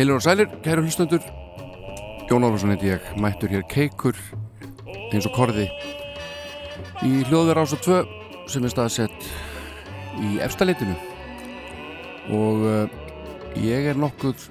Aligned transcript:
Heilur 0.00 0.16
og 0.16 0.22
sælir, 0.22 0.46
kæru 0.64 0.80
hlustendur. 0.80 1.20
Jón 2.30 2.44
Álarsson 2.46 2.70
heiti 2.72 2.88
ég, 2.88 3.02
mættur 3.20 3.50
hér 3.52 3.66
keikur 3.68 4.16
eins 5.12 5.26
og 5.28 5.34
korði 5.36 5.66
í 7.04 7.10
hljóðverð 7.28 7.60
ás 7.60 7.74
og 7.76 7.82
tvö 7.84 7.98
sem 8.48 8.64
er 8.64 8.72
staðsett 8.72 9.28
í 10.24 10.38
efstaleitinu 10.40 10.96
og 12.32 12.64
uh, 12.64 12.96
ég 13.60 13.92
er 13.92 14.00
nokkuð 14.00 14.48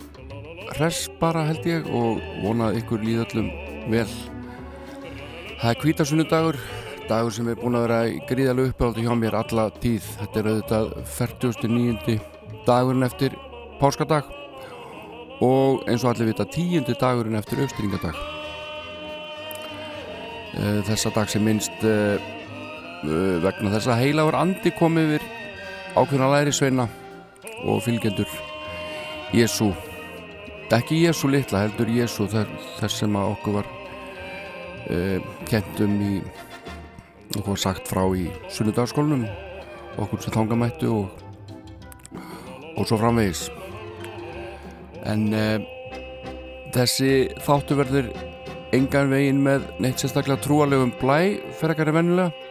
hress 0.75 1.09
bara 1.17 1.47
held 1.49 1.65
ég 1.65 1.89
og 1.97 2.21
vonað 2.45 2.83
ykkur 2.83 3.01
líðallum 3.09 3.49
vel. 3.89 4.05
Það 5.63 5.69
er 5.71 5.81
kvítasunnudagur 5.81 6.59
dagur 7.09 7.33
sem 7.33 7.49
er 7.49 7.57
búin 7.57 7.79
að 7.79 7.87
vera 7.87 8.27
gríðalega 8.29 8.75
uppáhaldi 8.75 9.09
hjá 9.09 9.15
mér 9.17 9.41
alla 9.41 9.71
tíð. 9.81 10.13
Þetta 10.19 10.43
er 10.43 10.51
auðvitað 10.53 10.97
49. 11.17 12.19
dagurinn 12.69 13.09
eftir 13.09 13.33
páskadag 13.81 14.35
og 15.45 15.85
eins 15.87 16.03
og 16.03 16.11
allir 16.11 16.31
vita 16.31 16.45
tíundi 16.47 16.95
dagurinn 16.99 17.39
eftir 17.39 17.61
austringadag. 17.63 18.17
Eh, 20.59 20.79
þessa 20.87 21.11
dag 21.15 21.29
sem 21.29 21.43
minnst 21.45 21.83
uh, 21.85 22.17
uh, 23.05 23.35
vegna 23.43 23.69
þess 23.75 23.87
að 23.87 24.01
heilagur 24.01 24.37
andi 24.39 24.73
kom 24.75 24.97
yfir 24.97 25.23
ákveðna 25.93 26.31
læri 26.33 26.53
sveina 26.55 26.87
og 27.63 27.83
fylgjendur 27.85 28.27
Jésu 29.35 29.69
ekki 30.73 31.03
Jésu 31.03 31.29
litla 31.29 31.61
heldur 31.63 31.91
Jésu 31.93 32.25
þess 32.33 32.97
sem 32.97 33.15
að 33.17 33.35
okkur 33.35 33.59
var 33.59 33.75
kentum 35.49 35.95
í 36.01 36.15
okkur 37.35 37.51
var 37.51 37.61
sagt 37.61 37.89
frá 37.89 38.01
í 38.17 38.25
sunnudagskólunum 38.49 39.27
okkur 40.01 40.23
sem 40.23 40.33
þangamættu 40.33 40.89
og, 40.95 41.23
og 42.73 42.89
svo 42.89 42.97
framvegis 42.97 43.47
en 45.07 45.29
uh, 45.31 45.61
þessi 46.75 47.29
þáttu 47.45 47.77
verður 47.79 48.11
engan 48.75 49.09
vegin 49.09 49.39
með 49.45 49.65
neitt 49.81 50.01
sérstaklega 50.01 50.43
trúalegum 50.43 50.91
blæ 50.99 51.39
fyrir 51.57 51.73
ekkari 51.73 51.95
vennulega 51.95 52.49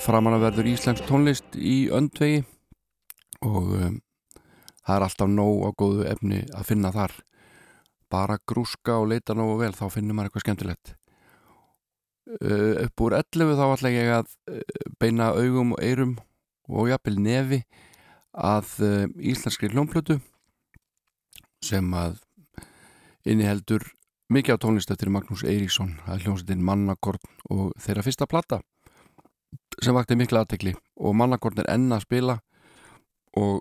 framan 0.00 0.38
að 0.38 0.46
verður 0.46 0.70
Íslands 0.70 1.02
tónlist 1.04 1.56
í 1.56 1.90
öndvegi 1.92 2.40
og 3.44 3.74
um, 3.76 3.98
það 4.86 4.94
er 4.94 5.04
alltaf 5.06 5.28
nóg 5.28 5.66
á 5.68 5.70
góðu 5.76 6.06
efni 6.08 6.40
að 6.56 6.70
finna 6.70 6.92
þar. 6.94 7.12
Bara 8.10 8.40
grúska 8.48 8.96
og 9.00 9.10
leita 9.12 9.36
nógu 9.36 9.58
vel 9.60 9.74
þá 9.76 9.84
finnir 9.92 10.16
maður 10.16 10.30
eitthvað 10.30 10.46
skemmtilegt. 10.46 10.94
Uh, 12.40 12.86
upp 12.86 13.04
úr 13.04 13.18
11 13.18 13.54
þá 13.58 13.64
ætla 13.66 13.92
ég 13.92 14.10
að 14.14 14.32
uh, 14.52 14.64
beina 15.02 15.32
augum 15.34 15.74
og 15.76 15.84
eirum 15.84 16.16
og 16.70 16.90
jafnvel 16.92 17.16
nefi 17.20 17.60
að 18.30 18.74
uh, 18.86 19.06
íslenskri 19.18 19.72
hljómplötu 19.72 20.20
sem 21.64 21.94
að 21.94 22.18
inniheldur 23.28 23.84
mikið 24.32 24.56
á 24.56 24.62
tónlist 24.62 24.92
eftir 24.92 25.10
Magnús 25.12 25.42
Eiríksson 25.44 25.96
að 26.06 26.24
hljómsveitin 26.24 26.64
Mannakorn 26.64 27.22
og 27.50 27.72
þeirra 27.82 28.04
fyrsta 28.06 28.28
platta 28.30 28.60
sem 29.82 29.96
vakti 29.96 30.16
mikla 30.18 30.44
aðtekli 30.44 30.74
og 31.00 31.16
Mannakorn 31.18 31.60
er 31.62 31.70
enna 31.72 31.98
að 31.98 32.06
spila 32.06 32.36
og 33.36 33.60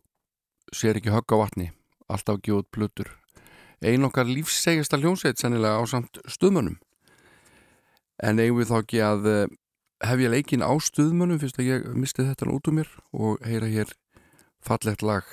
sér 0.76 1.00
ekki 1.00 1.14
högg 1.14 1.34
á 1.34 1.38
vatni 1.42 1.72
alltaf 2.10 2.42
gjóð 2.46 2.66
plötur. 2.74 3.10
Ein 3.86 4.04
okkar 4.08 4.28
lífssegjasta 4.28 5.00
hljómsveit 5.00 5.40
sennilega 5.40 5.80
á 5.80 5.84
samt 5.88 6.20
stuðmönnum. 6.28 6.80
En 8.20 8.42
eigum 8.42 8.60
við 8.60 8.72
þá 8.72 8.78
ekki 8.82 9.02
að 9.06 9.28
eh, 9.32 9.52
hef 10.04 10.24
ég 10.24 10.34
leikin 10.34 10.66
á 10.66 10.74
stuðmönnum 10.76 11.40
fyrst 11.40 11.62
að 11.62 11.70
ég 11.70 11.90
misti 11.96 12.26
þetta 12.28 12.50
út 12.52 12.68
um 12.68 12.80
mér 12.82 12.92
og 13.14 13.40
heyra 13.46 13.70
hér 13.72 13.94
fallegt 14.66 15.06
lag 15.06 15.24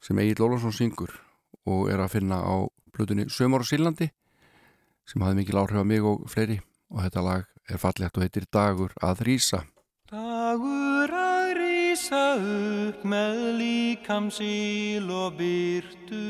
sem 0.00 0.18
Egil 0.22 0.38
Lólarsson 0.40 0.72
syngur 0.72 1.12
og 1.68 1.92
er 1.92 2.00
að 2.00 2.14
finna 2.16 2.40
á 2.40 2.64
blutunni 2.94 3.28
Sömur 3.28 3.64
og 3.64 3.68
Sílandi 3.68 4.08
sem 5.08 5.22
hafði 5.24 5.42
mikil 5.42 5.60
áhrif 5.60 5.80
að 5.80 5.88
mig 5.88 6.04
og 6.04 6.26
fleiri. 6.28 6.58
Og 6.88 7.04
þetta 7.04 7.24
lag 7.24 7.46
er 7.68 7.80
fallegt 7.80 8.16
og 8.16 8.24
heitir 8.24 8.46
Dagur 8.52 8.94
að 9.04 9.24
rýsa 9.28 9.62
Dagur 10.08 11.12
að 11.12 11.50
rýsa 11.58 12.22
upp 12.40 13.02
með 13.04 13.42
líkam 13.60 14.30
síl 14.32 15.10
og 15.12 15.36
byrtu 15.36 16.24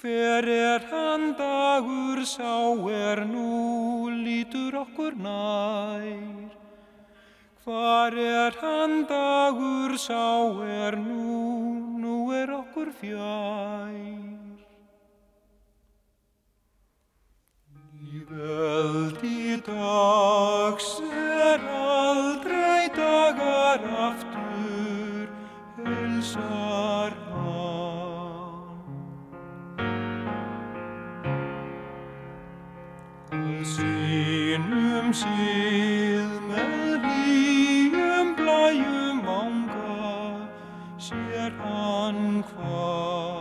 Hver 0.00 0.48
er 0.48 0.80
hann 0.88 1.36
dagur 1.36 2.24
sá 2.24 2.72
er 2.88 3.28
nú 3.28 4.08
lítur 4.08 4.88
okkur 4.88 5.20
nær. 5.20 6.53
Hvar 7.64 8.12
er 8.12 8.52
hann 8.60 9.06
dagur 9.08 9.96
sá 9.96 10.52
er 10.68 10.96
nú, 11.00 11.96
nú 11.96 12.16
er 12.36 12.50
okkur 12.52 12.90
fjær. 12.98 13.88
Í 18.04 18.20
veldi 18.28 19.56
dags 19.64 20.90
er 21.08 21.64
aldrei 21.80 22.84
dagar 22.92 23.80
aftur, 24.10 25.32
helsar 25.80 27.16
hann. 27.32 27.64
Að 33.32 33.64
sínum 33.72 35.16
hann 42.14 43.33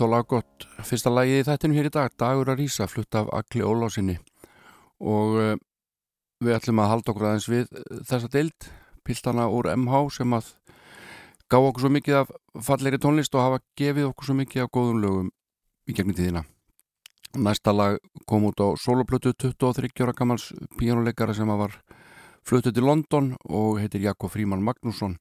Stutt 0.00 0.08
og 0.08 0.14
laggott 0.14 0.64
fyrsta 0.88 1.10
lagið 1.12 1.42
í 1.42 1.44
þættinum 1.44 1.76
hér 1.76 1.86
í 1.90 1.92
dag 1.92 2.12
Dagur 2.16 2.48
að 2.48 2.62
rýsa, 2.62 2.86
flutt 2.88 3.16
af 3.20 3.26
Agli 3.36 3.60
Ólásinni 3.60 4.14
og 4.96 5.34
uh, 5.36 5.50
við 6.40 6.56
ætlum 6.56 6.80
að 6.80 6.88
halda 6.88 7.12
okkur 7.12 7.26
aðeins 7.28 7.48
við 7.52 7.66
uh, 7.68 7.98
þessa 8.08 8.30
deild, 8.32 8.68
piltana 9.04 9.44
úr 9.52 9.68
MH 9.74 10.00
sem 10.16 10.32
að 10.32 10.48
gá 11.52 11.58
okkur 11.58 11.84
svo 11.84 11.92
mikið 11.92 12.16
af 12.22 12.32
fallegri 12.64 13.02
tónlist 13.02 13.36
og 13.36 13.44
hafa 13.44 13.60
gefið 13.76 14.08
okkur 14.08 14.30
svo 14.30 14.40
mikið 14.40 14.64
af 14.64 14.72
góðum 14.72 15.04
lögum 15.04 15.30
í 15.84 15.98
gegnum 15.98 16.16
tíðina. 16.16 16.46
Næsta 17.36 17.76
lag 17.76 18.00
kom 18.24 18.48
út 18.48 18.64
á 18.64 18.72
soloplötu 18.80 19.36
23 19.36 19.92
ára 20.00 20.16
gamals 20.16 20.48
píjánuleikara 20.80 21.36
sem 21.36 21.52
að 21.52 21.66
var 21.66 21.80
fluttu 22.40 22.72
til 22.72 22.88
London 22.88 23.34
og 23.52 23.82
heitir 23.84 24.08
Jakob 24.08 24.32
Fríman 24.32 24.64
Magnússon. 24.64 25.20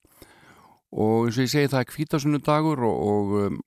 Og 0.96 1.28
eins 1.28 1.36
og 1.36 1.50
ég 1.50 1.52
segi 1.52 1.68
það 1.68 1.84
er 1.84 1.92
kvítasunnu 1.92 2.40
dagur 2.48 2.88
og, 2.88 3.10
og 3.10 3.42
um, 3.44 3.66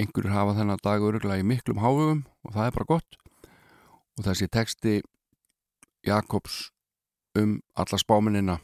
einhverjur 0.00 0.34
hafa 0.34 0.56
þennan 0.58 0.82
dag 0.84 1.04
öruglega 1.04 1.42
í 1.42 1.46
miklum 1.46 1.80
hávögum 1.82 2.24
og 2.44 2.56
það 2.56 2.68
er 2.68 2.76
bara 2.76 2.90
gott. 2.92 3.18
Og 4.16 4.24
þessi 4.28 4.48
teksti 4.52 4.96
Jakobs 6.06 6.70
um 7.36 7.58
alla 7.76 7.98
spáminina 8.00 8.60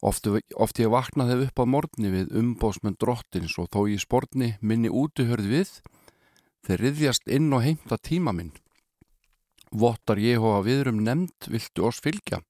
oft, 0.00 0.28
oft 0.54 0.80
ég 0.80 0.92
vaknaði 0.92 1.46
upp 1.46 1.60
á 1.60 1.64
morgni 1.68 2.12
við 2.12 2.34
umbóðsmenn 2.36 2.98
drottins 3.00 3.56
og 3.60 3.70
þó 3.72 3.86
ég 3.90 4.02
sportni 4.02 4.54
minni 4.60 4.92
útuhörð 4.92 5.48
við 5.50 5.72
þeir 6.66 6.82
riðjast 6.82 7.28
inn 7.30 7.52
og 7.54 7.64
heimta 7.64 7.98
tíma 7.98 8.34
minn. 8.36 8.52
Vottar 9.70 10.18
Jehova 10.22 10.62
viðrum 10.66 11.02
nefnd 11.04 11.48
viltu 11.50 11.86
oss 11.88 12.00
fylgja? 12.02 12.40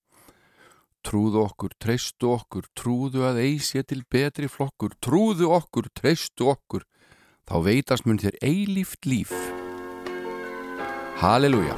Trúðu 1.07 1.45
okkur, 1.45 1.73
treystu 1.79 2.33
okkur, 2.35 2.67
trúðu 2.75 3.23
að 3.29 3.41
eisi 3.45 3.83
til 3.87 4.03
betri 4.11 4.49
flokkur, 4.51 4.97
trúðu 5.01 5.53
okkur, 5.55 5.87
treystu 5.95 6.49
okkur, 6.51 6.83
þá 7.47 7.57
veitast 7.63 8.07
mun 8.07 8.19
þér 8.19 8.39
eilíft 8.43 9.07
líf. 9.07 9.35
Halleluja. 11.23 11.77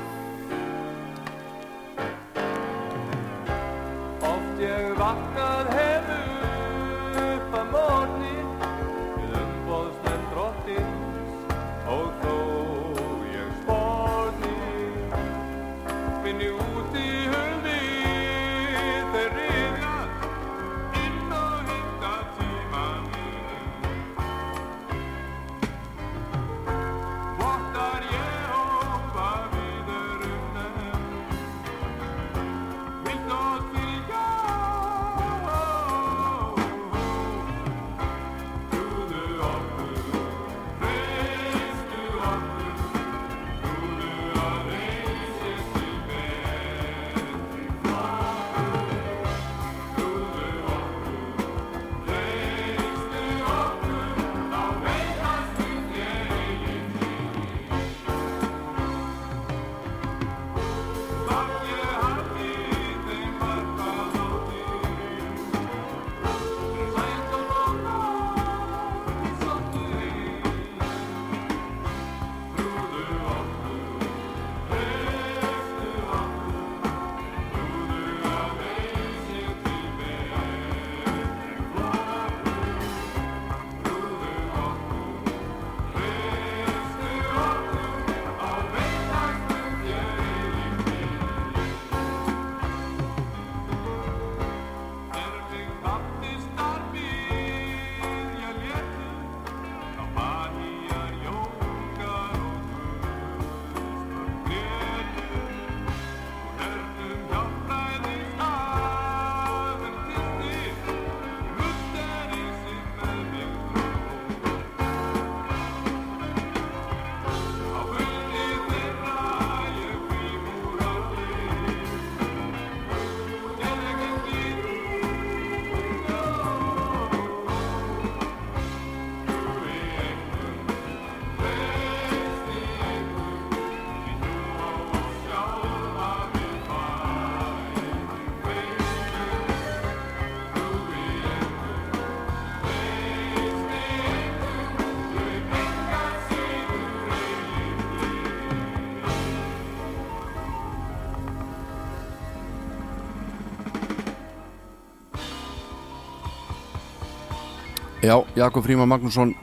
Já, 158.08 158.24
Jakob 158.36 158.64
Fríman 158.64 158.88
Magnússon 158.88 159.34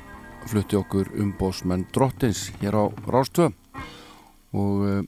flutti 0.49 0.73
okkur 0.73 1.11
umbósmenn 1.21 1.83
drottins 1.93 2.47
hér 2.57 2.73
á 2.73 2.89
Rástöð 3.05 3.53
og 4.57 4.79
uh, 4.81 5.03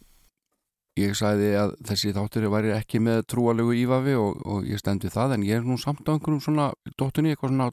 ég 1.01 1.15
sagði 1.17 1.55
að 1.57 1.73
þessi 1.89 2.11
þáttur 2.13 2.45
væri 2.53 2.75
ekki 2.75 3.01
með 3.01 3.23
trúalegu 3.33 3.73
ívafi 3.73 4.13
og, 4.13 4.43
og 4.45 4.67
ég 4.69 4.77
stendi 4.77 5.09
það 5.09 5.33
en 5.39 5.45
ég 5.47 5.57
er 5.57 5.65
nú 5.65 5.79
samt 5.81 6.05
á 6.05 6.13
einhverjum 6.13 6.43
svona 6.45 6.67
dóttunni 7.01 7.33
eitthvað 7.33 7.55
svona 7.55 7.71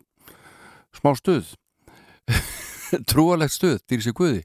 smá 0.97 1.11
stuð. 1.21 1.51
Trúalegt 3.11 3.53
stuð, 3.53 3.77
dýr 3.85 4.07
sér 4.07 4.17
guði. 4.17 4.41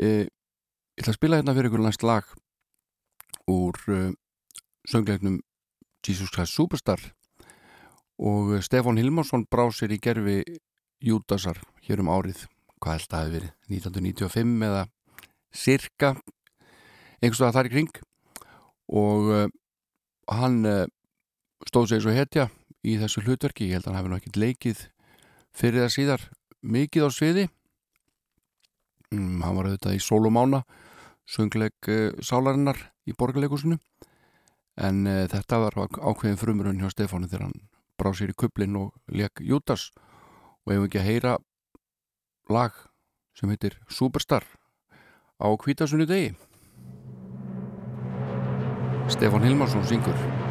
Uh, 0.00 0.24
Ég 0.94 1.02
ætla 1.02 1.12
að 1.12 1.18
spila 1.18 1.42
hérna 1.42 1.52
fyrir 1.58 1.68
ykkur 1.68 1.84
næst 1.84 2.04
lag 2.06 2.32
úr 3.52 3.76
uh, 3.92 4.08
söngleiknum 4.88 5.36
Jesus 6.00 6.32
Christ 6.32 6.56
Superstar 6.56 7.04
og 8.24 8.56
Stefán 8.64 8.96
Hilmarsson 8.96 9.44
brá 9.52 9.66
sér 9.68 9.92
í 9.92 10.00
gerfi 10.00 10.38
Júdasar 11.04 11.58
hér 11.84 12.00
um 12.00 12.08
árið. 12.08 12.46
Hvað 12.80 12.96
held 12.96 13.04
að 13.04 13.10
það 13.10 13.24
hefði 13.24 13.34
verið 13.34 13.50
1995 13.74 14.64
eða 14.68 14.84
cirka 15.54 16.10
einhverstað 17.20 17.56
þar 17.56 17.68
í 17.68 17.72
kring. 17.74 17.98
Og 18.96 19.28
uh, 19.32 19.44
hann 20.32 20.56
uh, 20.68 20.86
stóð 21.68 21.90
sér 21.92 22.04
svo 22.04 22.14
hetja 22.16 22.48
í 22.84 22.96
þessu 23.00 23.24
hlutverki, 23.24 23.68
ég 23.68 23.78
held 23.78 23.88
að 23.88 23.92
hann 23.92 24.00
hefði 24.00 24.12
nú 24.12 24.18
ekkert 24.20 24.40
leikið 24.40 24.82
fyrir 25.54 25.84
það 25.84 25.94
síðar 25.98 26.26
mikið 26.64 27.08
á 27.08 27.10
sviði. 27.12 27.46
Mm, 29.12 29.44
hann 29.44 29.60
var 29.60 29.68
auðvitað 29.68 29.98
í 29.98 30.02
sólumána 30.04 30.64
söngleik 31.28 31.92
uh, 31.92 32.16
sálarinnar 32.24 32.80
í 33.04 33.12
borgarleikusinu 33.16 33.76
en 34.80 35.04
þetta 35.30 35.60
var 35.62 35.76
ákveðin 35.78 36.40
frumrun 36.40 36.80
hjá 36.80 36.88
Stefáni 36.90 37.28
þegar 37.30 37.44
hann 37.46 37.60
brá 37.98 38.12
sér 38.14 38.32
í 38.34 38.38
kublin 38.38 38.76
og 38.80 38.92
leik 39.08 39.40
Jútas 39.40 39.90
og 40.64 40.72
hefum 40.72 40.88
ekki 40.88 41.00
að 41.02 41.08
heyra 41.10 41.34
lag 42.50 42.76
sem 43.38 43.50
heitir 43.50 43.78
Superstar 43.88 44.46
á 45.40 45.46
kvítasunni 45.58 46.06
degi 46.08 46.34
Stefán 49.12 49.44
Hilmarsson 49.44 49.84
syngur 49.86 50.43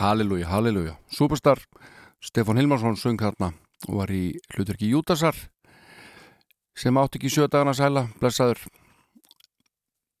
Halleluja, 0.00 0.48
halleluja. 0.48 0.94
Superstar 1.12 1.60
Stefán 2.24 2.56
Hilmarsson 2.56 2.96
söng 2.96 3.20
þarna 3.20 3.52
og 3.88 3.98
var 4.00 4.12
í 4.12 4.32
hlutverki 4.54 4.88
Júdasar 4.88 5.36
sem 6.72 6.96
átti 6.96 7.20
ekki 7.20 7.28
sjö 7.28 7.48
dagana 7.52 7.74
sæla, 7.76 8.06
blessaður. 8.20 8.62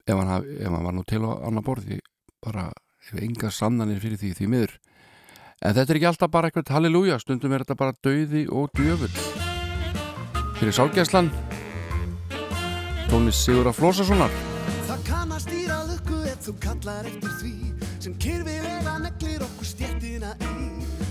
Ef 0.04 0.20
hann, 0.20 0.44
ef 0.44 0.68
hann 0.68 0.84
var 0.84 0.96
nú 0.96 1.04
til 1.08 1.22
á 1.24 1.32
annar 1.48 1.64
borði 1.64 2.02
bara 2.44 2.68
ef 3.08 3.16
enga 3.24 3.48
sannanir 3.48 4.02
fyrir 4.04 4.20
því 4.20 4.34
því 4.36 4.50
miður. 4.52 4.76
En 5.64 5.72
þetta 5.72 5.94
er 5.94 6.00
ekki 6.00 6.10
alltaf 6.12 6.32
bara 6.36 6.50
eitthvað 6.50 6.74
halleluja, 6.76 7.16
stundum 7.24 7.56
er 7.56 7.64
þetta 7.64 7.80
bara 7.80 7.96
dauði 8.04 8.44
og 8.52 8.68
djöfull. 8.76 9.16
Fyrir 10.60 10.76
sálgæslan 10.76 11.32
tónlist 13.08 13.46
Sigurða 13.46 13.72
Flósasonar 13.72 14.34
Það 14.84 15.00
kann 15.06 15.32
að 15.32 15.40
stýra 15.46 15.79
lukku 15.79 15.79
ef 15.79 15.79
þú 16.40 16.54
kallar 16.56 17.04
eftir 17.04 17.32
því 17.40 17.54
sem 18.00 18.14
kyrfilega 18.16 18.94
neglir 19.02 19.42
okkur 19.44 19.66
stjettina 19.68 20.30
í. 20.40 20.68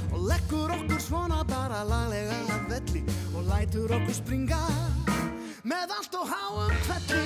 Og 0.09 0.23
leggur 0.25 0.71
okkur 0.73 1.01
svona 1.03 1.43
bara 1.45 1.83
laglega 1.85 2.37
að 2.55 2.63
velli 2.71 3.03
og 3.37 3.45
lætur 3.45 3.93
okkur 3.99 4.15
springa 4.17 4.61
með 5.69 5.93
allt 5.93 6.15
og 6.17 6.31
háum 6.31 6.73
kvelli 6.87 7.21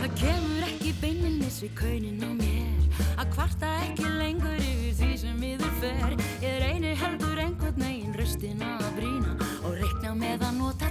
Það 0.00 0.16
kemur 0.22 0.64
ekki 0.70 0.94
beinlinnis 1.02 1.60
við 1.60 1.74
kaunin 1.82 2.24
á 2.24 2.30
mér. 2.40 3.04
Að 3.20 3.34
kvarta 3.34 3.74
ekki 3.84 4.14
lengur 4.16 4.56
yfir 4.56 4.96
því 4.96 5.10
sem 5.26 5.44
yfir 5.50 5.76
fer. 5.82 6.16
Ég 6.40 6.56
reynir 6.64 6.96
heldur 7.04 7.44
einhvern 7.44 7.84
veginn 7.84 8.16
röstina 8.16 8.78
að 8.80 8.96
brýna 8.96 9.36
og 9.60 9.76
reikna 9.76 10.16
með 10.16 10.48
að 10.48 10.56
nota 10.62 10.90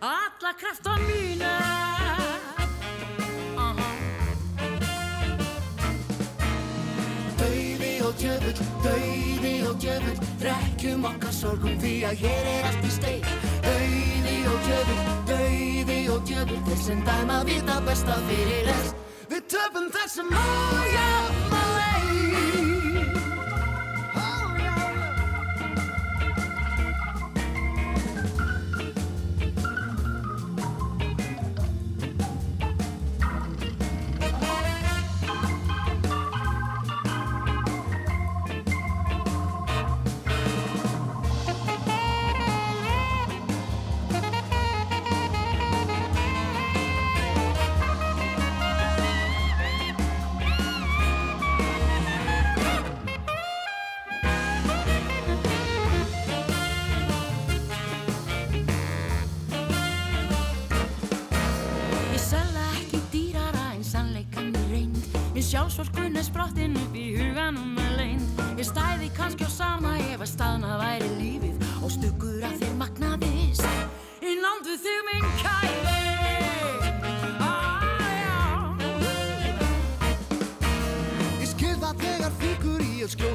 alla 0.00 0.52
krafta 0.60 0.96
mína. 1.08 1.52
Aha. 3.56 3.88
Dauði 7.38 7.92
og 8.06 8.14
djöfull, 8.20 8.62
dauði 8.84 9.54
og 9.68 9.80
djöfull 9.82 10.22
Drekkjum 10.42 11.06
okkar 11.10 11.34
sorgum 11.34 11.78
því 11.82 11.94
að 12.10 12.22
hér 12.22 12.50
er 12.54 12.70
allt 12.70 12.86
í 12.86 12.92
steik. 12.94 13.32
Dauði 13.66 14.36
og 14.52 14.60
djöfull, 14.68 15.02
dauði 15.32 16.00
og 16.14 16.24
djöfull 16.30 16.62
Þeir 16.68 16.82
sem 16.84 17.04
dæma 17.06 17.42
vita 17.48 17.80
besta 17.86 18.18
fyrir 18.30 18.66
rest 18.70 19.06
Við 19.28 19.48
töfum 19.52 19.90
þessum 19.92 20.30
ójafna 20.32 21.64
leik 21.74 22.77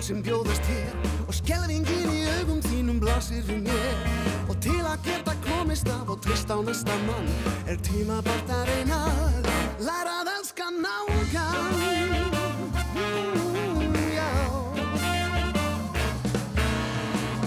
sem 0.03 0.19
bjóðast 0.19 0.65
hér. 0.67 0.95
Og 1.27 1.35
skelvingin 1.37 2.09
í 2.11 2.23
augum 2.39 2.59
þínum 2.65 2.97
blasir 2.99 3.43
við 3.47 3.69
mér. 3.69 4.01
Og 4.51 4.57
til 4.63 4.81
að 4.83 4.99
geta 5.05 5.35
komist 5.45 5.87
af 5.87 6.09
og 6.11 6.19
trist 6.25 6.51
á 6.51 6.59
næsta 6.59 6.95
mann 7.07 7.29
er 7.71 7.79
tíma 7.87 8.19
bort 8.25 8.51
að 8.51 8.67
reyna 8.67 8.99
læra 9.79 10.17
að 10.23 10.31
elska 10.33 10.67
nágan 10.75 11.71
mm, 11.79 13.13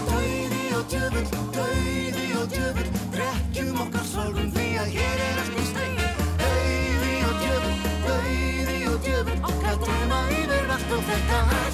Dauði 0.07 0.65
og 0.79 0.89
djöfull, 0.89 1.29
dauði 1.59 2.27
og 2.41 2.49
djöfull 2.57 2.91
drekkjum 3.13 3.81
okkar 3.85 4.09
sorgum 4.09 4.51
því 4.57 4.67
að 4.81 4.93
hér 4.97 5.25
er 5.29 5.41
allt 5.45 5.61
í 5.61 5.69
stegi 5.69 6.11
Dauði 6.41 7.15
og 7.29 7.39
djöfull, 7.45 7.79
dauði 8.09 8.83
og 8.89 8.99
djöfull 9.05 9.39
okkar 9.53 9.81
dröma 9.85 10.21
yfir 10.41 10.77
allt 10.79 10.93
og 10.97 11.09
þetta 11.13 11.66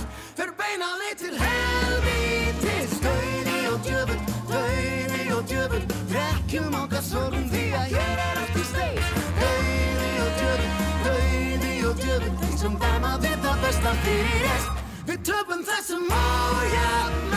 beina 0.74 0.90
leið 0.98 1.18
til 1.22 1.36
helvítis. 1.38 2.94
Dauði 3.04 3.58
og 3.70 3.84
djöfn, 3.86 4.24
dauði 4.50 5.26
og 5.36 5.44
djöfn 5.52 5.84
Rekkjum 6.14 6.78
okkar 6.80 7.04
sorgum 7.06 7.46
því 7.52 7.66
að 7.78 7.94
ég 7.94 8.24
er 8.24 8.42
allt 8.42 8.58
í 8.58 8.64
stein 8.72 8.98
Dauði 9.42 10.10
og 10.24 10.32
djöfn, 10.40 10.74
dauði 11.06 11.76
og 11.92 12.02
djöfn 12.02 12.42
Þeir 12.42 12.58
sem 12.64 12.80
dæma 12.86 13.14
við 13.28 13.38
það 13.46 13.62
besta 13.68 13.94
fyrir 14.08 14.50
est 14.56 14.82
Við 15.12 15.24
töfum 15.30 15.64
þessum 15.70 16.10
ójafn 16.10 17.33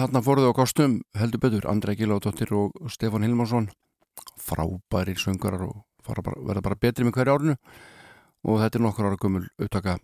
Þarna 0.00 0.20
fóruðu 0.24 0.48
á 0.48 0.56
kostum 0.56 0.92
heldur 1.12 1.40
betur 1.42 1.66
Andrei 1.68 1.92
Gilóðdóttir 1.92 2.48
og 2.56 2.72
Stefán 2.88 3.20
Hilmarsson. 3.26 3.66
Frábærir 4.40 5.18
söngarar 5.20 5.66
og 5.66 5.82
bara, 6.06 6.22
verða 6.40 6.62
bara 6.64 6.78
betri 6.80 7.04
með 7.04 7.18
hverju 7.18 7.34
árinu. 7.34 7.56
Og 8.48 8.62
þetta 8.62 8.78
er 8.78 8.84
nokkur 8.86 9.08
ára 9.10 9.18
gömul 9.20 9.42
upptaka 9.60 9.98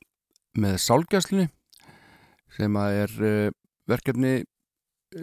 með 0.60 0.76
sálgæslinni 0.84 1.46
sem 2.58 2.76
að 2.76 2.96
er 2.98 3.14
uh, 3.24 3.54
verkefni 3.88 4.34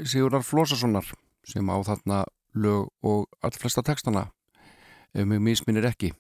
Sigurðar 0.10 0.42
Flósassonar 0.48 1.06
sem 1.46 1.70
á 1.70 1.78
þarna 1.86 2.24
lög 2.58 2.90
og 3.06 3.30
allflesta 3.46 3.86
textana 3.86 4.26
ef 5.14 5.30
mig 5.30 5.44
misminir 5.52 5.86
ekki. 5.92 6.16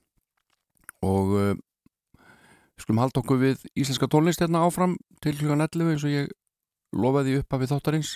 Og 1.01 1.33
uh, 1.39 2.29
skulum 2.77 3.01
halda 3.01 3.25
okkur 3.25 3.41
við 3.47 3.65
íslenska 3.73 4.05
tónlist 4.05 4.45
hérna 4.45 4.61
áfram 4.61 4.93
til 5.25 5.39
hlugan 5.41 5.65
11 5.65 5.95
eins 5.95 6.05
og 6.05 6.17
ég 6.19 6.31
lofaði 6.93 7.39
upp 7.41 7.57
af 7.57 7.65
við 7.65 7.73
þáttarins 7.73 8.15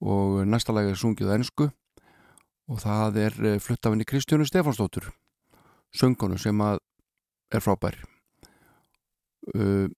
og 0.00 0.46
næsta 0.48 0.72
lag 0.72 0.88
er 0.88 0.98
sungið 0.98 1.34
ennsku 1.36 1.68
og 2.70 2.78
það 2.80 3.18
er 3.24 3.40
eh, 3.44 3.60
flutt 3.60 3.86
af 3.86 3.94
henni 3.94 4.08
Kristjónu 4.08 4.46
Stefánsdóttur 4.48 5.10
söngonu 5.96 6.38
sem 6.38 6.60
að 6.62 6.78
er 7.50 7.62
frábær. 7.64 7.96
Uh, 9.50 9.88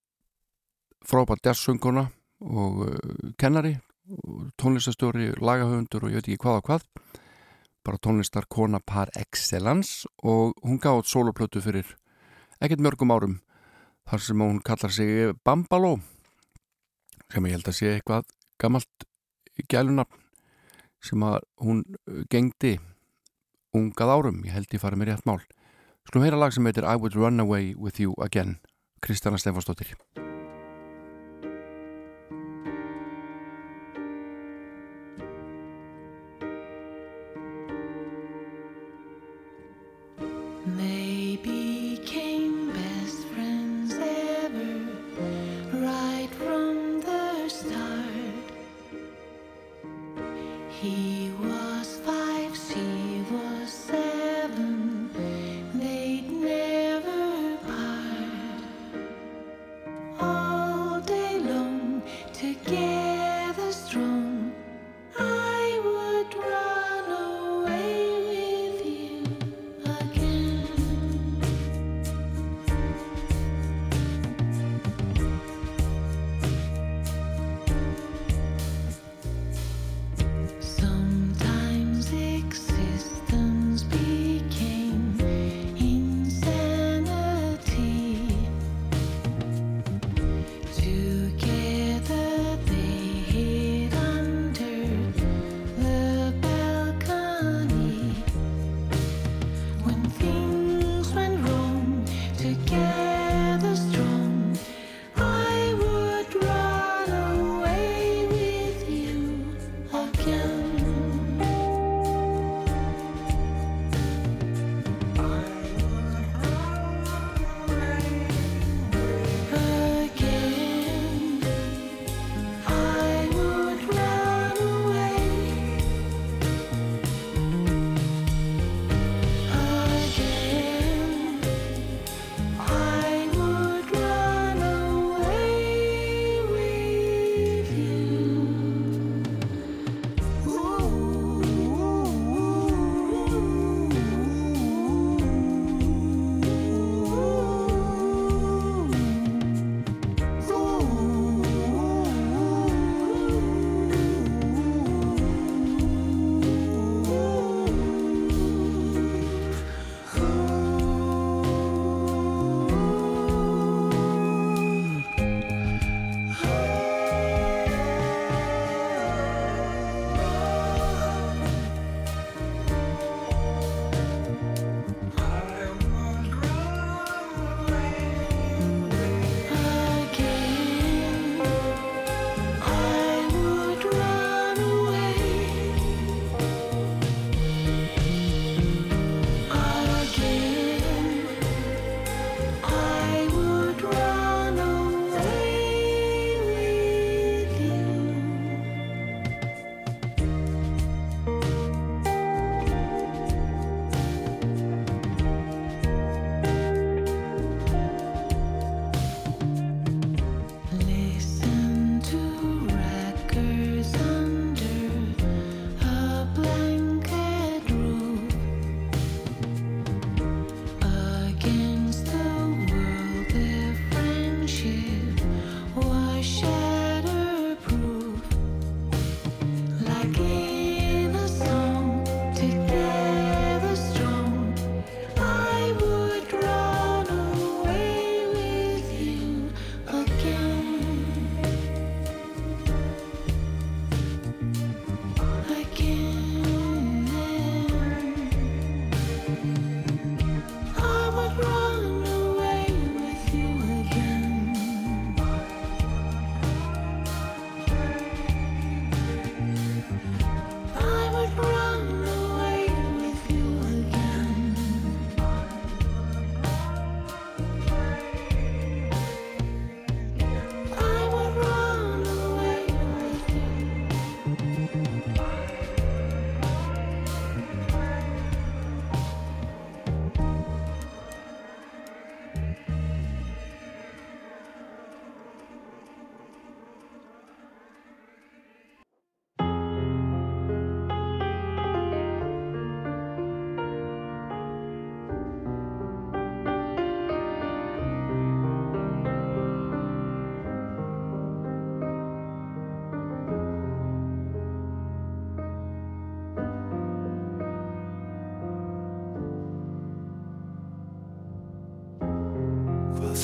frábær 1.05 1.41
jazzsöngona 1.43 2.07
og 2.41 2.79
uh, 2.87 3.33
kennari 3.37 3.75
og 4.09 4.49
tónlistastjóri, 4.59 5.33
lagahöfundur 5.37 6.07
og 6.07 6.13
ég 6.13 6.21
veit 6.21 6.31
ekki 6.31 6.41
hvað 6.43 6.59
og 6.59 6.69
hvað. 6.69 6.87
Bara 7.83 7.99
tónlistar 7.99 8.47
kona 8.49 8.79
par 8.79 9.11
excellence 9.19 10.07
og 10.23 10.55
hún 10.63 10.79
gátt 10.81 11.09
soloplötu 11.11 11.61
fyrir 11.61 11.95
ekkert 12.63 12.81
mörgum 12.83 13.11
árum 13.11 13.41
þar 14.07 14.23
sem 14.23 14.39
hún 14.39 14.61
kallar 14.63 14.91
sig 14.91 15.35
Bambaló 15.43 15.97
sem 17.31 17.45
ég 17.45 17.57
held 17.57 17.67
að 17.67 17.75
sé 17.75 17.91
eitthvað 17.91 18.29
gammalt 18.59 19.07
gælunafn 19.69 20.21
sem 21.03 21.23
að 21.27 21.39
hún 21.61 21.83
uh, 22.07 22.23
gengdi 22.31 22.77
ungað 23.75 24.13
árum, 24.15 24.43
ég 24.47 24.55
held 24.55 24.71
ég 24.71 24.81
farið 24.81 25.01
með 25.01 25.11
rétt 25.11 25.25
mál. 25.27 25.41
Skulum 26.07 26.27
heyra 26.27 26.39
lag 26.39 26.53
sem 26.55 26.65
heitir 26.67 26.87
I 26.87 26.99
Would 26.99 27.15
Run 27.15 27.43
Away 27.43 27.73
With 27.75 28.01
You 28.01 28.15
Again 28.23 28.57
Kristjana 29.03 29.39
Stefansdóttir 29.39 29.95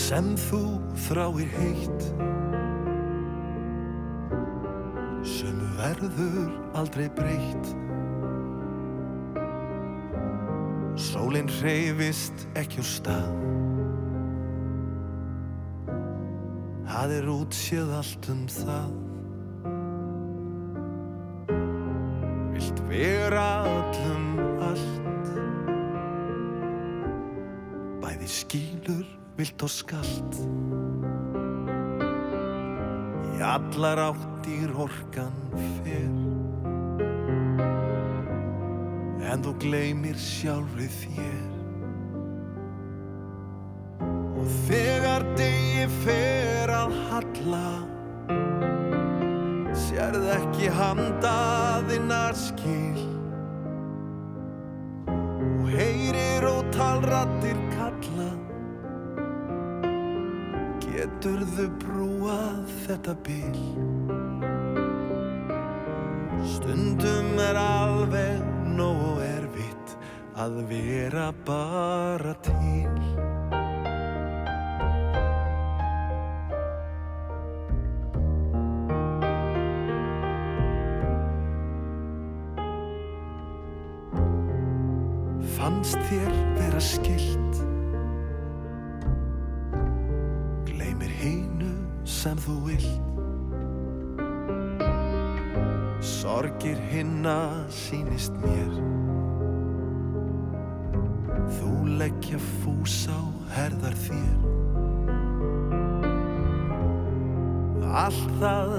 sem 0.09 0.29
þú 0.41 0.59
þráir 1.05 1.51
heitt 1.53 2.05
Sem 5.29 5.59
verður 5.77 6.47
aldrei 6.79 7.05
breytt. 7.13 7.67
Sólinn 10.97 11.51
hreyfist 11.59 12.47
ekki 12.57 12.81
úr 12.81 12.87
stað. 12.89 13.29
Það 16.89 17.13
er 17.19 17.29
útséð 17.35 17.93
allt 17.99 18.31
um 18.33 18.41
það 18.55 19.08
allar 33.69 33.99
áttir 34.01 34.71
orkan 34.73 35.33
fer 35.83 36.09
En 39.29 39.43
þú 39.45 39.51
gleymir 39.61 40.17
sjálfri 40.17 40.87
þér 40.89 41.48
þetta 63.09 63.15
bil 63.25 63.57
Stundum 66.45 67.39
er 67.41 67.57
alveg 67.57 68.43
nóg 68.77 69.21
erfitt 69.25 69.95
að 70.37 70.59
vera 70.69 71.33
bara 71.45 71.58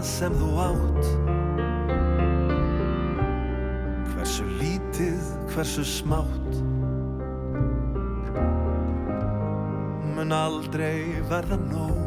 sem 0.07 0.33
þú 0.33 0.49
átt. 0.65 1.09
Hversu 4.11 4.45
lítið, 4.61 5.23
hversu 5.53 5.85
smátt. 5.85 6.61
Mun 10.17 10.33
aldrei 10.37 11.21
verða 11.31 11.59
nóg. 11.67 12.01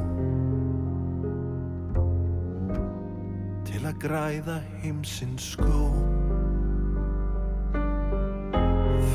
Til 3.70 3.82
að 3.90 4.00
græða 4.06 4.60
heimsins 4.84 5.54
skó. 5.56 5.90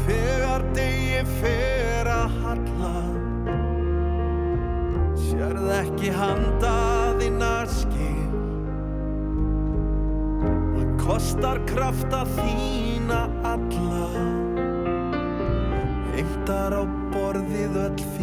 Þegar 0.05 0.67
degi 0.77 1.25
fer 1.39 2.09
að 2.11 2.37
halla 2.43 2.95
Sérð 5.29 5.73
ekki 5.83 6.13
handaðinnar 6.15 6.88
kostar 11.19 11.59
krafta 11.67 12.21
þína 12.37 13.25
alla. 13.43 14.05
Heimtar 16.15 16.77
á 16.79 16.83
borðið 17.11 17.79
öll 17.89 18.05
þín 18.15 18.18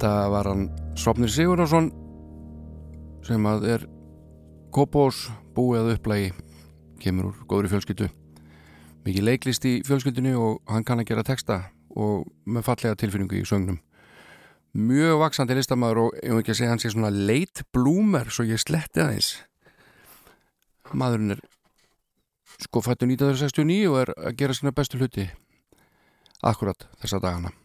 Þetta 0.00 0.30
var 0.32 0.46
hann 0.48 0.62
Sopnir 0.96 1.28
Sigurðarsson 1.28 1.90
sem 3.26 3.48
að 3.50 3.66
er 3.68 3.82
Kópós 4.72 5.26
búið 5.52 5.82
að 5.82 5.90
upplægi 5.98 6.30
kemur 7.04 7.28
úr 7.28 7.42
góðri 7.50 7.68
fjölskyldu. 7.68 8.08
Mikið 9.04 9.28
leiklist 9.28 9.68
í 9.68 9.74
fjölskyldunni 9.84 10.32
og 10.40 10.64
hann 10.72 10.88
kann 10.88 11.04
að 11.04 11.10
gera 11.12 11.26
texta 11.28 11.60
og 11.92 12.24
með 12.48 12.64
fallega 12.70 12.96
tilfinningu 12.96 13.42
í 13.42 13.44
söngnum. 13.44 13.76
Mjög 14.72 15.20
vaksandi 15.26 15.60
listamæður 15.60 16.04
og 16.06 16.16
ég 16.16 16.32
vil 16.32 16.46
ekki 16.46 16.56
að 16.56 16.60
segja 16.62 16.72
hann 16.72 16.84
sé 16.86 16.96
svona 16.96 17.12
late 17.12 17.68
bloomer 17.68 18.32
svo 18.32 18.48
ég 18.48 18.64
sletti 18.64 19.04
aðeins. 19.04 19.34
Maðurinn 20.96 21.36
er 21.36 21.44
sko 22.56 22.80
fættu 22.88 23.04
1969 23.04 23.82
og 23.92 24.04
er 24.06 24.16
að 24.16 24.36
gera 24.40 24.56
sína 24.56 24.72
bestu 24.72 24.96
hluti. 24.96 25.28
Akkurat 26.40 26.88
þessa 27.02 27.20
dagana 27.20 27.59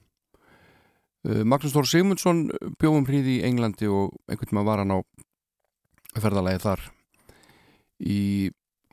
Magnús 1.26 1.74
Þór 1.74 1.88
Sigmundsson 1.90 2.42
bjóðum 2.78 3.08
hríð 3.08 3.32
í 3.34 3.38
Englandi 3.48 3.88
og 3.90 4.14
einhvern 4.30 4.52
veginn 4.52 4.68
var 4.68 4.82
hann 4.84 4.94
á 4.94 5.00
ferðalagi 6.22 6.62
þar 6.62 6.84
í, 8.06 8.20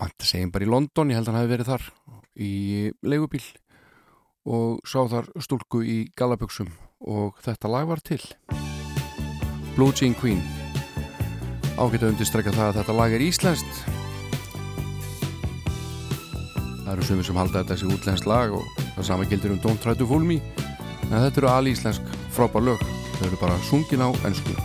hann 0.00 0.14
segjum 0.24 0.52
bara 0.54 0.64
í 0.64 0.70
London, 0.70 1.12
ég 1.12 1.20
held 1.20 1.28
að 1.28 1.34
hann 1.34 1.42
hafi 1.42 1.52
verið 1.52 1.68
þar 1.68 1.84
í 2.32 2.52
leigubíl 3.04 3.44
og 4.48 4.80
sá 4.88 5.04
þar 5.12 5.28
stúlku 5.44 5.82
í 5.84 5.98
gallaböksum 6.16 6.72
og 7.04 7.36
þetta 7.44 7.70
lag 7.70 7.90
var 7.90 8.00
til. 8.00 8.22
Blue 9.76 9.92
Jean 9.92 10.16
Queen. 10.16 10.40
Ágætt 11.76 12.02
að 12.02 12.14
undirstrekka 12.14 12.54
það 12.54 12.70
að 12.70 12.80
þetta 12.80 12.96
lag 12.96 13.12
er 13.12 13.26
íslenskt. 13.26 13.84
Það 16.82 16.92
eru 16.96 17.06
sumir 17.08 17.28
sem 17.28 17.38
halda 17.38 17.60
þetta 17.60 17.76
þessi 17.76 17.92
útlenskt 17.92 18.28
lag 18.28 18.56
og 18.56 18.82
það 18.96 19.08
sama 19.08 19.28
gildir 19.28 19.54
um 19.54 19.62
Don't 19.62 19.84
Try 19.84 19.96
to 20.00 20.08
Fool 20.08 20.24
Me 20.24 20.40
en 21.12 21.20
þetta 21.20 21.42
eru 21.42 21.52
alíslensk 21.52 22.21
frábær 22.34 22.68
lög 22.68 22.84
þau 23.16 23.26
eru 23.28 23.40
bara 23.40 23.64
sungin 23.70 24.04
á 24.04 24.08
ennsku 24.26 24.56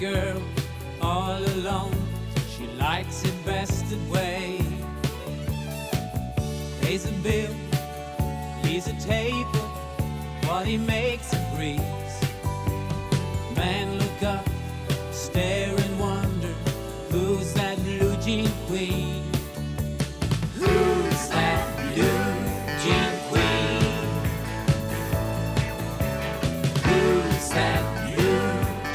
girl, 0.00 0.42
all 1.02 1.44
alone, 1.44 1.94
she 2.56 2.66
likes 2.78 3.22
it 3.22 3.34
best 3.44 3.84
that 3.90 4.10
way. 4.10 4.58
Pays 6.80 7.04
a 7.04 7.12
bill, 7.22 7.54
leaves 8.64 8.86
a 8.86 8.98
table, 8.98 9.68
what 10.46 10.66
he 10.66 10.78
makes 10.78 11.34
a 11.34 11.52
breeze. 11.54 11.82
Man 13.54 13.99
and 15.42 15.98
wonder, 15.98 16.54
who's 17.10 17.52
that 17.54 17.76
blue 17.78 18.16
jean 18.16 18.48
queen? 18.66 19.22
Who's 20.56 21.28
that 21.28 21.76
blue 21.94 22.34
jean 22.82 23.12
queen? 23.30 23.92
Who's 26.88 27.48
that 27.50 27.82
blue 28.14 28.50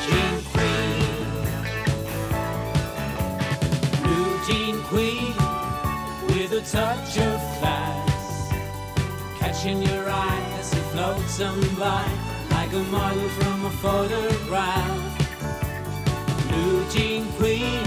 jean 0.05 0.35
queen? 0.53 1.23
Blue 4.03 4.35
jean 4.47 4.75
queen 4.83 5.33
with 6.27 6.51
a 6.53 6.61
touch 6.61 7.17
of 7.17 7.39
class, 7.59 8.51
catching 9.39 9.81
your 9.81 10.09
eye 10.09 10.43
as 10.59 10.71
it 10.73 10.85
floats 10.93 11.41
on 11.41 11.59
by 11.75 12.05
like 12.51 12.71
a 12.73 12.83
model 12.91 13.29
from 13.29 13.65
a 13.65 13.71
photograph. 13.71 15.14
Blue 17.37 17.84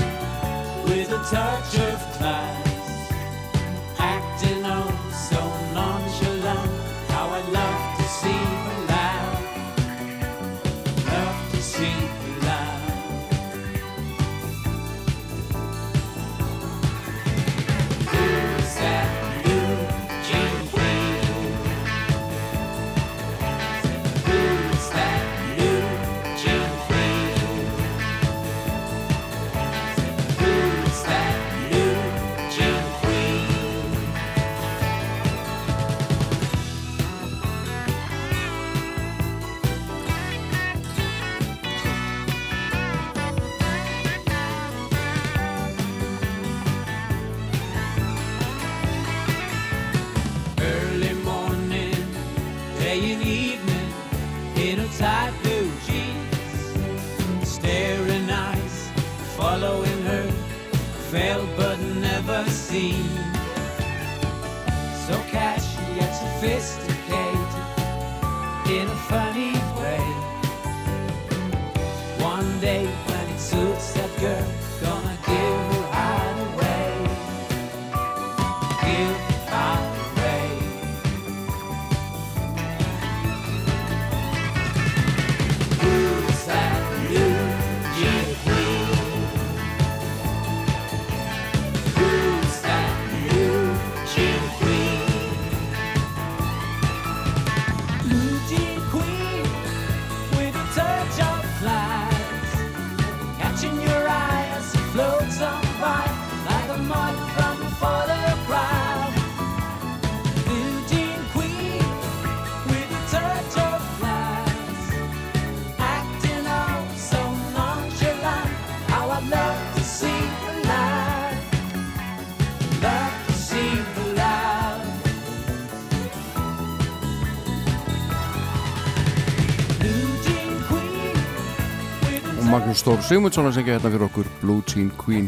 a 132.79 132.91
og 132.91 132.99
Magnús 132.99 133.03
Stór 133.03 133.03
Sigmundsson 133.03 133.47
að 133.49 133.55
syngja 133.57 133.75
hérna 133.75 133.91
fyrir 133.91 134.05
okkur 134.07 134.27
Blue 134.41 134.63
Jean 134.69 134.91
Queen. 134.99 135.27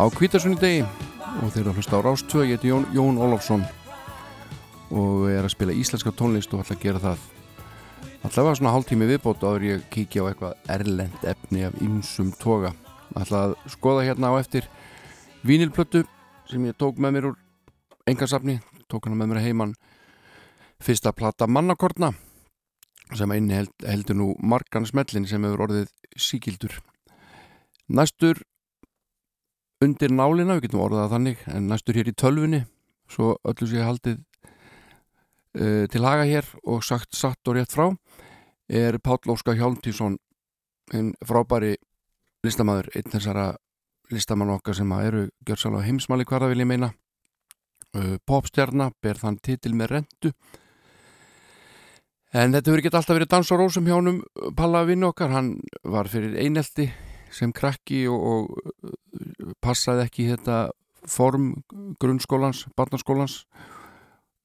Á 0.00 0.04
kvítasunni 0.08 0.56
degi 0.56 0.84
og 1.42 1.50
þeir 1.52 1.60
eru 1.60 1.70
að 1.72 1.76
hlusta 1.76 1.98
á 1.98 2.04
Rástvö 2.04 2.44
ég 2.46 2.56
heiti 2.56 2.70
Jón, 2.70 2.86
Jón 2.94 3.18
Ólafsson 3.20 3.64
og 4.88 5.28
er 5.28 5.44
að 5.44 5.52
spila 5.52 5.74
íslenska 5.76 6.12
tónlist 6.16 6.52
og 6.54 6.62
ætla 6.62 6.76
að 6.76 6.82
gera 6.82 7.02
það 7.02 7.18
allavega 8.24 8.54
svona 8.56 8.72
hálftími 8.72 9.08
viðbót 9.10 9.44
áður 9.44 9.66
ég 9.66 9.84
kíkja 9.92 10.24
á 10.24 10.28
eitthvað 10.30 10.54
erlend 10.72 11.26
efni 11.28 11.66
af 11.68 11.76
ymsum 11.84 12.32
toga. 12.40 12.72
Ætla 13.12 13.42
að 13.48 13.56
skoða 13.68 14.06
hérna 14.08 14.32
á 14.32 14.40
eftir 14.40 14.70
vínilplötu 15.44 16.06
sem 16.48 16.64
ég 16.64 16.78
tók 16.78 16.96
með 16.96 17.12
mér 17.12 17.28
úr 17.32 17.36
engasafni, 18.08 18.60
tók 18.88 19.04
hana 19.04 19.20
með 19.20 19.34
mér 19.34 19.42
að 19.42 19.50
heiman. 19.50 19.76
Fyrsta 20.80 21.12
plata 21.12 21.46
mannakortna 21.46 22.14
sem 23.16 23.32
einni 23.32 23.56
held, 23.56 23.72
heldur 23.86 24.18
nú 24.18 24.28
margan 24.42 24.86
smellin 24.88 25.26
sem 25.28 25.44
hefur 25.44 25.66
orðið 25.68 25.90
síkildur 26.18 26.78
næstur 27.88 28.42
undir 29.84 30.12
nálina, 30.12 30.58
við 30.58 30.68
getum 30.68 30.84
orðað 30.84 31.14
þannig 31.14 31.44
en 31.52 31.68
næstur 31.70 31.98
hér 31.98 32.10
í 32.10 32.16
tölfunni 32.18 32.64
svo 33.08 33.36
öllu 33.48 33.68
sé 33.70 33.84
haldið 33.84 34.18
uh, 34.18 35.84
til 35.90 36.04
haga 36.04 36.26
hér 36.28 36.48
og 36.64 36.84
sagt 36.84 37.16
satt 37.16 37.48
og 37.48 37.58
rétt 37.58 37.72
frá 37.72 37.88
er 38.68 38.98
Páll 39.00 39.32
Óskar 39.32 39.56
Hjálmtísson 39.56 40.18
einn 40.92 41.14
frábæri 41.24 41.76
listamæður 42.44 42.90
einn 42.96 43.12
þessara 43.12 43.48
listamann 44.12 44.52
okkar 44.54 44.76
sem 44.76 44.92
eru 45.00 45.26
gjörsálega 45.46 45.86
heimsmali 45.88 46.24
hverða 46.28 46.48
vil 46.52 46.62
ég 46.62 46.68
meina. 46.68 46.92
Uh, 47.96 48.16
popstjarna 48.28 48.90
ber 49.02 49.16
þann 49.16 49.38
titil 49.40 49.74
með 49.76 49.94
rendu 49.94 50.32
en 52.32 52.52
þetta 52.52 52.70
verður 52.70 52.82
ekki 52.82 52.90
alltaf 52.92 53.16
verið 53.16 53.30
dans 53.32 53.52
og 53.52 53.60
rósum 53.62 53.86
hjá 53.88 53.96
honum 53.96 54.18
Palla 54.56 54.84
vinnu 54.88 55.08
okkar, 55.10 55.32
hann 55.32 55.54
var 55.84 56.10
fyrir 56.10 56.36
einelti 56.40 56.90
sem 57.32 57.52
krakki 57.52 58.06
og, 58.08 58.18
og 58.18 58.50
uh, 58.88 59.54
passaði 59.64 60.04
ekki 60.06 60.28
þetta 60.32 60.58
form 61.08 61.52
grunnskólans, 62.00 62.66
barnaskólans 62.76 63.42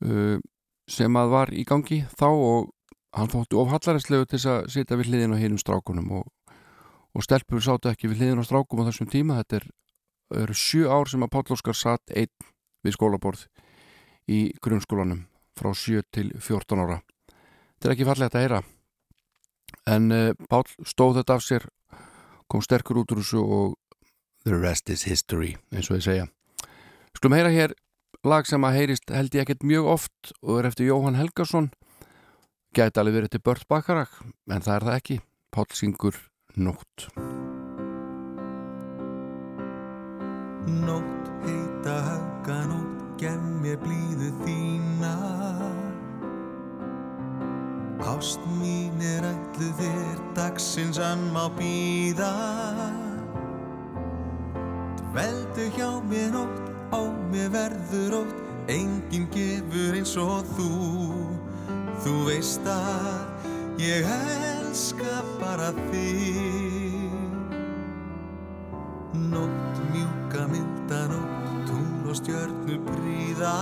uh, 0.05 0.39
sem 0.89 1.19
að 1.19 1.33
var 1.33 1.53
í 1.55 1.63
gangi 1.67 2.03
þá 2.15 2.27
og 2.31 2.71
hann 3.13 3.31
þótti 3.31 3.59
of 3.59 3.71
hallaræslegu 3.71 4.27
til 4.27 4.39
þess 4.39 4.51
að 4.51 4.71
sitja 4.73 4.97
við 4.99 5.11
hliðin 5.11 5.35
á 5.35 5.41
hinum 5.41 5.61
strákunum 5.61 6.11
og, 6.19 6.25
og 7.13 7.25
stelpur 7.25 7.63
sátu 7.63 7.91
ekki 7.91 8.09
við 8.11 8.23
hliðin 8.23 8.41
á 8.41 8.47
strákum 8.47 8.81
á 8.83 8.87
þessum 8.89 9.11
tíma. 9.11 9.37
Þetta 9.43 9.59
er, 9.59 9.67
eru 10.43 10.57
sjö 10.57 10.89
ár 10.89 11.11
sem 11.11 11.23
að 11.23 11.33
Páll 11.35 11.55
Óskar 11.55 11.77
satt 11.77 12.15
einn 12.15 12.33
við 12.83 12.97
skólaborð 12.97 13.45
í 14.27 14.47
grunnskólanum 14.63 15.27
frá 15.59 15.71
7 15.77 16.01
til 16.11 16.31
14 16.41 16.81
ára 16.81 17.03
þetta 17.83 17.91
er 17.91 17.97
ekki 17.97 18.05
fallegt 18.07 18.35
að 18.37 18.43
heyra. 18.45 18.59
En 19.91 20.05
uh, 20.15 20.29
Páll 20.47 20.69
stóð 20.87 21.17
þetta 21.19 21.35
af 21.35 21.41
sér 21.43 21.65
kom 22.47 22.61
sterkur 22.63 23.01
út 23.01 23.11
úr 23.11 23.19
þessu 23.19 23.41
og 23.43 23.73
the 24.47 24.55
rest 24.55 24.87
is 24.93 25.03
history 25.03 25.57
eins 25.75 25.89
og 25.91 25.99
ég 25.99 26.05
segja. 26.05 26.27
Skulum 27.11 27.35
heyra 27.35 27.51
hér 27.51 27.73
lag 28.23 28.47
sem 28.47 28.63
að 28.63 28.77
heyrist 28.77 29.11
held 29.11 29.35
ég 29.35 29.43
ekkert 29.43 29.67
mjög 29.67 29.89
oft 29.97 30.31
og 30.39 30.61
er 30.61 30.69
eftir 30.71 30.87
Jóhann 30.87 31.19
Helgason. 31.19 31.73
Gæti 32.71 33.03
alveg 33.03 33.19
verið 33.19 33.35
til 33.35 33.43
Bört 33.43 33.67
Bakarak 33.67 34.15
en 34.23 34.63
það 34.63 34.75
er 34.77 34.87
það 34.87 34.99
ekki. 35.01 35.19
Páll 35.51 35.75
syngur 35.75 36.21
Nótt. 36.55 37.09
Nótt 40.71 41.35
heita 41.43 41.99
hauga 42.07 42.63
nótt 42.71 43.03
gem 43.19 43.43
mér 43.59 43.75
blíðu 43.83 44.31
þína 44.45 44.82
Ást 48.03 48.39
mín 48.59 48.99
er 48.99 49.23
ætlu 49.31 49.71
þér 49.79 50.19
dagsins 50.35 50.99
hann 50.99 51.31
má 51.31 51.47
býða 51.55 52.33
Dveldu 55.13 55.69
hjá 55.77 55.89
mér 56.09 56.31
nótt 56.33 56.63
á 56.89 56.99
mér 57.31 57.51
verður 57.53 58.23
ótt 58.23 58.39
enginn 58.67 59.27
gefur 59.33 59.93
eins 59.97 60.15
og 60.17 60.47
þú. 60.55 60.69
Þú 62.03 62.13
veist 62.27 62.65
að 62.67 63.79
ég 63.81 64.07
elska 64.09 65.21
bara 65.37 65.69
þig. 65.91 67.13
Nótt 69.29 69.81
mjúka 69.93 70.47
mynda 70.49 71.05
nótt, 71.13 71.47
tungl 71.69 72.09
og 72.09 72.17
stjörnu 72.17 72.79
bríða 72.89 73.57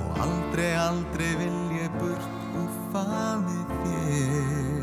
Og 0.00 0.20
aldrei, 0.24 0.72
aldrei 0.80 1.32
vil 1.44 1.67
burt 2.00 2.56
úr 2.62 2.72
fami 2.92 3.60
þér. 3.82 4.78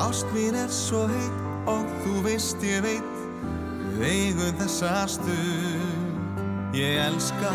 Ást 0.00 0.26
mín 0.34 0.54
er 0.54 0.70
svo 0.72 1.04
heitt 1.10 1.40
og 1.68 1.86
þú 2.04 2.22
veist 2.24 2.62
ég 2.64 2.82
veit 2.84 3.16
Við 3.98 4.06
eigum 4.06 4.56
þessa 4.62 4.94
stund 5.10 6.76
Ég 6.78 7.02
elska 7.04 7.52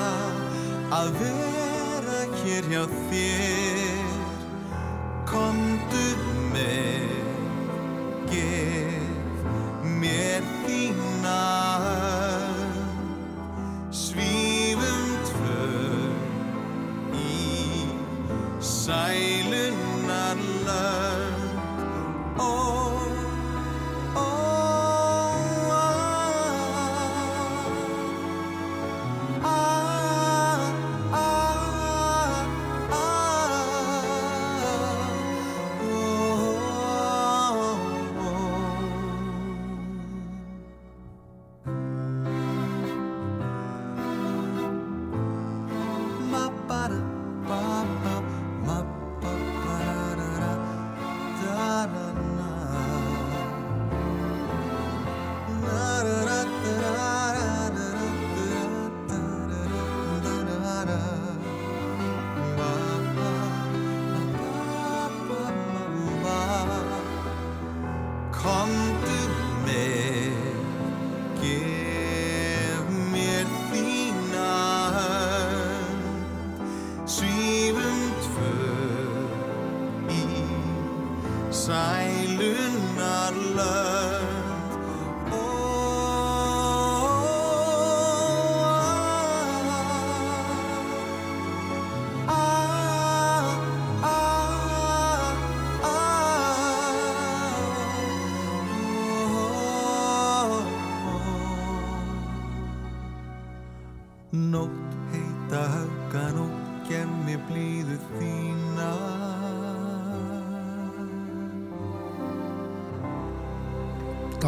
að 0.94 1.16
vera 1.22 2.22
hér 2.44 2.70
hjá 2.70 2.84
þér 3.10 3.85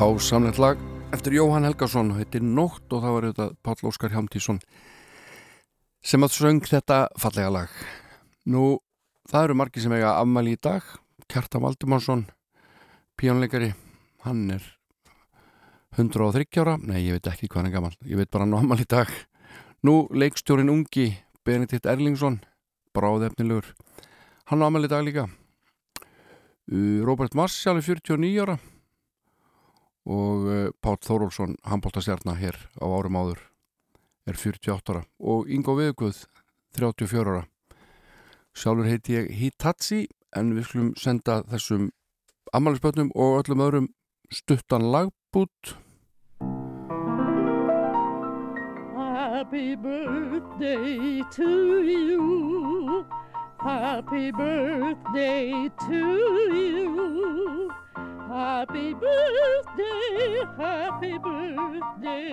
Dásamlegt 0.07 0.57
lag 0.57 0.77
eftir 1.11 1.33
Jóhann 1.35 1.65
Helgason 1.67 2.13
heitir 2.15 2.39
Nótt 2.39 2.93
og 2.95 3.01
það 3.03 3.13
var 3.13 3.25
þetta 3.25 3.45
Páll 3.59 3.89
Óskar 3.89 4.13
Hjálmtísson 4.13 4.61
sem 5.99 6.23
að 6.23 6.31
söng 6.37 6.61
þetta 6.63 6.99
fallega 7.19 7.49
lag. 7.51 7.73
Nú, 8.47 8.77
það 9.27 9.49
eru 9.49 9.57
margir 9.59 9.83
sem 9.83 9.95
eiga 9.97 10.13
afmæli 10.21 10.53
í 10.55 10.59
dag. 10.63 10.85
Kjartan 11.27 11.65
Valdimarsson 11.65 12.21
píjónleikari 13.19 13.73
hann 14.23 14.45
er 14.55 14.63
103 15.97 16.47
ára. 16.63 16.77
Nei, 16.79 17.01
ég 17.09 17.17
veit 17.17 17.27
ekki 17.33 17.51
hvað 17.51 17.65
hann 17.65 17.69
er 17.73 17.75
gammal 17.75 17.99
ég 18.07 18.21
veit 18.21 18.31
bara 18.31 18.47
hann 18.47 18.55
á 18.55 18.59
afmæli 18.61 18.87
í 18.87 18.91
dag. 18.95 19.11
Nú, 19.83 19.97
leikstjórin 20.15 20.71
ungi 20.71 21.09
Benedikt 21.43 21.83
Erlingsson 21.83 22.39
bráðefnilegur. 22.95 23.75
Hann 24.47 24.63
á 24.63 24.71
afmæli 24.71 24.87
í 24.87 24.95
dag 24.95 25.03
líka. 25.03 25.27
Uh, 26.71 27.03
Robert 27.03 27.35
Marshall 27.35 27.83
er 27.83 27.89
49 27.91 28.47
ára 28.47 28.59
og 30.07 30.47
eh, 30.47 30.69
Pál 30.81 30.97
Þórólsson, 31.03 31.57
handbóltastjarnar 31.67 32.39
hér 32.39 32.57
á 32.79 32.85
árum 32.87 33.19
áður 33.19 33.43
er 34.27 34.39
48 34.39 34.93
ára. 34.93 35.03
Og 35.19 35.49
Ingo 35.51 35.75
Viðguð 35.75 36.23
34 36.77 37.27
ára. 37.27 37.43
Sjálfur 38.57 38.87
heiti 38.87 39.17
ég 39.17 39.31
Hitachi 39.37 40.05
en 40.35 40.55
við 40.55 40.69
skulum 40.69 40.93
senda 40.97 41.41
þessum 41.51 41.91
ammaliðspötnum 42.55 43.11
og 43.15 43.41
öllum 43.43 43.65
öðrum 43.67 43.91
stuttan 44.31 44.87
lagbút. 44.93 45.75
Happy 48.97 49.75
birthday 49.75 51.21
to 51.31 51.83
you. 51.83 53.05
Happy 53.59 54.31
birthday 54.31 55.69
to 55.87 56.01
you. 56.53 57.66
Happy 58.38 58.93
birthday, 58.93 60.45
happy 60.57 61.17
birthday, 61.17 62.29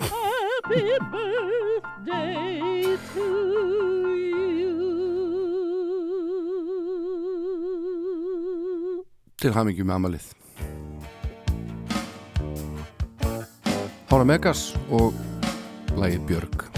happy 0.00 0.84
birthday 1.12 2.96
to 3.12 3.26
you. 4.30 4.72
Til 9.36 9.52
hamingjum 9.52 9.84
með 9.92 9.96
amalið. 10.00 10.32
Hála 14.08 14.24
Megas 14.32 14.72
og 14.88 15.12
lægið 16.00 16.24
Björg. 16.32 16.69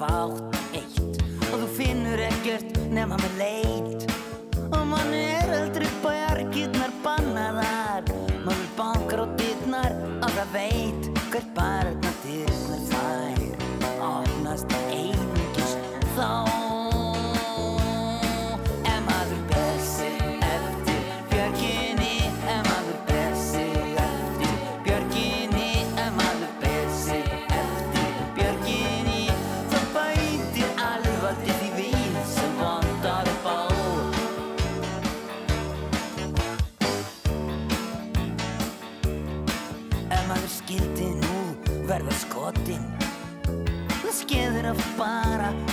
fort 0.00 0.49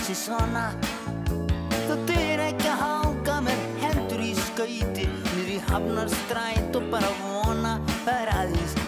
þessi 0.07 0.29
svona. 0.29 0.69
Það 1.87 2.03
dyr 2.07 2.43
ekki 2.45 2.69
að 2.71 2.79
hanga 2.79 3.35
með 3.43 3.63
hendur 3.81 4.21
í 4.23 4.29
skauti 4.39 5.07
Niður 5.07 5.49
í 5.51 5.57
hafnar 5.67 6.11
stræt 6.13 6.79
og 6.79 6.87
bara 6.93 7.09
vona 7.19 7.73
Það 8.05 8.21
er 8.21 8.31
aðeins 8.37 8.86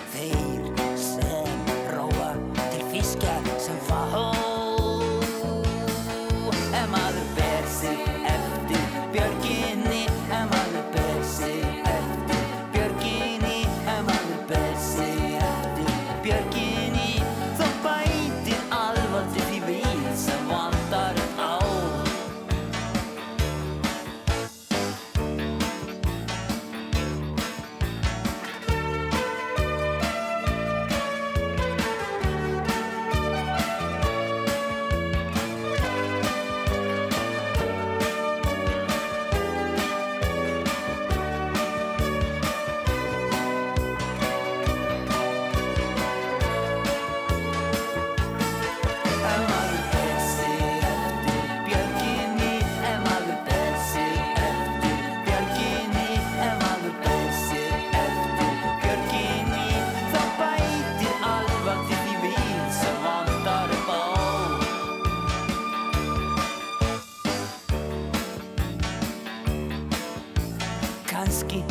kannski. 71.30 71.62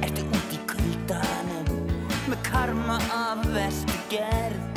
Ertu 0.00 0.24
út 0.32 0.54
í 0.56 0.60
kuldanum? 0.64 1.68
Með 2.24 2.40
karma 2.48 2.96
af 3.12 3.44
vestu 3.52 4.00
gerð. 4.08 4.73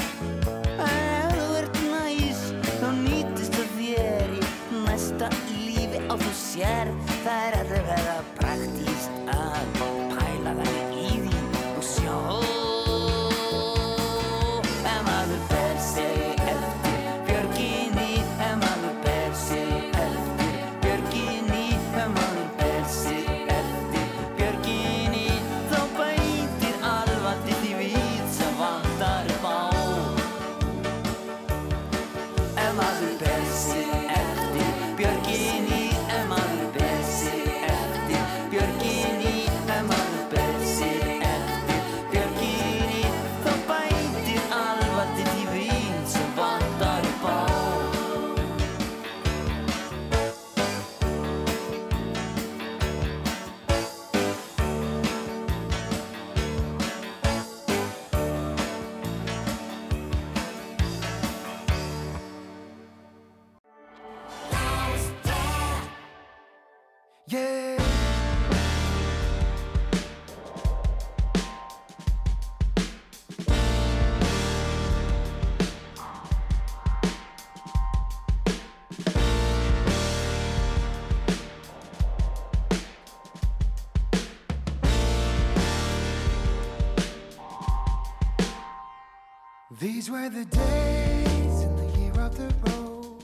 The 90.30 90.46
days 90.46 91.62
in 91.62 91.76
the 91.78 92.00
year 92.00 92.12
of 92.20 92.36
the 92.36 92.54
rose. 92.66 93.24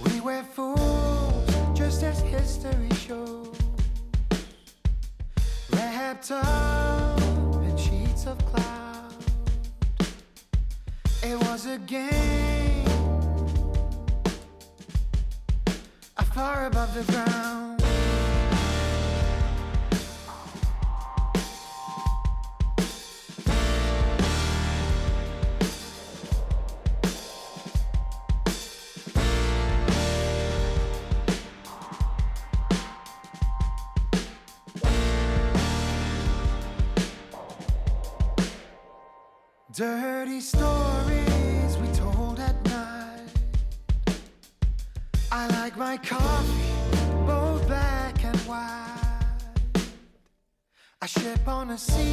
We 0.00 0.20
were 0.20 0.42
fools, 0.42 1.48
just 1.72 2.02
as 2.02 2.20
history 2.20 2.88
shows. 2.94 3.56
Wrapped 5.70 6.32
up 6.32 7.20
in 7.62 7.76
sheets 7.76 8.26
of 8.26 8.38
cloud. 8.46 9.14
It 11.22 11.38
was 11.46 11.66
a 11.66 11.78
game, 11.78 12.86
far 16.34 16.66
above 16.66 16.92
the 16.94 17.12
ground. 17.12 17.31
promises. 51.72 52.11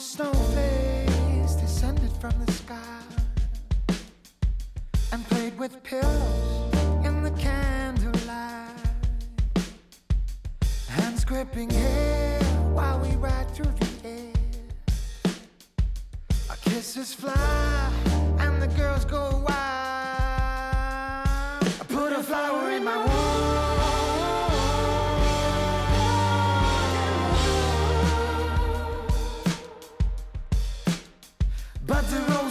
Snowflakes 0.00 1.56
descended 1.56 2.10
from 2.12 2.32
the 2.46 2.50
sky 2.52 3.02
and 5.12 5.22
played 5.28 5.58
with 5.58 5.82
pillows 5.82 6.74
in 7.04 7.22
the 7.22 7.30
candlelight. 7.32 8.70
Hands 10.88 11.22
gripping 11.24 11.68
hair 11.68 12.40
while 12.72 12.98
we 13.00 13.14
ride 13.16 13.50
through 13.54 13.74
the 13.78 14.08
air. 14.08 15.34
Our 16.48 16.56
kisses 16.56 17.12
fly 17.12 17.92
and 18.38 18.62
the 18.62 18.68
girls 18.68 19.04
go 19.04 19.44
wild. 19.46 19.50
I 21.62 21.84
put 21.88 22.14
a 22.14 22.22
flower 22.22 22.70
in 22.70 22.84
my 22.84 22.96
wall. 22.96 23.19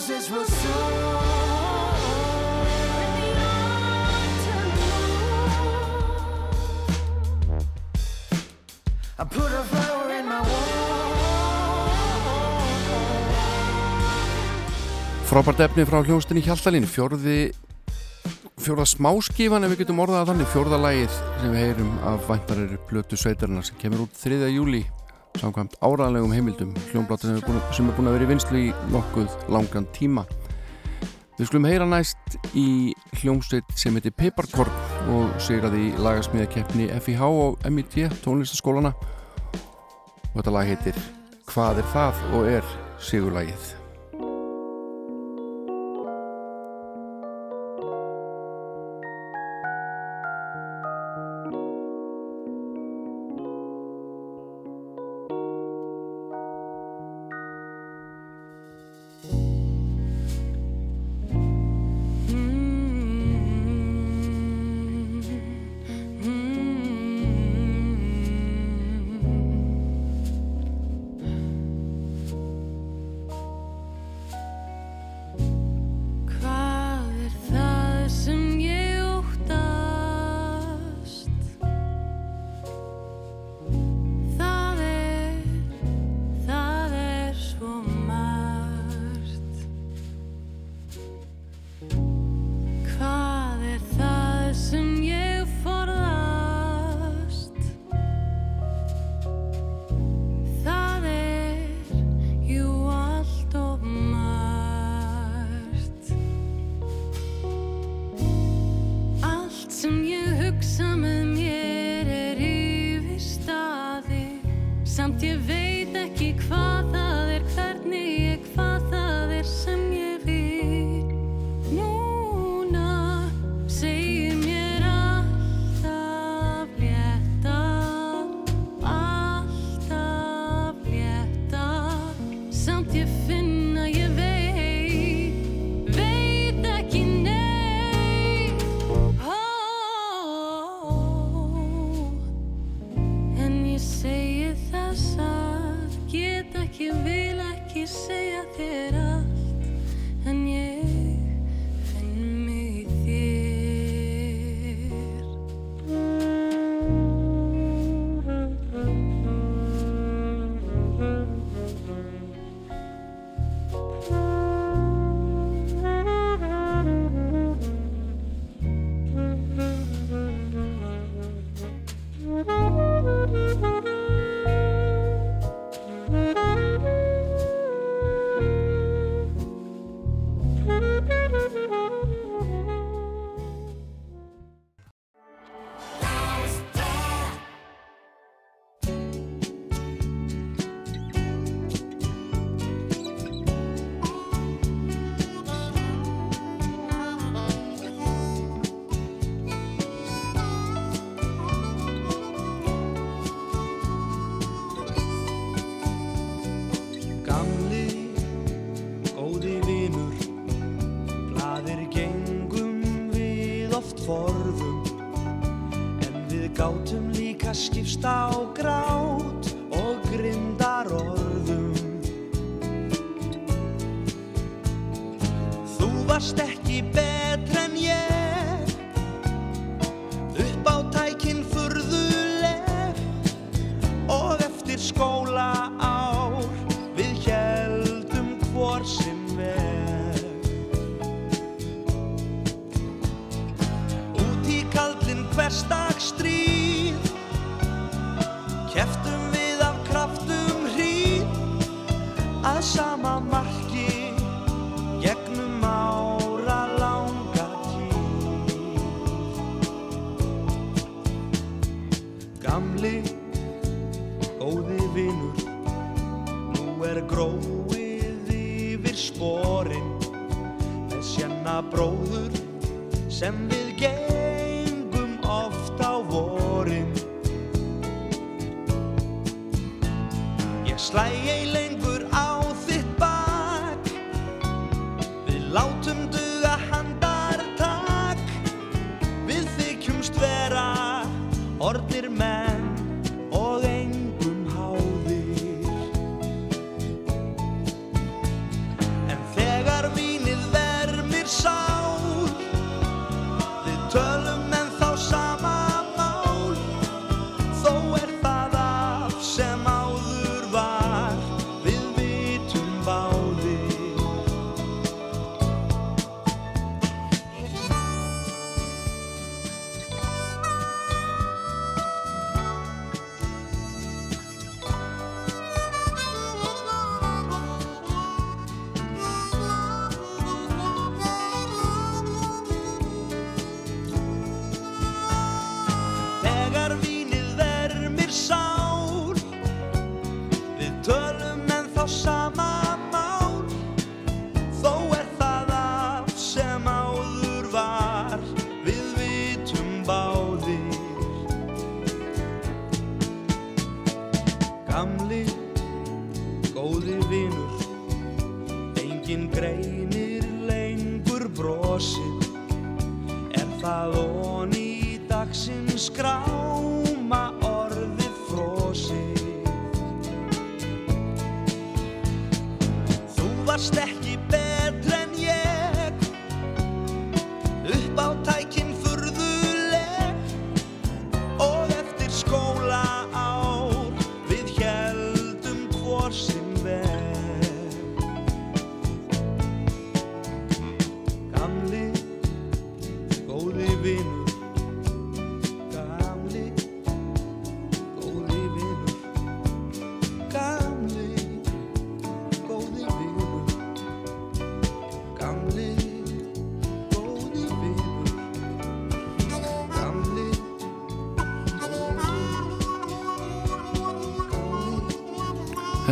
Roses 0.09 0.31
will 0.31 0.45
soon. 0.45 1.19
I 9.17 9.23
put 9.25 9.51
a 9.51 9.63
flower 9.63 10.09
in 10.19 10.25
my 10.25 10.39
wall. 10.39 10.67
Frábært 15.29 15.59
efni 15.59 15.85
frá 15.85 16.01
hljónstinni 16.01 16.41
Hjaltalín 16.41 16.87
fjórði 16.89 17.51
fjórða 18.59 18.85
smáskífan 18.89 19.63
ef 19.67 19.73
við 19.73 19.83
getum 19.83 20.01
orðað 20.03 20.23
að 20.23 20.31
þannig 20.31 20.49
fjórða 20.53 20.79
lagið 20.85 21.11
sem 21.19 21.51
við 21.53 21.61
heyrum 21.61 21.91
af 22.09 22.25
væntarir 22.27 22.79
blötu 22.89 23.19
sveitarna 23.19 23.61
sem 23.63 23.77
kemur 23.79 24.07
út 24.07 24.17
3. 24.23 24.49
júli 24.51 24.81
samkvæmt 25.39 25.77
áraðlegum 25.81 26.33
heimildum 26.35 26.75
hljónblata 26.91 27.27
sem, 27.29 27.37
er 27.39 27.95
búin- 27.95 28.09
að 28.09 28.17
vera 28.17 28.27
í 28.27 28.31
vinslu 28.33 28.59
í 28.59 28.73
nokkuð 28.91 29.49
langan 29.49 29.87
tíma. 29.95 30.25
Við 31.39 31.47
skulum 31.47 31.69
heyra 31.69 31.85
næst 31.87 32.35
í 32.53 32.93
hljómsveit 33.21 33.63
sem 33.79 33.95
heitir 33.95 34.11
Pepparkorn 34.11 34.71
og 35.15 35.31
sigraði 35.39 35.85
í 35.87 35.95
lagasmíðakeppni 35.95 36.89
FIH 36.99 37.23
og 37.23 37.63
MIT 37.63 38.09
tónlistaskólana 38.25 38.91
og 38.91 40.35
þetta 40.35 40.51
lag 40.51 40.67
heitir 40.67 40.99
Hvað 41.49 41.79
er 41.81 41.87
það 41.95 42.25
og 42.35 42.49
er 42.59 42.73
sigurlagið 42.99 43.78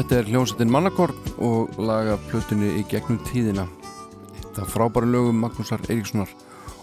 Þetta 0.08 0.22
er 0.22 0.30
hljómsveitin 0.32 0.70
Mannakorn 0.72 1.18
og 1.44 1.74
laga 1.84 2.14
plötunni 2.30 2.70
í 2.80 2.84
gegnum 2.88 3.18
tíðina. 3.28 3.66
Þetta 4.38 4.62
er 4.64 4.70
frábæra 4.72 5.10
lögum 5.12 5.42
Magnúsar 5.44 5.84
Eiríkssonar 5.90 6.32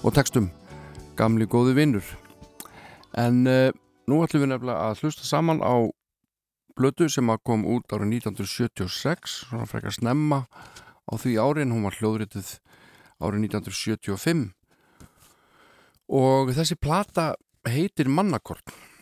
og 0.05 0.13
textum 0.13 0.51
Gamli 1.17 1.49
góði 1.49 1.73
vinnur. 1.79 2.05
En 3.17 3.49
uh, 3.49 3.73
nú 4.05 4.21
ætlum 4.27 4.45
við 4.45 4.53
nefnilega 4.53 4.91
að 4.91 5.01
hlusta 5.01 5.25
saman 5.25 5.65
á 5.65 5.89
plötu 6.77 7.09
sem 7.09 7.33
kom 7.49 7.65
út 7.65 7.97
árið 7.97 8.13
1976, 8.29 9.41
svona 9.49 9.73
frekar 9.73 9.97
snemma 9.97 10.45
á 11.09 11.13
því 11.17 11.41
árin, 11.41 11.73
hún 11.73 11.89
var 11.89 11.97
hljóðrituð 11.97 12.59
árið 13.25 13.49
1975 13.49 14.51
og 16.13 16.53
þessi 16.53 16.77
plata 16.77 17.33
heitir 17.73 18.13
Mannakorn 18.13 18.93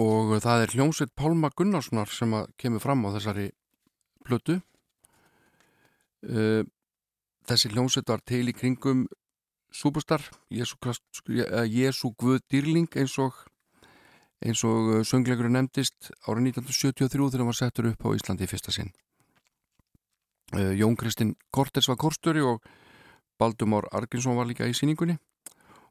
og 0.00 0.36
það 0.40 0.64
er 0.64 0.74
hljómsveit 0.74 1.12
Pálma 1.18 1.50
Gunnarssonar 1.56 2.10
sem 2.14 2.32
kemur 2.60 2.82
fram 2.82 3.04
á 3.04 3.12
þessari 3.16 3.50
plötu. 4.24 4.60
Uh, 6.24 6.62
þessi 7.48 7.72
hljómsveit 7.72 8.08
var 8.08 8.22
til 8.24 8.46
í 8.48 8.56
kringum 8.56 9.06
Superstar 9.70 10.24
Jésu, 10.50 10.76
eh, 11.30 11.92
Guð 12.18 12.40
Dýrling 12.50 12.88
eins 12.98 13.16
og 13.18 13.36
eins 14.42 14.64
og 14.64 14.88
uh, 14.90 15.02
söngleikurinn 15.04 15.54
nefndist 15.54 16.10
árið 16.26 16.50
1973 16.56 17.30
þegar 17.30 17.44
hann 17.44 17.50
var 17.52 17.58
settur 17.58 17.90
upp 17.92 18.04
á 18.08 18.16
Íslandi 18.16 18.48
í 18.48 18.50
fyrsta 18.50 18.72
sinn. 18.74 18.90
Uh, 20.56 20.72
Jón 20.74 20.96
Kristinn 20.98 21.36
Kortes 21.52 21.88
var 21.88 22.00
kórstjóri 22.00 22.42
og 22.42 22.64
Baldumár 23.38 23.88
Argrínsson 23.92 24.36
var 24.36 24.48
líka 24.48 24.68
í 24.68 24.74
síningunni 24.76 25.20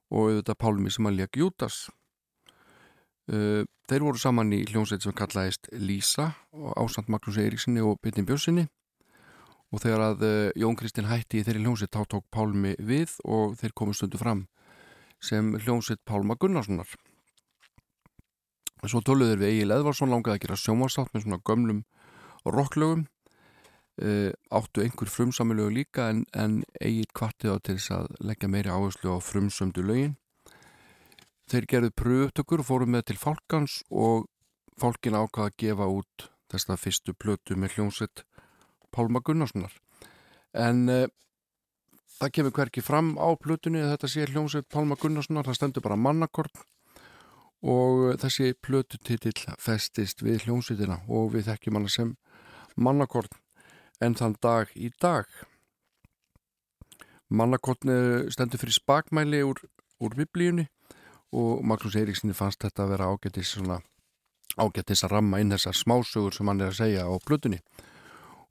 og 0.09 0.27
auðvitað 0.27 0.59
Pálmi 0.59 0.91
sem 0.93 1.07
að 1.07 1.21
lék 1.21 1.39
Jútas 1.39 1.87
Uh, 1.87 1.98
þeir 3.29 4.03
voru 4.05 4.17
saman 4.17 4.53
í 4.55 4.63
hljómsveit 4.65 5.03
sem 5.05 5.13
kallaðist 5.13 5.69
Lísa 5.77 6.31
og 6.55 6.71
ásand 6.81 7.11
Magnús 7.13 7.37
Eiríksinni 7.37 7.83
og 7.85 7.99
Bittin 8.01 8.25
Björnsinni 8.25 8.65
og 9.69 9.83
þegar 9.83 10.05
að 10.07 10.23
uh, 10.25 10.47
Jón 10.57 10.77
Kristinn 10.79 11.09
hætti 11.09 11.41
í 11.41 11.45
þeirri 11.45 11.61
hljómsveit 11.63 11.93
þá 11.93 12.01
tók 12.15 12.25
Pálmi 12.33 12.73
við 12.81 13.13
og 13.25 13.55
þeir 13.59 13.75
komu 13.77 13.93
stundu 13.93 14.21
fram 14.21 14.47
sem 15.21 15.53
hljómsveit 15.59 16.01
Pálma 16.07 16.37
Gunnarssonar. 16.39 16.89
Svo 18.87 19.01
töluður 19.03 19.41
við 19.41 19.53
Egil 19.53 19.75
Edvarsson 19.75 20.11
langaði 20.11 20.37
að 20.37 20.43
gera 20.45 20.59
sjómasátt 20.59 21.11
með 21.13 21.25
svona 21.25 21.41
gömlum 21.45 21.81
rocklögum. 22.47 23.05
Uh, 23.99 24.31
áttu 24.55 24.79
einhver 24.79 25.11
frumsamilögu 25.11 25.73
líka 25.75 26.05
en, 26.13 26.23
en 26.31 26.61
Egil 26.79 27.09
kvatti 27.11 27.49
þá 27.51 27.59
til 27.59 27.75
þess 27.75 27.91
að 27.97 28.13
leggja 28.23 28.47
meiri 28.47 28.71
áherslu 28.71 29.11
á 29.11 29.19
frumsömdu 29.19 29.83
lögin 29.83 30.15
Þeir 31.49 31.65
gerðu 31.65 31.89
pröfutökur 31.97 32.61
og 32.61 32.67
fóru 32.67 32.85
með 32.85 33.07
til 33.09 33.15
fálkans 33.17 33.79
og 33.89 34.27
fálkin 34.77 35.15
ákvaða 35.17 35.49
að 35.49 35.55
gefa 35.63 35.87
út 35.89 36.25
þessa 36.53 36.77
fyrstu 36.77 37.15
plötu 37.17 37.57
með 37.57 37.77
hljómsveit 37.77 38.21
Pálma 38.93 39.21
Gunnarssonar. 39.25 39.73
En 40.53 40.85
uh, 40.93 41.07
það 42.19 42.33
kemur 42.37 42.55
hverki 42.59 42.85
fram 42.85 43.15
á 43.17 43.33
plötunni 43.41 43.81
að 43.81 43.95
þetta 43.95 44.11
sé 44.13 44.29
hljómsveit 44.29 44.69
Pálma 44.69 44.97
Gunnarssonar, 45.01 45.49
það 45.49 45.57
stendur 45.57 45.87
bara 45.89 45.97
mannakorn 45.97 46.65
og 47.65 48.15
þessi 48.21 48.53
plötutitill 48.61 49.37
festist 49.57 50.21
við 50.21 50.45
hljómsveitina 50.45 51.01
og 51.09 51.33
við 51.33 51.49
þekkjum 51.49 51.81
hana 51.81 51.93
sem 51.97 52.15
mannakorn 52.77 53.33
en 54.05 54.13
þann 54.15 54.37
dag 54.37 54.69
í 54.77 54.93
dag. 55.01 55.25
Mannakorn 57.29 58.29
stendur 58.29 58.61
fyrir 58.61 58.77
spakmæli 58.77 59.41
úr, 59.49 59.65
úr 59.97 60.13
biblíunni 60.13 60.69
og 61.35 61.63
Magnús 61.65 61.97
Eiríksinni 61.99 62.35
fannst 62.37 62.63
þetta 62.63 62.85
að 62.85 62.93
vera 62.95 63.09
ágættis 63.13 63.53
svona 63.53 63.79
ágættis 64.57 65.03
að 65.05 65.13
ramma 65.15 65.39
inn 65.41 65.53
þessar 65.53 65.77
smásögur 65.77 66.35
sem 66.35 66.49
hann 66.49 66.61
er 66.61 66.73
að 66.73 66.79
segja 66.81 67.05
á 67.05 67.13
plötunni. 67.21 67.59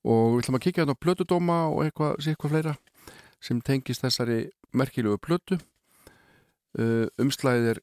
Og 0.07 0.37
við 0.37 0.45
ætlum 0.45 0.59
að 0.59 0.64
kíkja 0.66 0.85
hérna 0.85 0.95
á 0.95 1.03
plötudóma 1.03 1.59
og 1.72 1.83
eitthvað, 1.85 2.14
sé 2.22 2.33
eitthvað 2.33 2.55
fleira 2.55 2.74
sem 3.43 3.61
tengist 3.62 4.05
þessari 4.05 4.39
merkilegu 4.76 5.18
plötu. 5.22 5.59
Uh, 6.79 7.09
umslæðið 7.18 7.72
er 7.72 7.83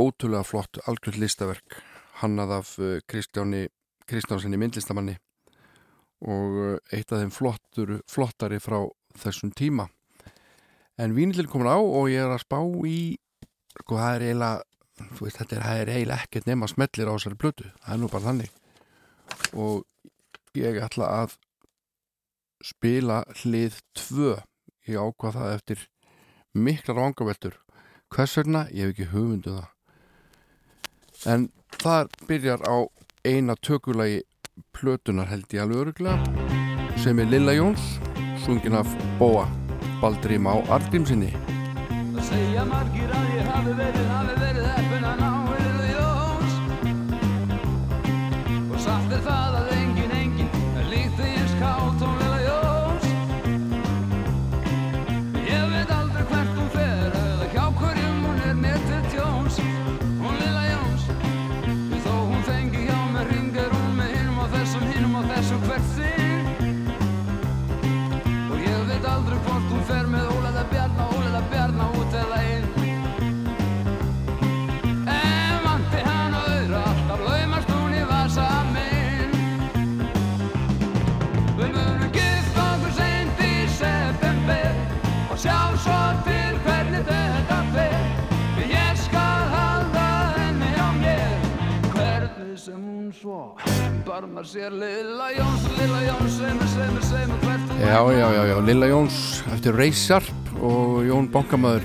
ótrúlega 0.00 0.46
flott 0.46 0.80
algjörð 0.88 1.20
listaverk 1.22 1.78
hannað 2.22 2.54
af 2.56 2.70
uh, 2.80 2.98
Kristjáni 3.06 3.66
Kristjánsinni 4.08 4.58
myndlistamanni 4.58 5.18
og 6.24 6.56
uh, 6.56 6.76
eitt 6.90 7.12
af 7.12 7.20
þeim 7.20 7.32
flottur, 7.34 7.98
flottari 8.10 8.58
frá 8.62 8.80
þessum 9.20 9.52
tíma. 9.54 9.86
En 10.98 11.14
vínilin 11.14 11.50
komin 11.50 11.70
á 11.70 11.78
og 11.78 12.08
ég 12.10 12.24
er 12.24 12.32
að 12.34 12.42
spá 12.42 12.58
í 12.88 13.18
sko 13.80 13.98
það 14.00 14.14
er 14.14 14.26
eiginlega 14.28 14.68
þú 15.16 15.26
veist 15.26 15.40
þetta 15.40 15.56
er, 15.58 15.66
er 15.82 15.92
eiginlega 15.92 16.26
ekkert 16.26 16.48
nema 16.48 16.68
smellir 16.70 17.10
á 17.10 17.14
þessari 17.14 17.38
plötu, 17.38 17.68
það 17.84 17.94
er 17.94 18.00
nú 18.02 18.10
bara 18.12 18.26
þannig. 18.26 18.50
Og 19.54 20.58
ég 20.58 20.80
ætla 20.82 21.10
að 21.22 21.36
spila 22.64 23.22
hlið 23.42 23.78
2 24.00 24.34
ég 24.88 24.98
ákvað 24.98 25.38
það 25.38 25.54
eftir 25.54 25.84
miklar 26.58 26.98
vangaveltur. 26.98 27.58
Hvers 28.14 28.38
vegna, 28.40 28.64
ég 28.72 28.88
hef 28.88 28.94
ekki 28.94 29.10
hugmyndu 29.12 29.58
það. 29.58 29.68
En 31.28 31.48
það 31.76 32.14
byrjar 32.30 32.64
á 32.64 32.76
eina 33.26 33.56
tökulagi 33.60 34.22
plötunar 34.74 35.28
held 35.30 35.52
ég 35.54 35.62
alveg 35.62 35.84
öruglega 35.84 36.98
sem 36.98 37.18
er 37.22 37.30
Lilla 37.30 37.54
Jóns 37.54 37.98
sungin 38.42 38.78
af 38.78 38.90
Bóa 39.20 39.46
Baldrím 40.00 40.48
á 40.50 40.58
Argrímsinni 40.74 41.30
segja 42.28 42.64
margir 42.68 43.12
að 43.14 43.28
ég 43.38 43.46
hafi 43.48 43.74
verið, 43.78 43.78
hafi 43.78 43.78
verið 43.78 44.07
Barmar 94.18 94.46
sér 94.46 94.72
Lilla 94.72 95.30
Jóns, 95.30 95.62
Lilla 95.78 96.00
Jóns 96.02 96.32
Sveimur, 96.36 96.66
sveimur, 96.66 97.02
sveimur 97.02 97.38
hvert 97.38 97.80
Já, 97.80 98.02
já, 98.12 98.32
já, 98.34 98.46
já, 98.46 98.60
Lilla 98.60 98.86
Jóns 98.86 99.44
eftir 99.52 99.76
Ray 99.76 99.92
Sharp 99.92 100.48
og 100.58 101.06
Jón 101.06 101.28
Bankamöður 101.30 101.84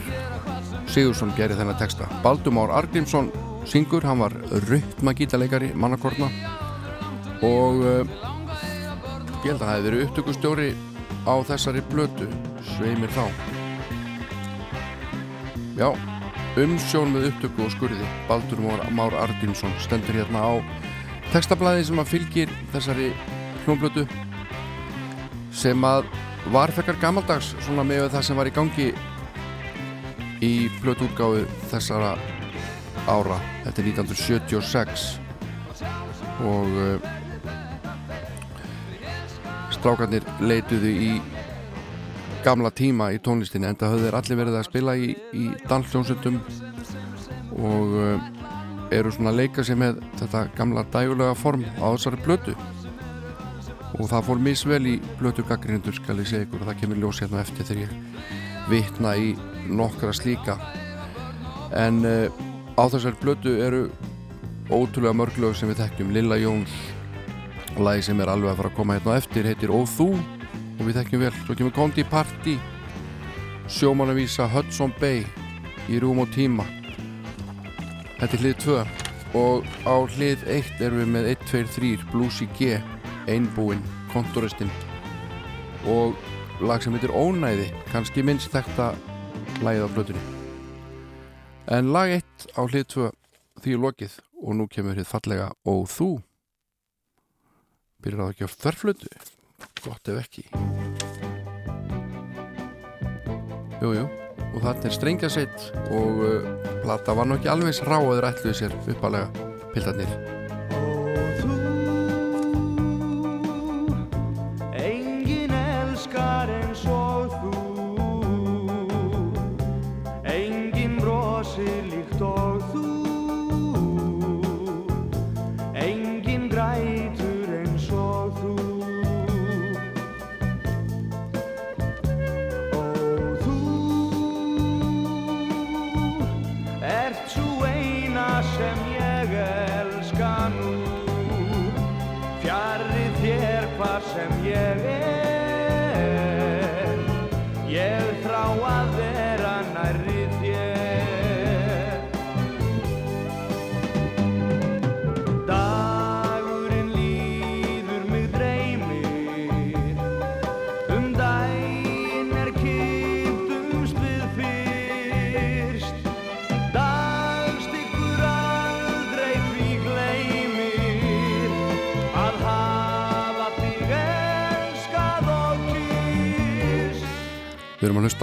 Sigursson 0.90 1.30
gerir 1.38 1.54
þennan 1.60 1.78
texta. 1.78 2.08
Baldumár 2.24 2.74
Argrímsson 2.74 3.30
syngur, 3.70 4.02
hann 4.02 4.24
var 4.26 4.34
rytmagítaleikari 4.66 5.76
mannakorna. 5.78 6.32
Og 7.46 7.86
uh, 7.86 8.02
ég 9.46 9.52
held 9.52 9.62
að 9.62 9.68
það 9.68 9.74
hefði 9.76 9.86
verið 9.92 10.06
upptökustjóri 10.08 10.70
á 11.30 11.34
þessari 11.52 11.84
blötu 11.92 12.32
sveimir 12.72 13.14
þá. 13.14 13.28
Já, 15.78 15.92
umsjón 16.66 17.14
með 17.14 17.30
upptöku 17.30 17.68
og 17.68 17.78
skurði. 17.78 18.10
Baldur 18.26 18.66
Már, 18.90 19.22
Argrímsson 19.22 19.78
stendur 19.86 20.18
hérna 20.18 20.50
á 20.50 20.54
textablaði 21.34 21.88
sem 21.88 21.98
að 21.98 22.12
fylgir 22.12 22.52
þessari 22.70 23.08
hljómblötu 23.64 24.04
sem 25.54 25.86
að 25.88 26.06
var 26.54 26.70
fekkar 26.76 27.00
gammaldags 27.02 27.54
svona 27.66 27.86
með 27.88 28.12
það 28.14 28.26
sem 28.28 28.38
var 28.38 28.50
í 28.50 28.54
gangi 28.54 28.88
í 30.44 30.54
blötútgáfu 30.84 31.46
þessara 31.72 32.12
ára. 33.10 33.40
Þetta 33.64 33.82
er 33.82 33.90
1976 33.96 35.08
og 36.44 36.78
uh, 36.84 37.10
strákarnir 39.74 40.28
leituðu 40.44 40.92
í 40.94 41.12
gamla 42.46 42.70
tíma 42.76 43.10
í 43.16 43.22
tónlistinni 43.24 43.72
en 43.72 43.80
það 43.80 43.96
höfðu 43.96 44.06
þeir 44.06 44.20
allir 44.20 44.42
verið 44.44 44.60
að 44.60 44.70
spila 44.70 44.98
í, 45.00 45.14
í 45.34 45.50
dansljónsundum 45.70 46.42
og 47.58 47.98
uh, 48.04 48.43
eru 48.94 49.12
svona 49.14 49.34
að 49.34 49.41
leika 49.41 49.66
sér 49.66 49.80
með 49.80 50.00
þetta 50.20 50.46
gamla 50.58 50.86
dægulega 50.94 51.36
form 51.38 51.66
á 51.80 51.88
þessari 51.94 52.22
blötu 52.26 52.56
og 54.00 54.08
það 54.10 54.26
fór 54.28 54.41
misvel 54.41 54.82
í 54.89 54.96
blötu 55.20 55.46
gaggrindur 55.48 55.96
skal 55.98 56.18
ég 56.22 56.30
segja 56.30 56.48
ykkur 56.48 56.64
og 56.64 56.72
það 56.72 56.80
kemur 56.82 57.02
ljós 57.02 57.22
hérna 57.22 57.44
eftir 57.44 57.68
þegar 57.68 57.84
ég 57.84 58.41
vitna 58.72 59.14
í 59.20 59.34
nokkra 59.70 60.14
slíka. 60.16 60.58
En 61.78 62.02
uh, 62.08 62.28
á 62.80 62.84
þessari 62.89 63.20
blötu 63.22 63.54
eru 63.62 63.84
ótrúlega 64.72 65.16
mörglög 65.18 65.58
sem 65.58 65.70
við 65.70 65.84
þekkjum. 65.84 66.14
Lilla 66.16 66.39
Jóns 66.41 66.74
lagi 67.78 68.06
sem 68.06 68.20
er 68.22 68.32
alveg 68.34 68.54
að 68.54 68.62
fara 68.62 68.74
að 68.74 68.78
koma 68.78 68.98
hérna 68.98 69.18
eftir 69.18 69.50
heitir 69.50 69.74
Ó 69.74 69.82
þú 69.89 70.12
og 70.14 70.86
við 70.86 71.00
þekkjum 71.00 71.26
vel. 71.26 71.34
Svo 71.44 71.58
kemur 71.58 71.76
Kondi 71.76 72.06
Party 72.10 72.58
sjómannavísa 73.72 74.50
Hudson 74.52 74.94
Bay 75.00 75.24
í 75.89 76.00
rúm 76.02 76.24
og 76.24 76.34
tíma 76.34 76.66
þetta 78.24 78.38
er 78.38 78.43
hlið 78.43 78.59
2 78.63 78.74
og 79.36 79.65
á 79.84 79.95
hlið 80.15 80.43
1 80.47 80.84
erum 80.86 81.01
við 81.01 81.09
með 81.11 81.26
1, 81.34 81.41
2, 81.49 81.63
3 81.76 82.05
Bluesy 82.13 82.45
G 82.55 82.78
einbúinn, 83.28 83.82
kontoristinn 84.13 84.71
og 85.91 86.15
lag 86.63 86.80
sem 86.80 86.95
heitir 86.95 87.11
Ónæði 87.11 87.67
kannski 87.89 88.24
minnst 88.24 88.53
þetta 88.53 88.93
lagið 89.65 89.84
á 89.84 89.89
blötunni 89.91 90.24
en 91.76 91.91
lag 91.91 92.15
1 92.15 92.47
á 92.55 92.63
hlið 92.63 92.88
2 92.95 93.11
því 93.65 93.76
lokið 93.84 94.17
og 94.39 94.55
nú 94.55 94.69
kemur 94.71 94.95
hér 94.95 95.07
fallega 95.07 95.51
Ó 95.67 95.84
þú. 95.88 96.09
Byrjar 98.03 98.24
það 98.24 98.34
ekki 98.34 98.47
á 98.47 98.55
þörflötu 98.63 99.13
gott 99.84 100.11
ef 100.11 100.19
ekki. 100.24 100.43
Jújú 103.84 104.22
og 104.54 104.62
þarna 104.62 104.89
er 104.89 104.95
strengjaseitt 104.97 105.66
og 105.93 106.24
uh, 106.26 106.47
plata 106.84 107.16
var 107.18 107.28
nú 107.30 107.38
ekki 107.38 107.51
alveg 107.54 107.84
ráður 107.88 108.30
ætluði 108.30 108.56
sér 108.64 108.74
uppalega 108.93 109.28
pildarnir 109.74 110.12
Engin 114.74 115.54
elskar 115.60 116.47
eins 116.58 116.72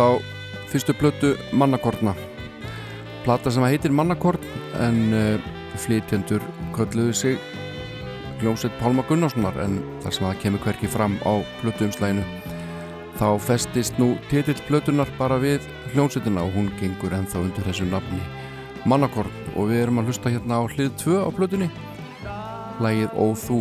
á 0.01 0.11
fyrstu 0.72 0.94
plötu 0.96 1.34
Mannakorna. 1.53 2.14
Plata 3.24 3.53
sem 3.53 3.64
heitir 3.68 3.92
Mannakorn 3.92 4.40
en 4.80 5.01
uh, 5.12 5.48
flytjendur 5.76 6.42
kölluðu 6.74 7.14
sig 7.14 7.38
hljómsveit 8.40 8.72
Pálma 8.80 9.05
Gunnarssonar 9.09 9.57
en 9.61 9.80
þar 10.01 10.16
sem 10.16 10.26
það 10.26 10.42
kemur 10.44 10.64
hverki 10.64 10.88
fram 10.88 11.18
á 11.28 11.44
plötuumslæginu 11.61 12.24
þá 13.20 13.26
festist 13.44 13.98
nú 14.01 14.14
titill 14.30 14.57
plötunar 14.68 15.11
bara 15.18 15.36
við 15.42 15.66
hljómsveitina 15.92 16.46
og 16.46 16.55
hún 16.57 16.70
gengur 16.80 17.12
ennþá 17.12 17.42
undir 17.44 17.66
þessu 17.68 17.88
nafni 17.90 18.22
Mannakorn 18.88 19.32
og 19.59 19.68
við 19.68 19.82
erum 19.84 20.01
að 20.01 20.11
hlusta 20.11 20.32
hérna 20.32 20.61
á 20.61 20.64
hlið 20.72 20.92
2 21.03 21.16
á 21.20 21.28
plötunni. 21.36 21.68
Lægið 22.80 23.11
Ó 23.12 23.26
þú 23.36 23.59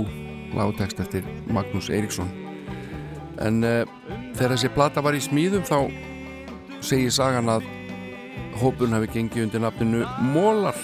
lágtekst 0.55 1.01
eftir 1.03 1.25
Magnús 1.51 1.89
Eiríksson. 1.91 2.29
En 3.43 3.59
uh, 3.67 3.83
þegar 4.37 4.55
þessi 4.55 4.71
plata 4.75 5.03
var 5.03 5.17
í 5.17 5.23
smíðum 5.23 5.65
þá 5.67 5.91
segir 6.85 7.11
sagan 7.13 7.51
að 7.51 7.67
hópun 8.59 8.95
hefði 8.95 9.11
gengið 9.13 9.45
undir 9.45 9.63
nafninu 9.63 10.05
Mólar 10.33 10.77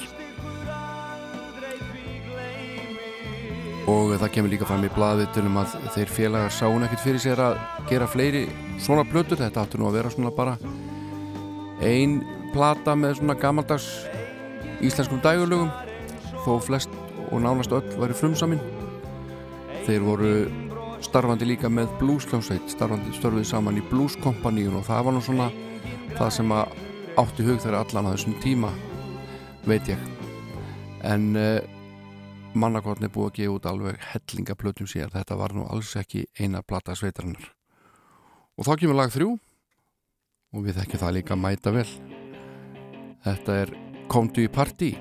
og 3.91 4.15
það 4.17 4.31
kemur 4.33 4.53
líka 4.53 4.67
fram 4.67 4.85
í 4.85 4.91
blaðvitunum 4.95 5.59
að 5.61 5.75
þeir 5.93 6.13
félagar 6.15 6.53
sá 6.53 6.65
hún 6.65 6.87
ekkert 6.87 7.03
fyrir 7.05 7.21
sér 7.21 7.41
að 7.43 7.59
gera 7.89 8.07
fleiri 8.09 8.45
svona 8.81 9.05
plötur. 9.05 9.37
Þetta 9.37 9.61
áttu 9.61 9.77
nú 9.77 9.89
að 9.89 9.99
vera 9.99 10.13
svona 10.13 10.33
bara 10.33 10.55
ein 11.85 12.21
plata 12.53 12.95
með 12.97 13.19
svona 13.19 13.37
gamaldags 13.37 13.89
íslenskum 14.81 15.21
dægurlögum. 15.21 15.69
Þó 16.45 16.57
flest 16.65 16.97
og 17.31 17.41
nánast 17.41 17.73
öll 17.73 17.85
væri 17.99 18.17
frumsaminn 18.17 18.61
þeir 19.85 20.05
voru 20.05 20.33
starfandi 21.05 21.45
líka 21.45 21.69
með 21.69 21.91
blueskljómsveit 21.99 22.71
starfandi 22.73 23.13
störfið 23.13 23.47
saman 23.49 23.77
í 23.77 23.83
blueskompaníun 23.91 24.79
og 24.79 24.85
það 24.87 25.07
var 25.07 25.15
nú 25.15 25.21
svona 25.25 25.49
það 26.16 26.30
sem 26.32 26.51
að 26.55 26.76
átti 27.20 27.45
hug 27.47 27.57
þeirra 27.63 27.82
allan 27.84 28.07
á 28.07 28.13
þessum 28.13 28.36
tíma 28.43 28.70
veit 29.68 29.89
ég. 29.91 30.01
En 31.05 31.34
uh, 31.36 31.59
mannakotn 32.55 33.05
er 33.05 33.11
búið 33.13 33.32
að 33.32 33.39
gefa 33.39 33.55
út 33.57 33.68
alveg 33.72 34.05
hellingaplötum 34.13 34.89
síðan 34.89 35.13
þetta 35.16 35.38
var 35.39 35.55
nú 35.55 35.66
alls 35.68 35.91
ekki 35.99 36.26
eina 36.39 36.63
plata 36.63 36.95
sveitarinnar. 36.95 37.49
Og 38.55 38.68
þá 38.68 38.76
kemur 38.80 38.99
lag 38.99 39.11
þrjú. 39.11 39.34
Og 40.55 40.63
við 40.63 40.80
þekkjum 40.80 41.01
það 41.01 41.16
líka 41.18 41.36
mæta 41.36 41.74
vel. 41.76 41.89
Þetta 43.26 43.57
er 43.66 43.76
Komdu 44.07 44.43
í 44.45 44.51
partí 44.53 44.93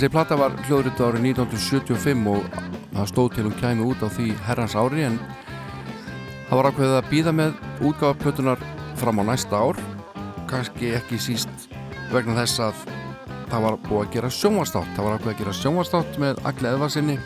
Þessi 0.00 0.14
plata 0.14 0.36
var 0.40 0.54
hljóðrita 0.64 1.10
árið 1.10 1.26
1975 1.28 2.28
og 2.32 2.54
það 2.94 3.08
stóð 3.10 3.26
til 3.34 3.42
hún 3.44 3.56
kæmi 3.60 3.82
út 3.84 4.00
á 4.00 4.08
því 4.08 4.30
herrans 4.46 4.72
ári 4.72 5.04
en 5.04 5.18
það 6.46 6.54
var 6.56 6.68
ákveðið 6.70 6.94
að 6.96 7.10
býða 7.10 7.34
með 7.36 7.58
útgáfaplötunar 7.84 8.64
fram 8.96 9.20
á 9.20 9.24
næsta 9.28 9.60
ár. 9.60 9.82
Kannski 10.48 10.94
ekki 10.96 11.20
síst 11.20 11.68
vegna 12.14 12.38
þess 12.38 12.64
að 12.70 12.80
það 13.52 13.66
var 13.66 13.78
búið 13.90 14.00
að 14.00 14.16
gera 14.16 14.32
sjónvastátt 14.38 14.96
það 14.96 15.04
var 15.04 15.18
ákveðið 15.18 15.34
að 15.34 15.44
gera 15.44 15.56
sjónvastátt 15.60 16.18
með 16.24 16.44
Agli 16.48 16.72
Eðvarsinni 16.72 17.20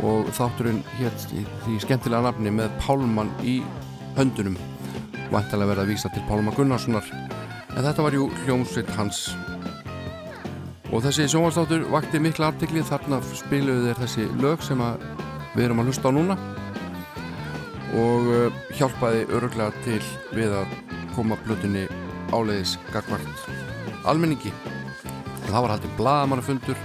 og 0.00 0.34
þátturinn 0.40 0.82
hér 0.96 1.22
í 1.28 1.44
því 1.66 1.78
skemmtilega 1.84 2.30
nafni 2.30 2.56
með 2.56 2.72
Pálmann 2.80 3.36
í 3.44 3.60
höndunum. 4.16 4.56
Vantilega 5.28 5.74
verið 5.74 5.84
að 5.84 5.92
vísa 5.92 6.16
til 6.16 6.24
Pálma 6.24 6.56
Gunnarssonar. 6.56 7.04
En 7.76 7.84
þetta 7.84 8.08
var 8.08 8.16
jú 8.16 8.32
hljómsveit 8.46 8.96
hans 8.96 9.26
og 10.92 11.00
þessi 11.00 11.24
sjónvastáttur 11.32 11.86
vakti 11.88 12.20
mikla 12.20 12.50
artikli 12.52 12.82
þarna 12.84 13.22
spiluðu 13.24 13.86
þeir 13.88 14.00
þessi 14.02 14.26
lög 14.42 14.64
sem 14.64 14.80
við 15.54 15.64
erum 15.64 15.80
að 15.80 15.88
hlusta 15.88 16.12
á 16.12 16.16
núna. 16.16 16.36
Og 17.96 18.28
uh, 18.32 18.60
hjálpaði 18.76 19.24
öruglega 19.32 19.72
til 19.86 20.00
við 20.36 20.52
að 20.60 20.74
koma 21.16 21.36
plötunni 21.44 21.86
áleiðis 22.32 22.78
gagvart 22.92 23.46
almenningi. 24.08 24.52
Það 25.48 25.58
var 25.58 25.74
haldið 25.74 25.96
bladamannafundur 25.98 26.82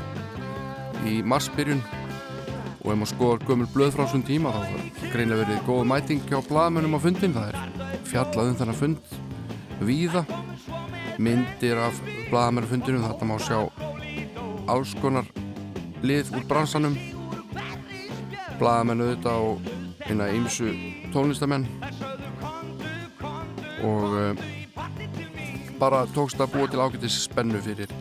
í 1.07 1.19
marsbyrjun. 1.27 1.83
Og 2.83 2.93
ef 2.93 2.99
maður 3.01 3.11
skoðar 3.11 3.45
gömul 3.49 3.67
blöð 3.73 3.95
frá 3.95 4.05
þessum 4.05 4.23
tíma 4.27 4.53
þá 4.55 4.59
var 4.71 4.85
greinlega 5.11 5.41
verið 5.43 5.65
góð 5.67 5.83
mæting 5.91 6.23
hjá 6.29 6.37
bladamönnum 6.47 6.95
á 6.95 6.99
fundin 7.03 7.35
það 7.35 7.49
er 7.51 7.99
fjallað 8.07 8.53
um 8.53 8.59
þennan 8.61 8.79
fund 8.79 9.17
víða. 9.83 10.23
Myndir 11.19 11.81
af 11.81 11.99
bladamannafundinum 12.29 13.03
þarna 13.03 13.31
má 13.31 13.35
sjá 13.43 13.59
alls 14.68 14.93
konar 15.01 15.28
lið 16.03 16.32
úr 16.36 16.45
bransanum. 16.49 16.97
Bladamenn 18.57 19.03
auðvitað 19.05 19.47
og 19.47 20.07
eina 20.07 20.30
ýmsu 20.34 20.72
tónlistamenn. 21.13 21.68
Og 23.88 24.15
uh, 24.18 24.45
bara 25.80 26.05
tókst 26.15 26.41
að 26.41 26.55
búa 26.55 26.72
til 26.72 26.82
ágætis 26.82 27.20
spennu 27.28 27.61
fyrir 27.61 27.91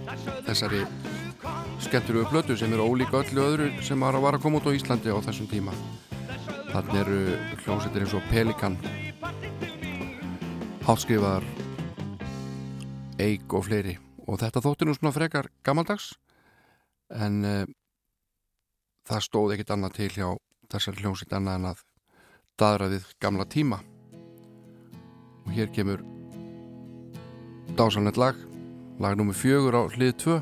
þessari 0.46 0.84
skemmtilegu 1.84 2.26
plötu 2.32 2.56
sem 2.58 2.72
eru 2.72 2.88
ólíka 2.88 3.20
öllu 3.20 3.44
öðru 3.44 3.70
sem 3.84 4.00
var 4.00 4.16
að 4.16 4.42
koma 4.42 4.58
út 4.60 4.68
á 4.70 4.76
Íslandi 4.76 5.12
á 5.12 5.18
þessum 5.28 5.50
tíma. 5.50 5.76
Þannig 6.72 7.00
eru 7.02 7.20
hljómsveitir 7.62 8.04
eins 8.04 8.16
og 8.16 8.26
Pelikan 8.32 8.80
hátskrifaðar 10.86 11.46
Eik 13.22 13.54
og 13.56 13.64
fleiri. 13.64 13.96
Og 14.26 14.40
þetta 14.42 14.60
þótti 14.62 14.86
nú 14.86 14.94
svona 14.96 15.14
frekar 15.14 15.48
gammaldags 15.64 16.14
en 17.14 17.44
uh, 17.44 17.62
það 19.06 19.24
stóð 19.26 19.54
ekkit 19.54 19.72
annað 19.74 19.96
til 20.00 20.10
hjá 20.16 20.28
þessar 20.72 20.98
hljómsveit 21.00 21.36
annað 21.36 21.60
en 21.60 21.68
að 21.70 21.84
daðra 22.58 22.90
við 22.94 23.06
gamla 23.22 23.46
tíma. 23.46 23.78
Og 25.46 25.52
hér 25.54 25.70
kemur 25.74 26.02
dásanlegt 27.78 28.18
lag 28.18 28.38
lag 28.98 29.16
nummið 29.18 29.40
fjögur 29.42 29.76
á 29.76 29.82
hlið 29.92 30.12
2 30.24 30.36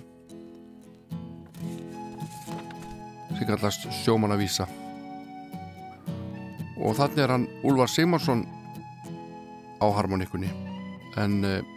sem 3.34 3.46
kallast 3.48 3.88
Sjómannavísa. 4.04 4.68
Og 6.78 6.94
þannig 6.94 7.24
er 7.24 7.32
hann 7.34 7.48
Úlfar 7.66 7.90
Sigmarsson 7.90 8.44
á 9.82 9.86
harmonikunni 9.90 10.52
en 11.18 11.40
uh, 11.44 11.73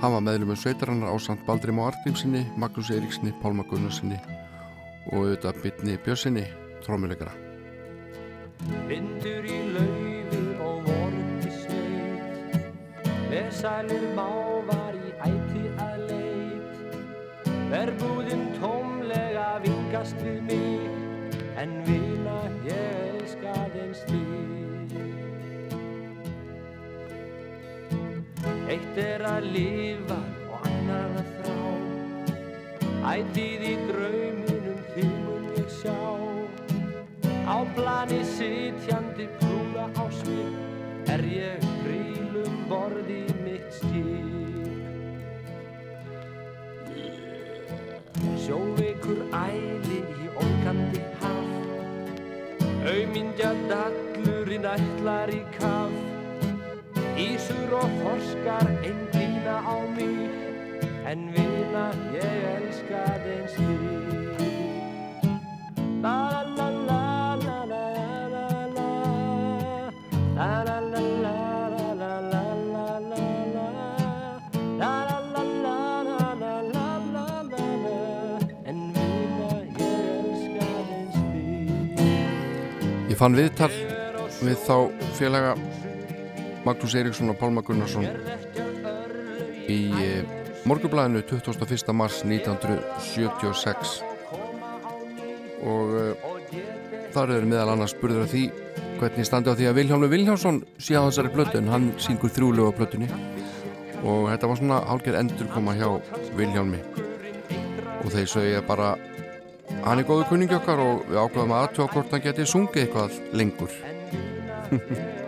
hann 0.00 0.14
var 0.16 0.24
meðlum 0.24 0.52
með 0.52 0.62
sveitarannar 0.62 1.12
á 1.12 1.16
samt 1.22 1.44
Baldri 1.46 1.74
Má 1.74 1.86
Artgrímsinni, 1.88 2.44
Magnús 2.56 2.90
Eiríksinni, 2.94 3.34
Pálma 3.42 3.66
Gunnarsinni 3.68 4.18
og 5.12 5.18
auðvitað 5.22 5.62
Bytni 5.62 5.98
Bjössinni, 6.04 6.46
trómuleikara 6.86 7.34
Vindur 8.88 9.46
í 9.46 9.60
laufi 9.74 10.42
og 10.64 10.86
vormi 10.88 11.52
sveit 11.60 12.06
Vesælir 13.30 14.04
mávar 14.16 14.94
í 14.96 15.10
æti 15.26 15.64
að 15.82 16.04
leit. 16.10 16.76
Verbúðin 17.72 18.46
tómlega 18.60 19.48
vingast 19.64 20.20
við 20.22 20.42
mig. 20.46 20.86
En 21.60 21.80
vina 21.88 22.38
ég 22.68 23.00
elskað 23.10 23.80
eins 23.82 24.04
þig 24.06 24.55
Eitt 28.66 28.98
er 28.98 29.22
að 29.30 29.50
lifa 29.54 30.20
og 30.50 30.64
annar 30.70 31.18
að 31.22 31.34
þrá. 31.40 31.58
Ætið 33.14 33.66
í 33.70 33.74
drauminum 33.86 34.80
þig 34.94 35.12
mun 35.24 35.50
ég 35.56 35.74
sjá. 35.80 35.98
Á 37.46 37.56
plani 37.76 38.22
sitjandi 38.36 39.28
prúla 39.38 39.86
á 39.94 40.04
svip 40.20 40.66
Er 41.06 41.22
ég 41.30 41.62
frílum 41.84 42.54
borði 42.66 43.20
mitt 43.44 43.76
skip. 43.78 44.32
Sjóveikur 48.42 49.22
æli 49.38 50.00
í 50.02 50.26
orkandi 50.42 51.04
haf. 51.22 51.54
Auðmyndja 52.90 53.54
dallurinn 53.70 54.68
ætlar 54.74 55.34
í 55.38 55.40
kaf. 55.54 56.05
Ísur 57.16 57.70
og 57.72 57.88
þorskar 58.02 58.66
einblína 58.84 59.56
á 59.64 59.76
mig 59.96 60.28
En 61.08 61.32
vina 61.32 61.86
ég 62.12 62.42
elska 62.50 63.04
þeins 63.24 63.54
þig 63.56 65.24
La 66.04 66.44
la 66.44 66.68
la 66.88 67.00
la 67.40 67.58
la 67.70 67.84
la 67.94 68.10
la 68.34 68.48
la 68.76 68.90
La 70.36 70.50
la 70.68 70.76
la 70.92 71.00
la 71.24 71.38
la 71.72 71.88
la 72.02 72.12
la 72.34 72.44
la 72.74 72.84
la 73.08 73.24
la 73.54 73.68
La 74.76 74.92
la 75.08 75.18
la 75.32 75.44
la 75.64 76.20
la 76.42 76.60
la 76.74 76.86
la 77.14 77.96
En 78.68 78.78
vina 78.98 79.50
ég 79.80 79.88
elska 79.88 80.68
þeins 80.92 81.16
þig 81.32 82.04
Ég 83.08 83.16
fann 83.24 83.40
viðtal 83.40 83.72
við 84.44 84.58
þá 84.68 84.76
félaga 85.16 85.56
Magnús 86.66 86.96
Eiríksson 86.98 87.30
og 87.30 87.38
Pálma 87.40 87.62
Gunnarsson 87.66 88.06
í 89.70 89.80
morgublæðinu 90.66 91.22
21. 91.22 91.94
mars 91.94 92.20
1976 92.26 94.00
og 95.66 95.94
uh, 95.94 96.12
þar 97.14 97.32
er 97.36 97.46
meðal 97.48 97.72
annars 97.74 97.94
spurður 97.94 98.26
að 98.26 98.32
því 98.34 98.44
hvernig 99.00 99.28
standi 99.28 99.52
á 99.52 99.56
því 99.58 99.68
að 99.70 99.78
Vilhjálmur 99.80 100.12
Vilhjálmsson 100.12 100.62
sé 100.78 100.96
á 100.96 101.06
þessari 101.06 101.32
plötu 101.34 101.60
en 101.60 101.70
hann 101.72 101.90
syngur 102.02 102.32
þrjúlega 102.32 102.72
á 102.72 102.78
plötunni. 102.78 103.08
Og 104.06 104.28
þetta 104.30 104.50
var 104.50 104.60
svona 104.60 104.80
hálfgerð 104.88 105.20
endur 105.20 105.50
koma 105.52 105.74
hjá 105.76 105.88
Vilhjálmi. 106.38 106.80
Og 108.04 108.08
þeir 108.14 108.30
sögja 108.30 108.64
bara 108.66 108.94
hann 109.84 110.00
er 110.00 110.08
góðu 110.08 110.26
kunningi 110.30 110.56
okkar 110.56 110.82
og 110.82 111.04
við 111.10 111.20
ákveðum 111.20 111.54
að 111.56 111.62
aðtjóða 111.66 111.92
hvort 111.94 112.16
hann 112.16 112.26
geti 112.26 112.48
sungið 112.48 112.82
eitthvað 112.86 113.20
lengur 113.36 113.78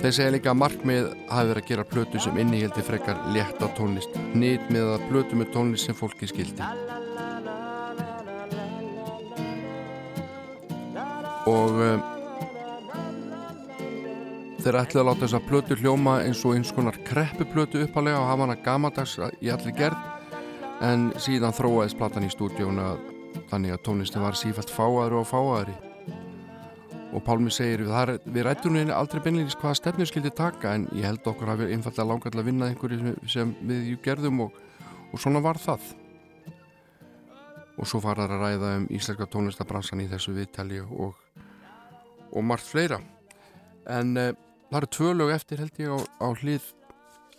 Þeir 0.00 0.14
segja 0.16 0.32
líka 0.32 0.48
að 0.54 0.56
markmið 0.62 1.08
hafi 1.28 1.48
verið 1.50 1.58
að 1.60 1.66
gera 1.68 1.82
plötu 1.84 2.20
sem 2.24 2.38
innihildi 2.40 2.82
frekar 2.86 3.18
létta 3.34 3.66
tónlist. 3.76 4.14
Nýtt 4.32 4.70
með 4.72 4.94
að 4.94 5.02
plötu 5.10 5.36
með 5.36 5.50
tónlist 5.52 5.90
sem 5.90 5.98
fólki 5.98 6.28
skildi. 6.30 6.64
Og 11.50 11.76
um, 11.84 12.06
þeir 14.64 14.80
ætlaði 14.80 15.02
að 15.02 15.06
láta 15.10 15.24
þessa 15.26 15.42
plötu 15.50 15.78
hljóma 15.82 16.16
eins 16.24 16.40
og 16.48 16.56
eins 16.56 16.72
konar 16.72 16.96
kreppuplötu 17.04 17.84
uppalega 17.84 18.22
og 18.22 18.30
hafa 18.30 18.46
hana 18.46 18.58
gamadags 18.64 19.18
í 19.20 19.52
allir 19.52 19.76
gerð. 19.76 20.08
En 20.80 21.10
síðan 21.20 21.52
þróaðist 21.52 22.00
platan 22.00 22.24
í 22.24 22.32
stúdíónu 22.32 22.88
þannig 23.52 23.76
að 23.76 23.84
tónlistin 23.84 24.24
var 24.24 24.40
sífælt 24.40 24.72
fáaðri 24.72 25.20
og 25.20 25.28
fáaðri 25.28 25.76
og 27.10 27.22
Pálmi 27.26 27.50
segir 27.50 27.82
við, 27.86 28.18
við 28.30 28.44
rættum 28.46 28.76
henni 28.78 28.94
aldrei 28.94 29.22
beinleins 29.24 29.56
hvaða 29.58 29.78
stefnir 29.80 30.08
skildi 30.08 30.30
taka 30.36 30.74
en 30.76 30.86
ég 30.94 31.06
held 31.08 31.26
okkur 31.26 31.50
hafi 31.50 31.70
einfallega 31.74 32.06
langar 32.06 32.32
til 32.32 32.42
að 32.42 32.50
vinna 32.50 32.68
einhverju 32.70 33.14
sem 33.30 33.54
við 33.66 33.96
gerðum 34.04 34.44
og, 34.46 34.58
og 35.10 35.22
svona 35.22 35.42
var 35.42 35.58
það. 35.58 35.88
Og 37.80 37.88
svo 37.88 38.02
faraður 38.04 38.36
að 38.36 38.44
ræða 38.44 38.74
um 38.78 38.86
íslenska 38.92 39.26
tónlistabransan 39.32 40.04
í 40.04 40.10
þessu 40.10 40.34
viðtali 40.36 40.82
og, 40.84 41.16
og 42.30 42.46
margt 42.46 42.68
fleira. 42.68 43.00
En 43.88 44.12
uh, 44.20 44.30
það 44.68 44.82
eru 44.82 44.90
tvö 44.98 45.14
lög 45.16 45.34
eftir 45.34 45.64
held 45.64 45.82
ég 45.82 45.90
á, 45.90 45.98
á 45.98 46.28
hlið 46.30 46.68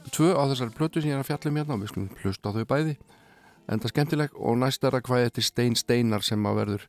tvö 0.10 0.34
á 0.34 0.44
þessari 0.50 0.76
plötu 0.76 1.02
sem 1.02 1.12
ég 1.12 1.20
er 1.20 1.24
að 1.24 1.30
fjalla 1.30 1.52
um 1.52 1.62
hérna 1.62 1.78
og 1.78 1.84
við 1.84 1.94
skulum 1.94 2.12
hlusta 2.24 2.52
á 2.52 2.56
þau 2.58 2.68
bæði. 2.74 2.98
En 3.70 3.80
það 3.80 3.88
er 3.88 3.94
skemmtileg 3.94 4.36
og 4.36 4.60
næst 4.60 4.84
er 4.84 4.98
að 4.98 5.06
hvað 5.08 5.26
þetta 5.28 5.42
er 5.42 5.48
Stein 5.48 5.78
Steinar 5.80 6.26
sem 6.26 6.50
að 6.50 6.58
verður 6.60 6.88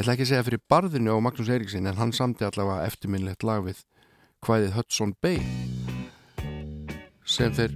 ég 0.00 0.06
ætla 0.06 0.14
ekki 0.16 0.24
að 0.24 0.28
segja 0.30 0.44
fyrir 0.46 0.60
barðinu 0.72 1.12
á 1.12 1.20
Magnús 1.20 1.48
Eiríksin 1.52 1.84
en 1.90 1.98
hann 2.00 2.12
samti 2.16 2.46
allavega 2.46 2.86
eftirminnlegt 2.88 3.44
lag 3.44 3.66
við 3.66 3.82
hvaðið 4.46 4.70
Hudson 4.78 5.12
Bay 5.20 5.42
sem 7.28 7.52
þeir 7.52 7.74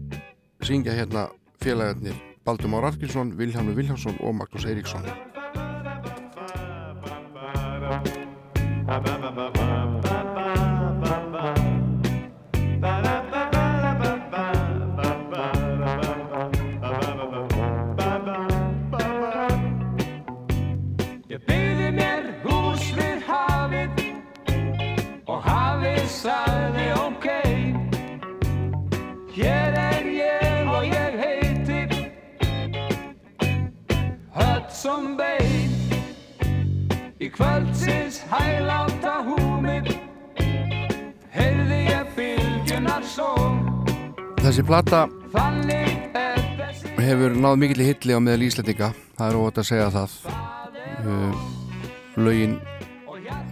syngja 0.65 0.97
hérna 0.97 1.27
félagarnir 1.61 2.17
Baldumár 2.49 2.89
Arkinsson, 2.89 3.35
Vilhelmur 3.37 3.77
Viljánsson 3.77 4.17
og 4.25 4.39
Magnús 4.41 4.65
Eiríksson 4.65 5.05
Hudson 34.85 35.15
Bay 35.17 35.41
Í 37.17 37.31
kvöldsins 37.33 38.19
hæláta 38.29 39.15
húmið 39.25 39.87
heyrði 41.33 41.79
ég 41.87 42.11
bylgjunar 42.19 43.07
sól. 43.09 43.55
Þessi 44.43 44.65
plata 44.69 45.07
hefur 46.99 47.39
náð 47.47 47.57
mikill 47.63 47.81
í 47.81 47.89
hilli 47.95 48.13
á 48.13 48.21
meðal 48.21 48.45
Íslandinga 48.45 48.91
það 49.17 49.31
er 49.31 49.41
óvægt 49.41 49.63
að 49.63 49.69
segja 49.71 49.89
það. 49.97 50.19
Uh, 51.01 51.33
lögin 52.21 52.61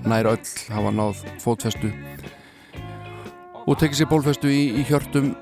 nær 0.05 0.29
öll 0.35 0.55
hafa 0.69 0.95
náð 1.01 1.25
fótfestu 1.41 1.95
og 3.65 3.81
tekið 3.81 4.03
sér 4.03 4.13
bólfestu 4.13 4.53
í, 4.53 4.63
í 4.77 4.85
hjörtum 4.85 5.33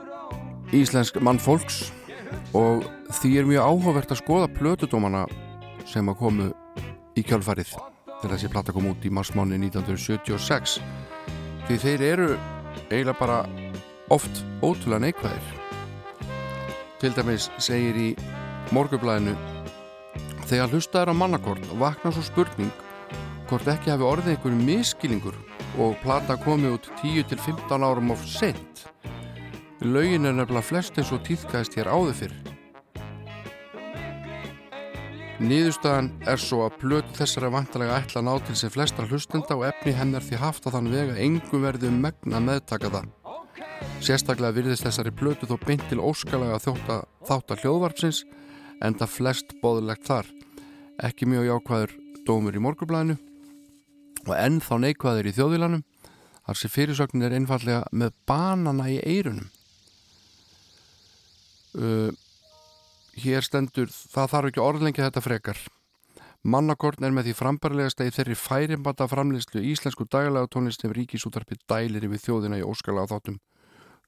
íslensk 0.71 1.19
mannfólks. 1.19 1.89
Og 2.55 2.87
því 3.11 3.37
er 3.41 3.55
mjög 3.57 3.67
áhugavert 3.67 4.13
að 4.15 4.23
skoða 4.23 4.53
plötudómana 4.55 5.27
sem 5.91 6.11
að 6.11 6.19
komu 6.21 6.49
í 7.19 7.25
kjálfarið 7.27 7.73
þegar 8.21 8.35
þessi 8.35 8.51
plata 8.53 8.75
kom 8.75 8.87
út 8.91 9.07
í 9.07 9.13
marsmáni 9.13 9.59
1976 9.59 10.79
því 11.67 11.79
þeir 11.85 12.05
eru 12.07 12.29
eiginlega 12.91 13.17
bara 13.19 13.39
oft 14.11 14.43
ótrúlega 14.63 15.05
neikvæðir. 15.07 15.49
Til 17.01 17.13
dæmis 17.17 17.49
segir 17.63 17.97
í 17.99 18.09
morgublæðinu 18.75 19.35
þegar 20.51 20.73
hlustaður 20.75 21.15
á 21.15 21.21
mannakort 21.23 21.67
vaknar 21.81 22.15
svo 22.15 22.25
spurning 22.27 22.71
hvort 23.51 23.71
ekki 23.71 23.91
hafi 23.91 24.07
orðið 24.07 24.35
einhverjum 24.35 24.65
miskilingur 24.67 25.39
og 25.81 25.99
plata 26.05 26.37
komið 26.45 26.77
út 26.79 26.91
10-15 27.03 27.87
árum 27.87 28.15
of 28.15 28.23
sent 28.27 28.87
lögin 29.81 30.29
er 30.29 30.37
nefnilega 30.37 30.67
flest 30.67 30.99
eins 30.99 31.13
og 31.15 31.23
týðkæðist 31.27 31.79
hér 31.79 31.91
áður 31.91 32.19
fyrr 32.23 32.50
Niðurstaðan 35.41 36.11
er 36.29 36.41
svo 36.41 36.67
að 36.67 36.75
plötu 36.83 37.15
þessara 37.17 37.49
vantalega 37.55 37.95
ætla 37.97 38.21
að 38.21 38.27
ná 38.27 38.35
til 38.45 38.57
sem 38.61 38.73
flestra 38.73 39.07
hlustenda 39.09 39.57
og 39.57 39.65
efni 39.71 39.95
hennar 39.97 40.25
því 40.27 40.37
haft 40.43 40.69
á 40.69 40.75
þann 40.75 40.91
vega 40.93 41.17
engum 41.17 41.65
verði 41.65 41.89
um 41.89 41.97
megna 42.05 42.43
meðtaka 42.45 42.91
það 42.93 43.09
Sérstaklega 44.05 44.57
virðist 44.59 44.85
þessari 44.85 45.13
plötu 45.17 45.49
þó 45.49 45.57
beint 45.65 45.87
til 45.89 46.01
óskalega 46.05 46.61
þjóta, 46.61 46.99
þáttar 47.29 47.63
hljóðvarpsins 47.65 48.23
en 48.85 48.97
það 49.01 49.15
flest 49.15 49.55
boðlegt 49.63 50.05
þar. 50.09 50.29
Ekki 51.09 51.29
mjög 51.29 51.49
jákvæður 51.49 51.97
dómur 52.29 52.57
í 52.57 52.65
morgublæðinu 52.65 53.17
og 54.27 54.35
ennþá 54.37 54.81
neikvæður 54.85 55.31
í 55.31 55.37
þjóðvílanum 55.37 55.85
þar 56.45 56.61
sem 56.61 56.73
fyrirsögnin 56.77 57.29
er 57.29 57.37
einfallega 57.39 57.85
með 57.93 58.13
banana 58.29 58.89
í 58.93 58.99
eirunum. 59.01 59.49
Uh, 61.71 62.11
hér 63.19 63.45
stendur, 63.45 63.91
það 63.91 64.33
þarf 64.33 64.51
ekki 64.51 64.65
orðlengi 64.65 65.05
þetta 65.05 65.25
frekar. 65.25 65.61
Mannakorn 66.43 67.05
er 67.05 67.13
með 67.13 67.29
því 67.29 67.37
frambarilegasta 67.37 68.07
í 68.09 68.13
þeirri 68.17 68.37
færimbata 68.39 69.09
framleyslu 69.11 69.61
íslensku 69.61 70.07
dagalega 70.09 70.49
tónlist 70.49 70.81
sem 70.81 70.93
ríkisútarpið 70.97 71.67
dælir 71.69 72.07
yfir 72.09 72.23
þjóðina 72.25 72.61
í 72.63 72.65
óskalega 72.65 73.11
þáttum 73.13 73.41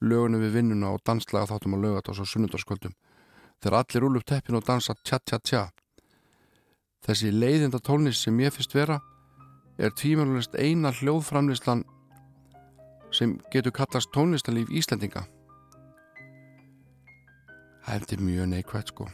lögunum 0.03 0.41
við 0.43 0.57
vinnuna 0.57 0.91
og 0.93 1.03
danslega 1.07 1.47
þáttum 1.47 1.77
á 1.79 1.83
lögatás 1.83 2.19
og 2.19 2.27
sunnundarskvöldum. 2.27 2.93
Þegar 3.63 3.79
allir 3.79 4.05
úr 4.07 4.19
upp 4.19 4.27
teppin 4.27 4.59
og 4.59 4.65
dansa 4.67 4.95
tja 5.03 5.19
tja 5.23 5.39
tja. 5.39 5.63
Þessi 7.03 7.31
leiðinda 7.31 7.79
tónlist 7.79 8.23
sem 8.23 8.39
ég 8.39 8.53
fyrst 8.55 8.75
vera 8.75 8.99
er 9.77 9.95
tvímjörnulegst 9.95 10.55
eina 10.59 10.91
hljóðframleyslan 10.91 11.83
sem 13.13 13.37
getur 13.53 13.75
kallast 13.75 14.11
tónlistalíf 14.15 14.71
Íslendinga. 14.71 15.27
Er 17.87 18.01
mjög 18.19 18.47
neikvægt 18.47 18.93
sko. 18.93 19.09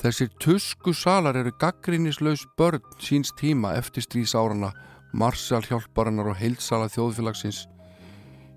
Þessir 0.00 0.30
tusku 0.40 0.92
salar 0.92 1.36
eru 1.36 1.52
gaggrínislaus 1.60 2.46
börn 2.58 2.82
síns 3.00 3.30
tíma 3.36 3.74
eftir 3.76 4.04
stríðs 4.04 4.34
árana, 4.36 4.72
marsal 5.12 5.62
hjálparinnar 5.64 6.28
og 6.32 6.36
heilsala 6.36 6.90
þjóðfélagsins 6.92 7.66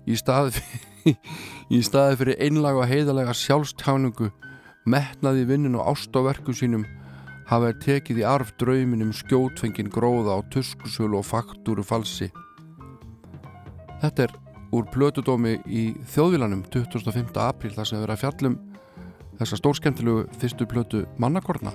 í 0.08 0.16
staði 0.16 0.56
fyrir, 0.58 2.16
fyrir 2.20 2.36
einlag 2.40 2.80
og 2.80 2.88
heiðalega 2.88 3.36
sjálfstjáningu 3.36 4.30
metnaði 4.88 5.44
vinnun 5.48 5.78
og 5.78 5.92
ást 5.92 6.16
á 6.16 6.20
verku 6.24 6.54
sínum 6.56 6.86
hafa 7.48 7.72
tekið 7.80 8.22
í 8.22 8.26
arf 8.28 8.52
drauminum 8.60 9.12
skjótfengin 9.16 9.92
gróða 9.92 10.36
á 10.36 10.40
tuskusölu 10.52 11.20
og 11.20 11.28
faktúru 11.28 11.84
falsi. 11.84 12.28
Þetta 14.02 14.28
er 14.28 14.36
úr 14.74 14.88
plötudómi 14.92 15.58
í 15.64 15.90
þjóðvílanum 16.12 16.64
25. 16.72 17.36
apríl 17.40 17.72
þar 17.72 17.88
sem 17.88 17.98
við 17.98 18.04
erum 18.06 18.16
að 18.16 18.22
fjallum 18.24 18.58
þessa 19.38 19.60
stórskemmtilegu 19.60 20.26
fyrstu 20.40 20.66
plötu 20.68 21.04
mannakorna. 21.16 21.72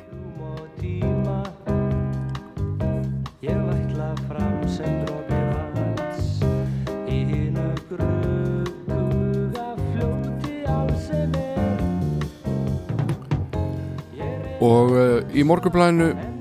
Og 14.63 14.93
uh, 14.95 15.19
í 15.35 15.43
morgunblæðinu 15.43 16.32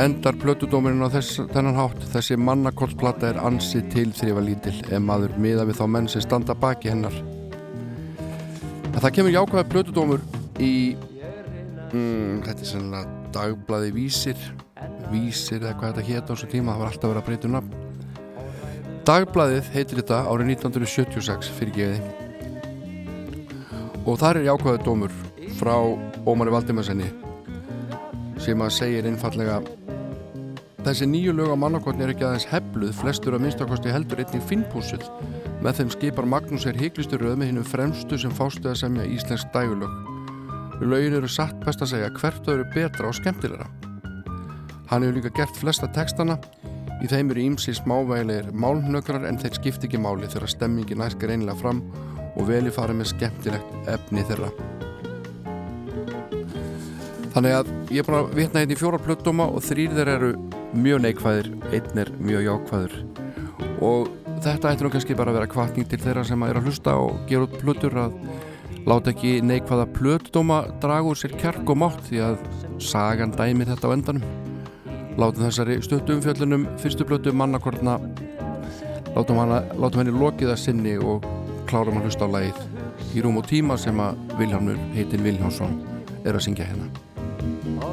endar 0.00 0.36
plötudómurinn 0.40 1.04
á 1.04 1.12
þess, 1.12 1.42
þennan 1.52 1.76
hátt. 1.76 2.04
Þessi 2.12 2.38
mannakortsplata 2.40 3.30
er 3.30 3.40
ansið 3.44 3.90
til 3.92 4.08
þrýfa 4.16 4.44
lítil 4.46 4.74
ef 4.88 5.02
maður 5.04 5.36
miða 5.42 5.66
við 5.68 5.80
þá 5.80 5.86
menn 5.96 6.08
sem 6.08 6.24
standa 6.24 6.56
baki 6.56 6.92
hennar. 6.92 7.16
En 8.90 8.98
það 8.98 9.14
kemur 9.18 9.34
jákvæða 9.34 9.68
plötudómur 9.74 10.24
í 10.58 10.72
mm, 11.92 12.40
þetta 12.46 12.64
er 12.64 12.70
sennilega 12.72 13.30
dagblæði 13.34 13.94
vísir 13.94 14.50
vísir 15.10 15.62
eða 15.62 15.76
hvað 15.78 15.94
þetta 15.94 16.08
hétt 16.08 16.28
á 16.28 16.32
þessu 16.32 16.50
tíma 16.50 16.74
það 16.74 16.82
var 16.82 16.92
alltaf 16.92 17.10
verið 17.10 17.22
að 17.22 17.28
breyta 17.28 17.48
um 17.48 17.56
nafn. 17.56 17.72
Dagblæðið 19.10 19.72
heitir 19.74 20.02
þetta 20.02 20.20
árið 20.30 20.52
1976 20.56 21.54
fyrir 21.58 21.76
geði 21.78 22.00
og 24.06 24.16
þar 24.20 24.40
er 24.40 24.48
jákvæða 24.48 24.84
dómur 24.86 25.12
frá 25.58 25.74
Ómari 26.28 26.52
Valdimarsenni 26.54 27.10
sem 28.40 28.64
að 28.64 28.76
segir 28.76 29.08
einfallega 29.08 29.60
þessi 30.84 31.08
nýju 31.08 31.36
lög 31.36 31.52
á 31.52 31.56
mannakotni 31.60 32.06
er 32.06 32.14
ekki 32.14 32.26
aðeins 32.28 32.48
hefluð 32.50 32.94
flestur 33.02 33.36
að 33.36 33.44
minnstakosti 33.46 33.92
heldur 33.92 34.22
einnig 34.22 34.46
finnpúsuð 34.48 35.04
með 35.60 35.82
þeim 35.82 35.96
skipar 35.96 36.28
Magnús 36.28 36.64
er 36.66 36.78
hygglistu 36.80 37.20
röð 37.20 37.36
með 37.40 37.52
hinnum 37.52 37.68
fremstu 37.68 38.18
sem 38.20 38.32
fástu 38.32 38.72
að 38.72 38.80
semja 38.84 39.10
íslensk 39.18 39.52
dægulög 39.52 40.10
lögin 40.80 41.14
eru 41.18 41.28
satt 41.28 41.58
best 41.64 41.82
að 41.84 41.92
segja 41.92 42.10
hvert 42.16 42.44
þau 42.44 42.54
eru 42.54 42.66
betra 42.74 43.08
og 43.10 43.16
skemmtilegra. 43.18 43.68
Hann 44.90 45.04
hefur 45.04 45.18
líka 45.18 45.32
gert 45.36 45.60
flesta 45.60 45.88
textana. 45.94 46.38
Í 47.00 47.08
þeim 47.08 47.32
eru 47.32 47.44
ímsi 47.44 47.74
smávægilegir 47.76 48.50
málnökrar 48.52 49.24
en 49.28 49.38
þeir 49.40 49.56
skipti 49.56 49.88
ekki 49.88 50.00
máli 50.00 50.28
þegar 50.28 50.52
stemmingin 50.52 51.00
næst 51.00 51.20
greinilega 51.20 51.60
fram 51.60 51.84
og 52.34 52.44
veli 52.48 52.72
fara 52.72 52.96
með 52.96 53.14
skemmtilegt 53.14 53.90
efni 53.92 54.24
þeirra 54.28 54.52
Þannig 57.30 57.52
að 57.54 57.68
ég 57.94 58.00
er 58.00 58.06
búin 58.08 58.18
að 58.18 58.30
vitna 58.34 58.62
hérna 58.62 58.74
í 58.74 58.78
fjóra 58.78 58.98
plötdóma 58.98 59.46
og 59.54 59.62
þrýr 59.62 59.92
þeir 59.94 60.08
eru 60.16 60.30
mjög 60.74 61.02
neikvæðir, 61.04 61.50
einn 61.70 62.00
er 62.02 62.08
mjög 62.18 62.46
jákvæður. 62.46 62.94
Og 63.86 64.08
þetta 64.42 64.72
ættir 64.72 64.86
nú 64.86 64.92
kannski 64.94 65.16
bara 65.18 65.30
að 65.30 65.38
vera 65.38 65.50
kvartning 65.50 65.86
til 65.86 66.00
þeirra 66.02 66.24
sem 66.26 66.42
er 66.46 66.58
að 66.58 66.66
hlusta 66.66 66.96
og 66.98 67.20
gera 67.30 67.46
út 67.46 67.54
plötur 67.60 67.98
að 68.02 68.16
láta 68.88 69.12
ekki 69.12 69.36
neikvæða 69.46 69.86
plötdóma 69.94 70.60
draga 70.82 71.12
úr 71.12 71.20
sér 71.20 71.36
kjark 71.38 71.70
og 71.70 71.78
mátt 71.84 72.00
því 72.08 72.22
að 72.30 72.40
sagan 72.82 73.34
dæmi 73.36 73.68
þetta 73.68 73.92
á 73.92 73.94
endanum. 73.94 74.24
Látum 75.20 75.46
þessari 75.46 75.78
stöttu 75.84 76.16
umfjöllunum 76.16 76.66
fyrstu 76.82 77.06
plötu 77.06 77.34
mannakortna 77.36 77.98
látum, 79.14 79.38
hana, 79.38 79.62
látum 79.78 80.02
henni 80.02 80.16
lokið 80.16 80.54
að 80.54 80.62
sinni 80.64 80.96
og 80.98 81.26
klárum 81.70 82.00
að 82.00 82.08
hlusta 82.08 82.26
á 82.26 82.34
lagið 82.34 83.14
í 83.14 83.22
rúm 83.24 83.38
og 83.38 83.46
tíma 83.50 83.78
sem 83.78 84.02
að 84.02 84.18
Viljámur 84.38 84.80
heitin 84.96 85.24
Viljánsson 85.26 85.78
er 86.24 86.34
að 86.34 86.44
syngja 86.46 86.66
hérna 86.66 86.90
Oh. 87.42 87.89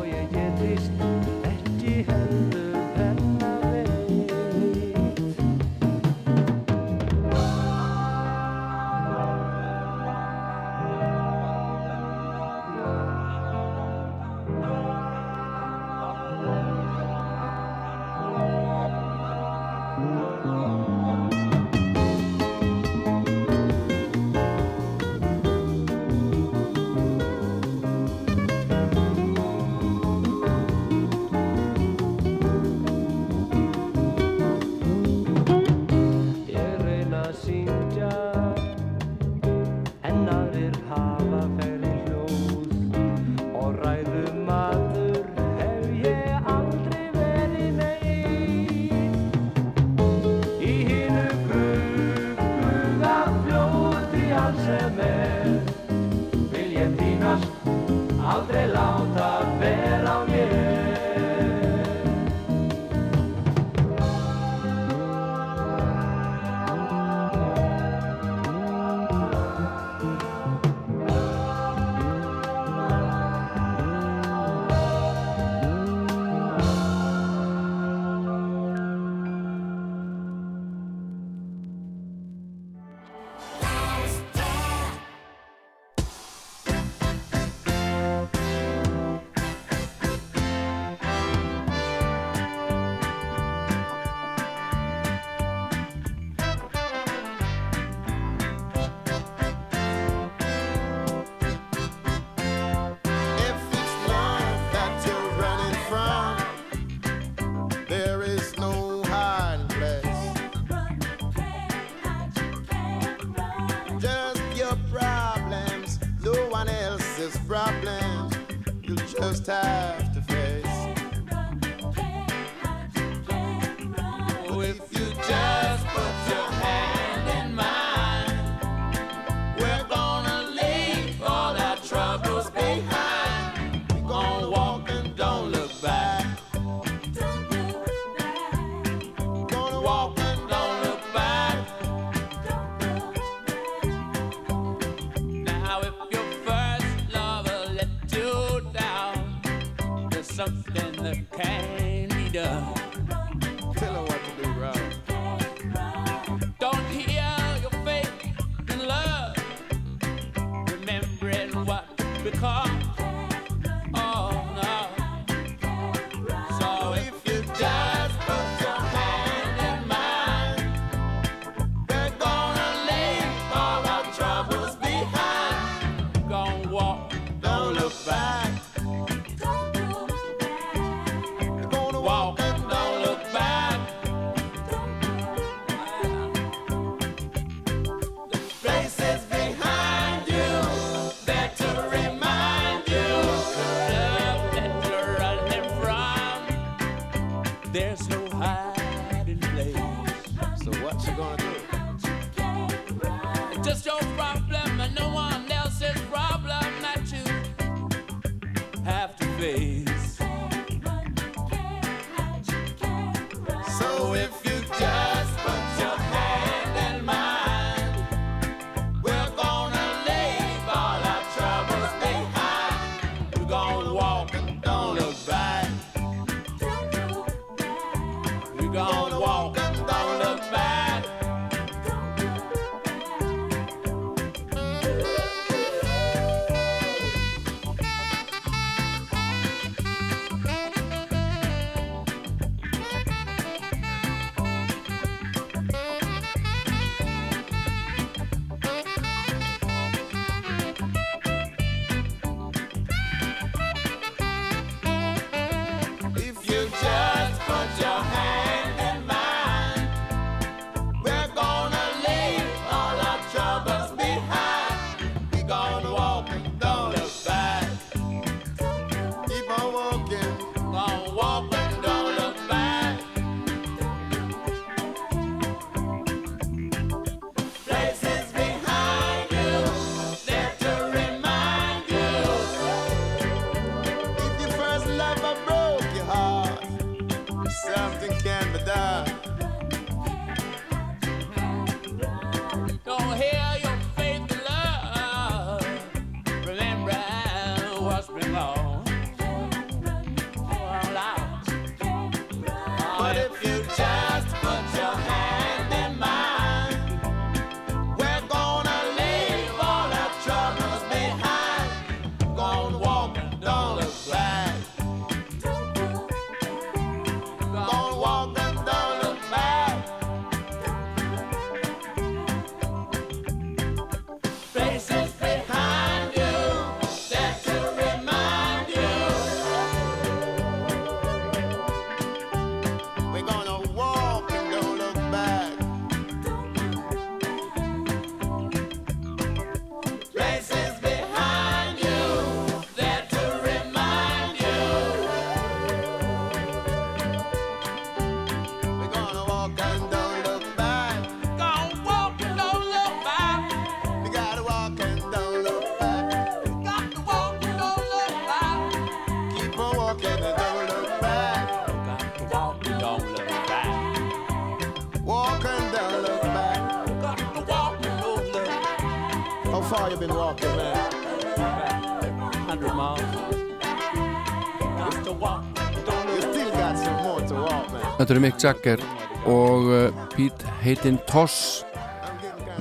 Þetta 378.08 378.16
eru 378.16 378.24
Mick 378.24 378.40
Jagger 378.40 378.84
og 379.28 379.66
uh, 379.68 380.04
Pete 380.14 380.52
Heitin 380.62 380.96
Toss 381.10 381.66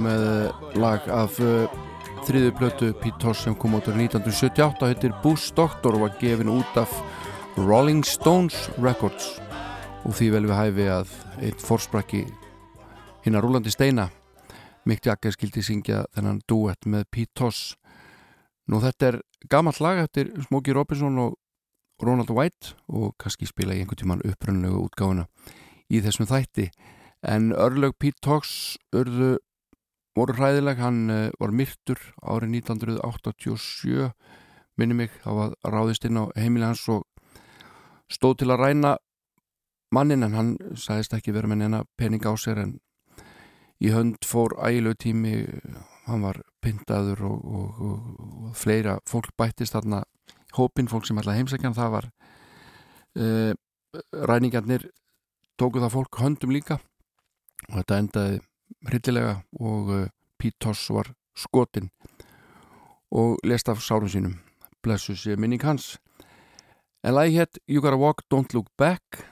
með 0.02 0.24
uh, 0.26 0.64
lag 0.74 1.04
af 1.06 1.36
uh, 1.38 1.70
þriðu 2.26 2.48
plötu 2.58 2.88
Pete 2.98 3.20
Toss 3.22 3.44
sem 3.46 3.54
kom 3.54 3.76
út 3.78 3.86
árið 3.86 4.08
1978 4.08 4.88
heitir 4.90 5.14
Bush 5.22 5.54
Doctor 5.54 5.94
og 5.94 6.02
var 6.08 6.16
gefin 6.18 6.50
út 6.50 6.80
af 6.82 6.90
Rolling 7.60 8.02
Stones 8.02 8.58
Records. 8.82 9.36
Og 10.02 10.18
því 10.18 10.32
vel 10.34 10.50
við 10.50 10.58
hæfi 10.58 10.88
að 10.96 11.14
einn 11.38 11.62
forsprakki 11.62 12.24
hinnar 13.22 13.46
rúlandi 13.46 13.70
steina. 13.70 14.08
Mick 14.82 15.06
Jagger 15.06 15.38
skildi 15.38 15.62
syngja 15.62 16.08
þennan 16.10 16.42
duett 16.50 16.90
með 16.90 17.06
Pete 17.14 17.38
Toss 17.38 17.76
Nú 18.66 18.82
þetta 18.82 19.12
er 19.12 19.22
gamalt 19.46 19.78
lag 19.78 20.02
eftir 20.02 20.34
Smokey 20.48 20.74
Robinson 20.74 21.22
og 21.22 21.38
Ronald 22.02 22.34
White 22.34 22.74
og 22.90 23.14
kannski 23.22 23.46
spila 23.46 23.78
ég 23.78 23.86
einhvern 23.86 24.02
tíman 24.02 24.26
upprönnlegu 24.26 24.82
útgáfuna 24.88 25.30
í 25.92 26.02
þessum 26.04 26.28
þætti. 26.30 26.70
En 27.26 27.50
örlög 27.56 27.96
Pete 27.98 28.22
Tox 28.22 28.76
urðu, 28.94 29.36
voru 30.16 30.36
hræðileg. 30.36 30.80
Hann 30.82 31.10
uh, 31.10 31.28
var 31.40 31.54
myrtur 31.54 32.00
árið 32.22 32.60
1987 32.62 34.10
minni 34.76 34.94
mig, 34.94 35.12
þá 35.24 35.30
var 35.32 35.54
ráðist 35.64 36.04
inn 36.04 36.20
á 36.20 36.28
heimili 36.36 36.66
hans 36.68 36.84
og 36.92 37.06
stóð 38.12 38.42
til 38.42 38.52
að 38.52 38.62
ræna 38.62 38.96
mannin 39.94 40.26
en 40.26 40.34
hann 40.36 40.50
sagðist 40.78 41.14
ekki 41.16 41.34
vera 41.34 41.48
með 41.50 41.62
neina 41.62 41.84
pening 41.98 42.24
á 42.26 42.34
sér 42.38 42.60
en 42.62 42.74
í 43.82 43.92
hönd 43.94 44.24
fór 44.26 44.56
ægilegu 44.66 44.98
tími 45.04 45.34
hann 46.06 46.24
var 46.24 46.40
pyntaður 46.64 47.24
og, 47.28 47.44
og, 47.44 47.80
og, 47.86 48.04
og 48.48 48.56
fleira 48.58 48.98
fólk 49.08 49.32
bættist 49.38 49.76
þarna 49.76 50.02
hópin 50.56 50.90
fólk 50.90 51.06
sem 51.06 51.18
alltaf 51.18 51.38
heimsækjan 51.38 51.76
það 51.76 51.92
var 51.96 52.08
uh, 53.20 53.52
ræningarnir 54.30 54.88
tóku 55.58 55.80
það 55.82 55.94
fólk 55.96 56.20
höndum 56.20 56.54
líka. 56.54 56.78
Og 57.70 57.80
þetta 57.80 58.00
endaði 58.00 58.40
hryllilega 58.90 59.36
og 59.60 59.92
uh, 59.92 60.08
Pete 60.38 60.58
Toss 60.62 60.88
var 60.92 61.12
skotin 61.36 61.90
og 63.10 63.38
lest 63.46 63.68
af 63.68 63.80
sárum 63.80 64.10
sínum. 64.10 64.36
Blessu 64.82 65.14
sér 65.16 65.38
minning 65.40 65.62
hans. 65.62 65.96
En 67.04 67.14
lagi 67.14 67.38
hétt 67.38 67.58
You 67.68 67.80
Gotta 67.80 67.96
Walk, 67.96 68.22
Don't 68.30 68.54
Look 68.54 68.68
Back. 68.78 69.24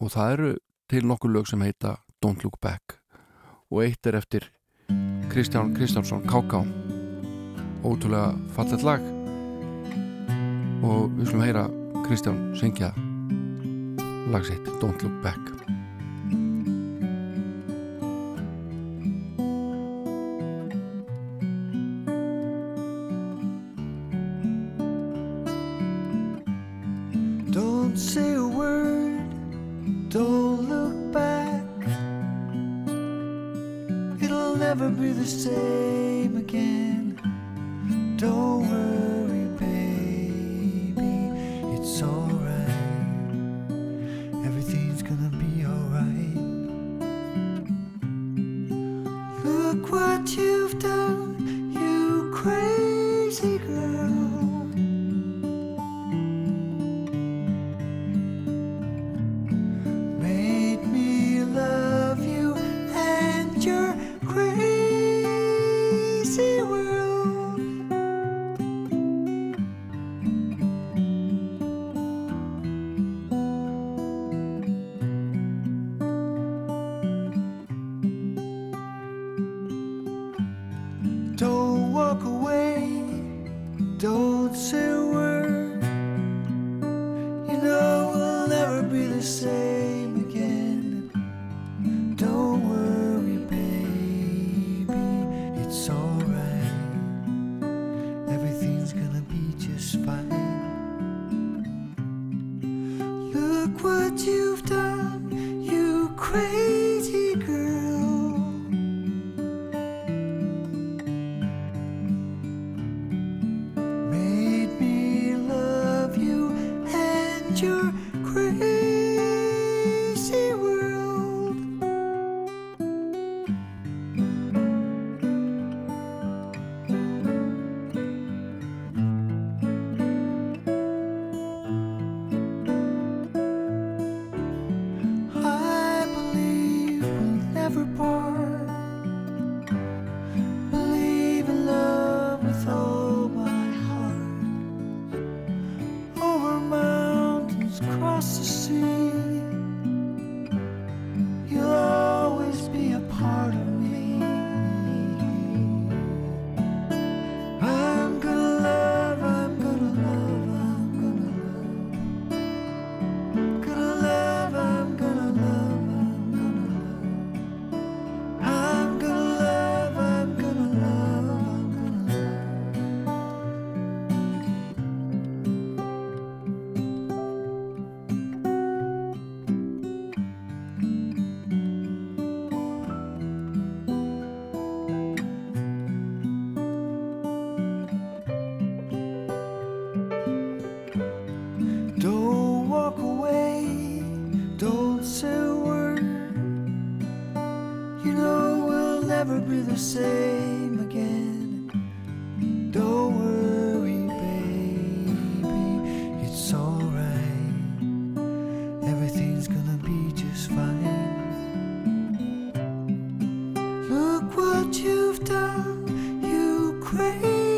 Og 0.00 0.10
það 0.10 0.32
eru 0.32 0.50
til 0.90 1.06
nokkur 1.06 1.30
lög 1.30 1.46
sem 1.48 1.60
heita 1.62 1.96
Don't 2.24 2.42
Look 2.42 2.58
Back. 2.60 2.98
Og 3.70 3.84
eitt 3.86 4.06
er 4.06 4.18
eftir 4.18 4.50
Kristján 5.32 5.72
Kristjánsson 5.76 6.26
K.K. 6.26 6.64
ótrúlega 7.84 8.34
fallet 8.56 8.82
lag. 8.82 9.06
Og 10.82 11.08
við 11.16 11.30
slum 11.30 11.46
heyra 11.46 11.68
Kristján 12.02 12.52
syngja 12.58 12.92
lag 14.30 14.44
sitt 14.44 14.66
Don't 14.80 15.02
Look 15.02 15.22
Back 15.22 15.71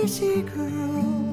Easy 0.05 0.43
girl. 0.43 1.24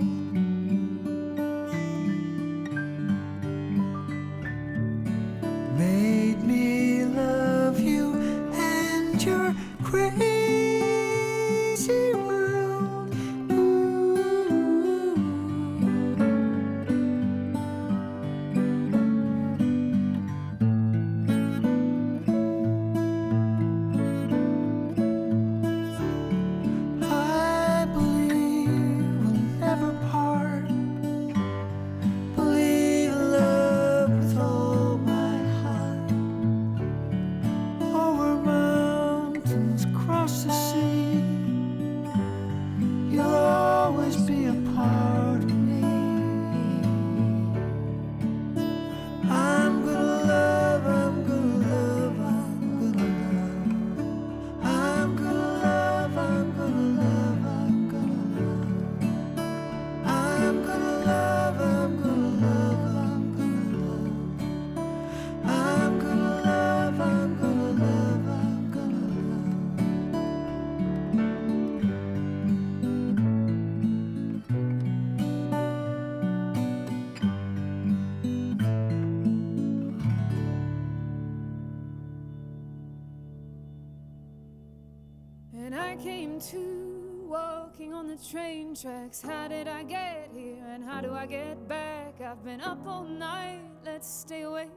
Tracks. 88.81 89.21
How 89.21 89.47
did 89.47 89.67
I 89.67 89.83
get 89.83 90.31
here 90.33 90.65
and 90.67 90.83
how 90.83 91.01
do 91.01 91.13
I 91.13 91.27
get 91.27 91.67
back? 91.67 92.19
I've 92.19 92.43
been 92.43 92.61
up 92.61 92.79
all 92.87 93.03
night, 93.03 93.61
let's 93.85 94.09
stay 94.09 94.41
awake. 94.41 94.69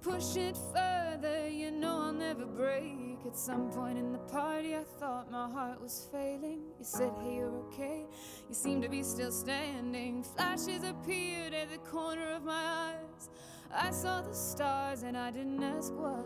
Push 0.00 0.36
it 0.36 0.56
further, 0.74 1.48
you 1.48 1.70
know 1.70 2.02
I'll 2.06 2.12
never 2.12 2.44
break. 2.44 3.18
At 3.24 3.38
some 3.38 3.70
point 3.70 3.98
in 3.98 4.10
the 4.10 4.18
party, 4.18 4.74
I 4.74 4.82
thought 4.98 5.30
my 5.30 5.48
heart 5.48 5.80
was 5.80 6.08
failing. 6.10 6.62
You 6.78 6.84
said, 6.84 7.12
Hey, 7.22 7.36
you're 7.36 7.54
okay. 7.66 8.04
You 8.48 8.54
seem 8.54 8.82
to 8.82 8.88
be 8.88 9.04
still 9.04 9.30
standing. 9.30 10.24
Flashes 10.24 10.82
appeared 10.82 11.54
at 11.54 11.70
the 11.70 11.78
corner 11.78 12.32
of 12.32 12.42
my 12.42 12.52
eyes. 12.52 13.30
I 13.72 13.90
saw 13.92 14.22
the 14.22 14.34
stars 14.34 15.04
and 15.04 15.16
I 15.16 15.30
didn't 15.30 15.62
ask 15.62 15.92
why. 15.94 16.20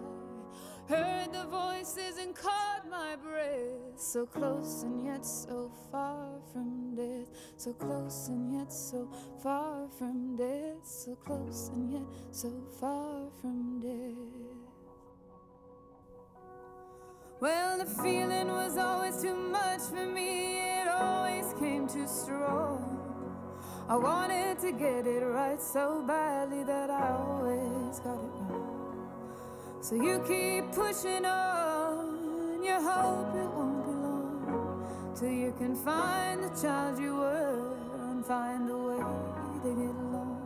Heard 0.89 1.33
the 1.33 1.47
voices 1.47 2.19
and 2.19 2.33
caught 2.33 2.89
my 2.89 3.17
breath. 3.17 3.97
So 3.97 4.25
close 4.25 4.85
and 4.85 5.05
yet 5.05 5.27
so 5.27 5.73
far 5.91 6.29
from 6.53 6.95
death. 6.95 7.29
So 7.57 7.73
close 7.73 8.29
and 8.29 8.53
yet 8.53 8.73
so 8.73 9.11
far 9.43 9.89
from 9.99 10.37
death. 10.37 10.85
So 10.85 11.17
close 11.17 11.71
and 11.75 11.93
yet 11.93 12.03
so 12.31 12.53
far 12.79 13.29
from 13.41 13.81
death. 13.81 14.47
Well, 17.41 17.79
the 17.79 17.87
feeling 17.87 18.49
was 18.49 18.79
always 18.79 19.21
too 19.21 19.35
much 19.35 19.81
for 19.91 20.07
me. 20.07 20.59
It 20.59 20.89
always 20.89 21.53
came 21.59 21.89
too 21.89 22.07
strong. 22.07 22.93
I 23.89 23.97
wanted 23.97 24.61
to 24.61 24.71
get 24.71 25.07
it 25.07 25.25
right 25.25 25.61
so 25.61 26.05
badly 26.07 26.63
that 26.63 26.91
I 26.91 27.11
always 27.11 27.99
got 28.01 28.15
it 28.15 28.31
wrong. 28.51 28.66
So 29.89 29.95
you 29.95 30.19
keep 30.27 30.73
pushing 30.73 31.25
on. 31.25 32.61
You 32.61 32.75
hope 32.75 33.37
it 33.37 33.51
won't 33.55 33.87
be 33.87 33.93
long 33.93 35.15
till 35.15 35.31
you 35.31 35.55
can 35.57 35.77
find 35.77 36.43
the 36.43 36.49
child 36.61 36.99
you 36.99 37.15
were 37.15 37.77
and 38.01 38.27
find 38.27 38.69
a 38.69 38.77
way 38.77 38.99
to 39.63 39.69
get 39.69 39.95
along. 39.95 40.43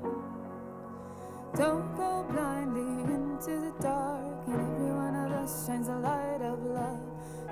Don't 1.56 1.96
go 1.96 2.26
blindly 2.30 3.14
into 3.14 3.52
the 3.64 3.72
dark, 3.80 4.46
and 4.46 4.60
every 4.60 4.92
one 4.92 5.16
of 5.16 5.32
us 5.32 5.66
shines 5.66 5.88
a 5.88 5.96
light 5.96 6.42
of 6.42 6.62
love. 6.62 7.00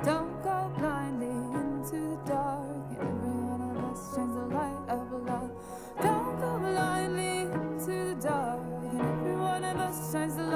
Don't 0.04 0.42
go 0.42 0.70
blindly 0.76 1.32
into 1.56 1.96
the 2.10 2.20
dark, 2.26 2.84
and 2.90 3.08
every 3.08 3.40
one 3.48 3.62
of 3.62 3.76
us 3.90 4.14
shines 4.14 4.36
a 4.36 4.46
light 4.54 4.88
of 4.90 5.10
love. 5.24 5.50
Don't 6.02 6.38
go 6.38 6.58
blindly 6.58 7.48
into 7.48 8.12
the 8.12 8.16
dark, 8.20 8.60
and 8.92 9.00
every 9.00 9.36
one 9.36 9.64
of 9.64 9.76
us 9.78 10.12
shines 10.12 10.36
the 10.36 10.47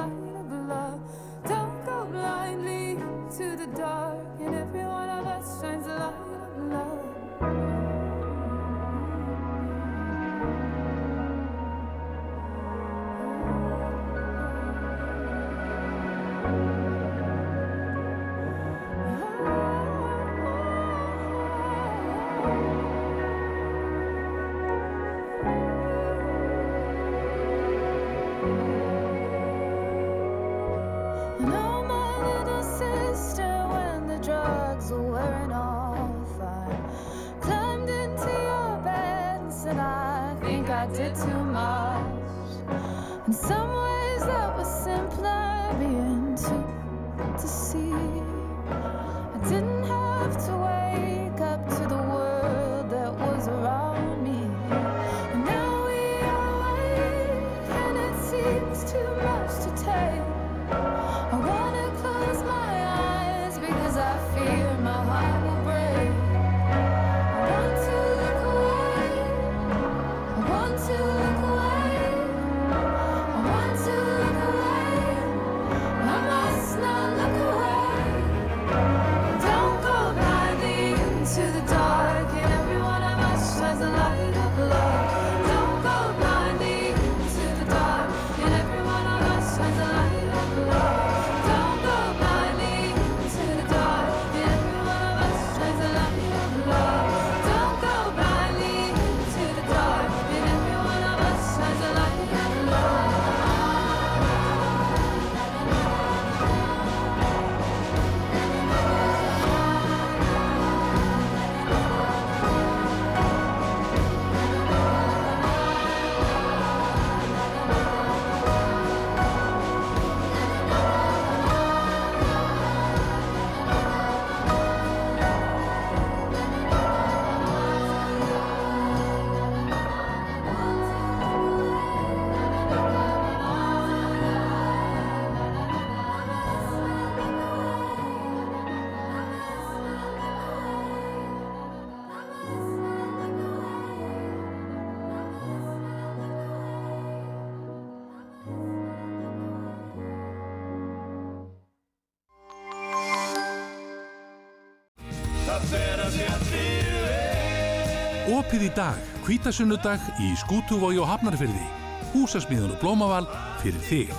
í 158.73 158.77
dag, 158.77 158.97
kvítasunnudag 159.27 160.01
í 160.23 160.33
Skútúvói 160.41 160.97
og 161.01 161.09
Hafnarfyrði. 161.11 161.65
Húsasmíðan 162.13 162.73
og 162.73 162.81
blómaval 162.81 163.27
fyrir 163.61 163.83
þig. 163.89 164.13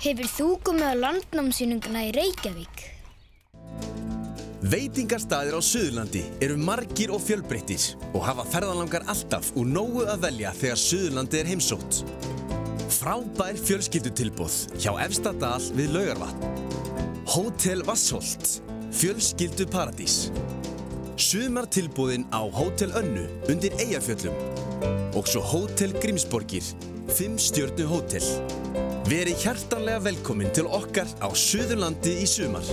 Hefur 0.00 0.28
þú 0.28 0.48
komið 0.64 0.92
á 0.92 0.94
landnámsýninguna 1.04 2.04
í 2.08 2.12
Reykjavík? 2.16 2.84
Veitingarstaðir 4.60 5.56
á 5.56 5.60
Suðurlandi 5.64 6.22
eru 6.44 6.58
margir 6.60 7.12
og 7.16 7.22
fjölbreyttis 7.24 7.94
og 8.12 8.24
hafa 8.28 8.44
ferðalangar 8.52 9.06
alltaf 9.08 9.52
úr 9.56 9.68
nógu 9.68 10.04
að 10.04 10.26
velja 10.26 10.52
þegar 10.60 10.82
Suðurlandi 10.84 11.40
er 11.40 11.52
heimsótt. 11.54 12.02
Frábær 13.00 13.56
fjölskyldutilbóð 13.56 14.62
hjá 14.76 14.92
Efstadal 15.06 15.62
við 15.78 15.96
Laugarvatn. 15.96 16.64
Hótel 17.30 17.86
Vassholt. 17.88 18.58
Fjölskyldu 18.90 19.68
paradís. 19.70 20.26
Sumartilbúðin 21.20 22.22
á 22.32 22.40
Hótel 22.48 22.94
Önnu 22.96 23.26
undir 23.52 23.74
Eyjafjöllum 23.76 24.32
og 25.12 25.26
svo 25.28 25.42
Hótel 25.44 25.92
Grímsborgir, 26.00 26.64
5 27.12 27.36
stjörnu 27.44 27.84
hótel. 27.90 28.24
Veri 29.04 29.34
hjartanlega 29.36 30.00
velkomin 30.06 30.48
til 30.56 30.64
okkar 30.64 31.10
á 31.20 31.28
Suðurlandi 31.36 32.14
í 32.24 32.26
sumar. 32.30 32.64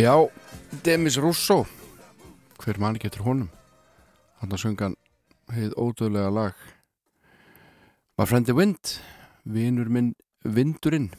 Já, 0.00 0.16
Demis 0.82 1.18
Russo. 1.20 1.66
Hver 2.56 2.78
mann 2.80 2.96
getur 2.96 3.20
honum? 3.26 3.50
Hann 4.40 4.54
að 4.56 4.62
sunga 4.62 4.88
heið 5.52 5.74
ódöðlega 5.76 6.30
lag. 6.32 6.62
My 8.16 8.24
friend 8.24 8.48
the 8.48 8.56
wind 8.56 8.94
vinnur 9.44 9.92
minn 9.92 10.14
vindurinn. 10.40 11.10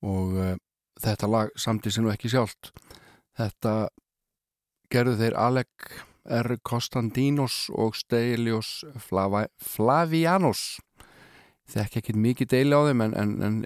Og 0.00 0.40
uh, 0.40 0.56
þetta 1.04 1.28
lag 1.28 1.52
samtíð 1.52 1.98
sem 1.98 2.08
nú 2.08 2.14
ekki 2.14 2.32
sjálft. 2.32 2.72
Þetta 3.36 3.90
gerðu 4.88 5.20
þeir 5.20 5.40
Alec 5.44 5.92
R. 6.24 6.56
Konstantinos 6.64 7.66
og 7.76 7.92
Stelios 8.00 8.78
Flav 9.04 9.36
Flavianos. 9.60 10.78
Þekk 11.68 12.00
ekki 12.00 12.16
mikið 12.16 12.54
deili 12.56 12.72
á 12.72 12.88
þeim 12.88 13.04
en, 13.04 13.20
en, 13.20 13.40
en 13.44 13.64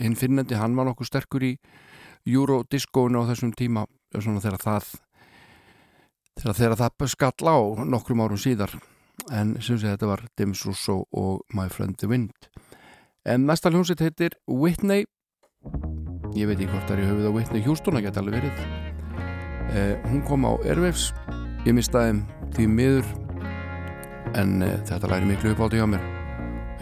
hinn 0.00 0.16
finnandi 0.16 0.56
hann 0.56 0.80
var 0.80 0.88
nokkuð 0.88 1.12
sterkur 1.12 1.52
í 1.52 1.58
Eurodiscóinu 2.24 3.24
á 3.24 3.28
þessum 3.28 3.52
tíma 3.52 3.84
þegar 4.14 4.60
það 4.62 4.86
þegar, 6.40 6.56
þegar 6.56 6.76
það 6.80 7.08
skall 7.12 7.50
á 7.50 7.58
nokkrum 7.84 8.22
árum 8.24 8.40
síðar. 8.40 8.72
En 9.30 9.54
sem 9.62 9.78
sé 9.78 9.92
þetta 9.92 10.08
var 10.10 10.24
Dims 10.36 10.64
Russo 10.66 11.04
og 11.12 11.44
My 11.54 11.68
Friend 11.68 11.96
the 11.98 12.08
Wind. 12.10 12.48
En 13.24 13.46
næsta 13.48 13.70
hljómsitt 13.70 14.02
heitir 14.04 14.36
Whitney. 14.48 15.06
Ég 16.34 16.48
veit 16.48 16.58
ekki 16.58 16.70
hvort 16.72 16.88
það 16.88 16.96
er 16.96 17.02
í 17.04 17.08
höfuð 17.08 17.28
á 17.30 17.36
Whitney 17.36 17.64
Houston 17.64 17.98
að 17.98 18.08
geta 18.08 18.20
alveg 18.20 18.42
verið. 18.42 18.64
Eh, 19.74 19.94
hún 20.10 20.24
kom 20.26 20.44
á 20.44 20.52
Airwaves. 20.66 21.12
Ég 21.64 21.76
mistaði 21.76 22.20
því 22.56 22.70
miður. 22.74 23.12
En 24.34 24.60
eh, 24.66 24.80
þetta 24.88 25.12
læri 25.12 25.30
miklu 25.30 25.54
uppáldi 25.54 25.80
hjá 25.80 25.88
mér. 25.88 26.08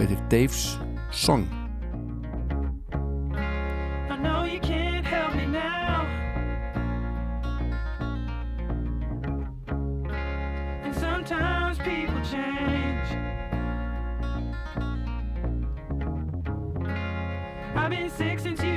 Heitir 0.01 0.23
Dave's 0.33 0.73
Song 1.13 1.62
people 11.85 12.21
change. 12.21 13.09
I've 17.75 17.91
been 17.91 18.09
sick 18.09 18.39
since 18.39 18.63
you 18.63 18.72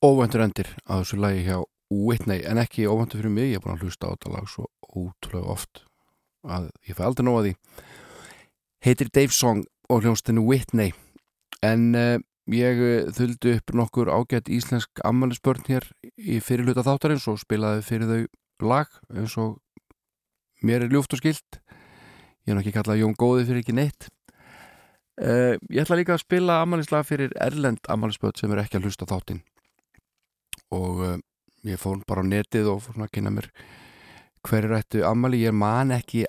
óvæntur 0.00 0.44
endir 0.44 0.70
að 0.86 1.02
þessu 1.02 1.20
lagi 1.20 1.44
hjá 1.44 1.58
Whitney 1.90 2.44
en 2.48 2.60
ekki 2.62 2.86
óvæntur 2.88 3.20
fyrir 3.20 3.32
mig, 3.34 3.50
ég 3.50 3.60
er 3.60 3.64
búin 3.64 3.76
að 3.76 3.84
hlusta 3.84 4.08
á 4.08 4.12
þetta 4.14 4.32
lag 4.32 4.48
svo 4.48 4.66
ótrúlega 4.88 5.52
oft 5.52 5.82
að 6.46 6.70
ég 6.88 6.96
fæ 6.96 7.02
aldrei 7.04 7.26
nóga 7.26 7.44
því. 7.44 7.52
Heitir 8.86 9.10
Dave 9.12 9.36
Song 9.36 9.66
og 9.92 10.04
hljónstinu 10.04 10.44
Whitney 10.46 10.94
en 11.66 11.90
uh, 11.98 12.16
ég 12.54 12.80
uh, 12.80 13.10
þuldi 13.12 13.56
upp 13.58 13.74
nokkur 13.76 14.12
ágætt 14.14 14.48
íslensk 14.48 15.02
ammælisbörn 15.04 15.66
hér 15.68 15.90
í 16.16 16.40
fyrirluta 16.40 16.86
þáttarins 16.86 17.28
og 17.28 17.42
spilaði 17.42 17.84
fyrir 17.84 18.08
þau 18.08 18.70
lag 18.70 18.96
eins 19.12 19.36
og 19.40 19.58
mér 20.64 20.86
er 20.86 20.94
ljúft 20.94 21.12
og 21.16 21.20
skilt 21.20 21.60
ég 21.60 22.54
er 22.54 22.56
nú 22.56 22.64
ekki 22.64 22.76
kallað 22.78 23.02
Jón 23.02 23.18
Góði 23.20 23.44
fyrir 23.50 23.64
ekki 23.64 23.76
neitt. 23.76 24.08
Uh, 25.20 25.60
ég 25.68 25.84
ætla 25.84 26.00
líka 26.00 26.16
að 26.16 26.24
spila 26.24 26.62
ammælislag 26.64 27.04
fyrir 27.04 27.34
Erlend 27.36 27.84
ammælisbörn 27.92 28.38
sem 28.40 28.52
er 28.54 28.62
ekki 28.64 28.78
að 28.78 28.88
hlusta 28.88 29.10
þáttinn 29.10 29.42
og 30.74 31.04
uh, 31.04 31.16
ég 31.66 31.80
fór 31.80 32.02
bara 32.08 32.24
á 32.24 32.30
netið 32.30 32.70
og 32.72 32.82
fór 32.84 32.96
svona 32.96 33.08
að 33.10 33.16
kynna 33.16 33.34
mér 33.34 33.50
hverju 34.46 34.70
rættu 34.70 35.02
ammali, 35.04 35.42
ég 35.44 35.52
man 35.52 35.92
ekki 35.92 36.24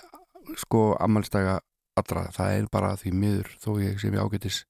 sko 0.60 0.92
ammalistaga 1.00 1.60
allra, 2.00 2.28
það 2.36 2.58
er 2.58 2.68
bara 2.72 2.96
því 3.00 3.14
miður 3.16 3.50
þó 3.62 3.72
ég 3.80 4.00
sem 4.02 4.14
ég 4.16 4.24
ágætis 4.24 4.64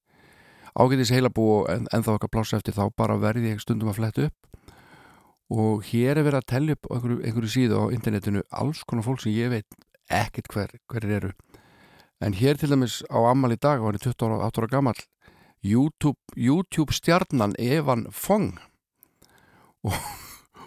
ágætis 0.78 1.12
heilabú 1.12 1.44
og 1.56 1.70
en, 1.72 1.86
en 1.92 2.04
þá 2.04 2.14
eitthvað 2.14 2.34
plássa 2.36 2.58
eftir 2.58 2.76
þá 2.76 2.86
bara 2.96 3.18
verði 3.20 3.52
ég 3.52 3.62
stundum 3.62 3.92
að 3.92 3.98
fletta 4.00 4.28
upp. 4.28 4.38
Og 5.52 5.82
hér 5.90 6.16
er 6.16 6.24
verið 6.24 6.38
að 6.38 6.48
tellja 6.48 6.76
upp 6.78 6.86
einhverju, 6.94 7.18
einhverju 7.26 7.50
síðu 7.52 7.80
á 7.84 7.84
internetinu 7.92 8.44
alls 8.48 8.84
konar 8.88 9.04
fólk 9.04 9.20
sem 9.20 9.34
ég 9.36 9.52
veit 9.52 9.80
ekkert 10.08 10.48
hver, 10.54 10.72
hverjir 10.88 11.16
eru. 11.18 11.32
En 12.24 12.36
hér 12.38 12.56
til 12.56 12.70
dæmis 12.72 13.02
á 13.12 13.18
ammali 13.28 13.58
dag 13.60 13.82
hann 13.82 13.98
er 13.98 14.00
28 14.00 14.62
ára 14.62 14.70
gammal 14.70 14.96
YouTube, 15.62 16.18
YouTube 16.36 16.94
stjarnan 16.94 17.54
Evan 17.58 18.06
Fong 18.10 18.56
og, 19.86 19.98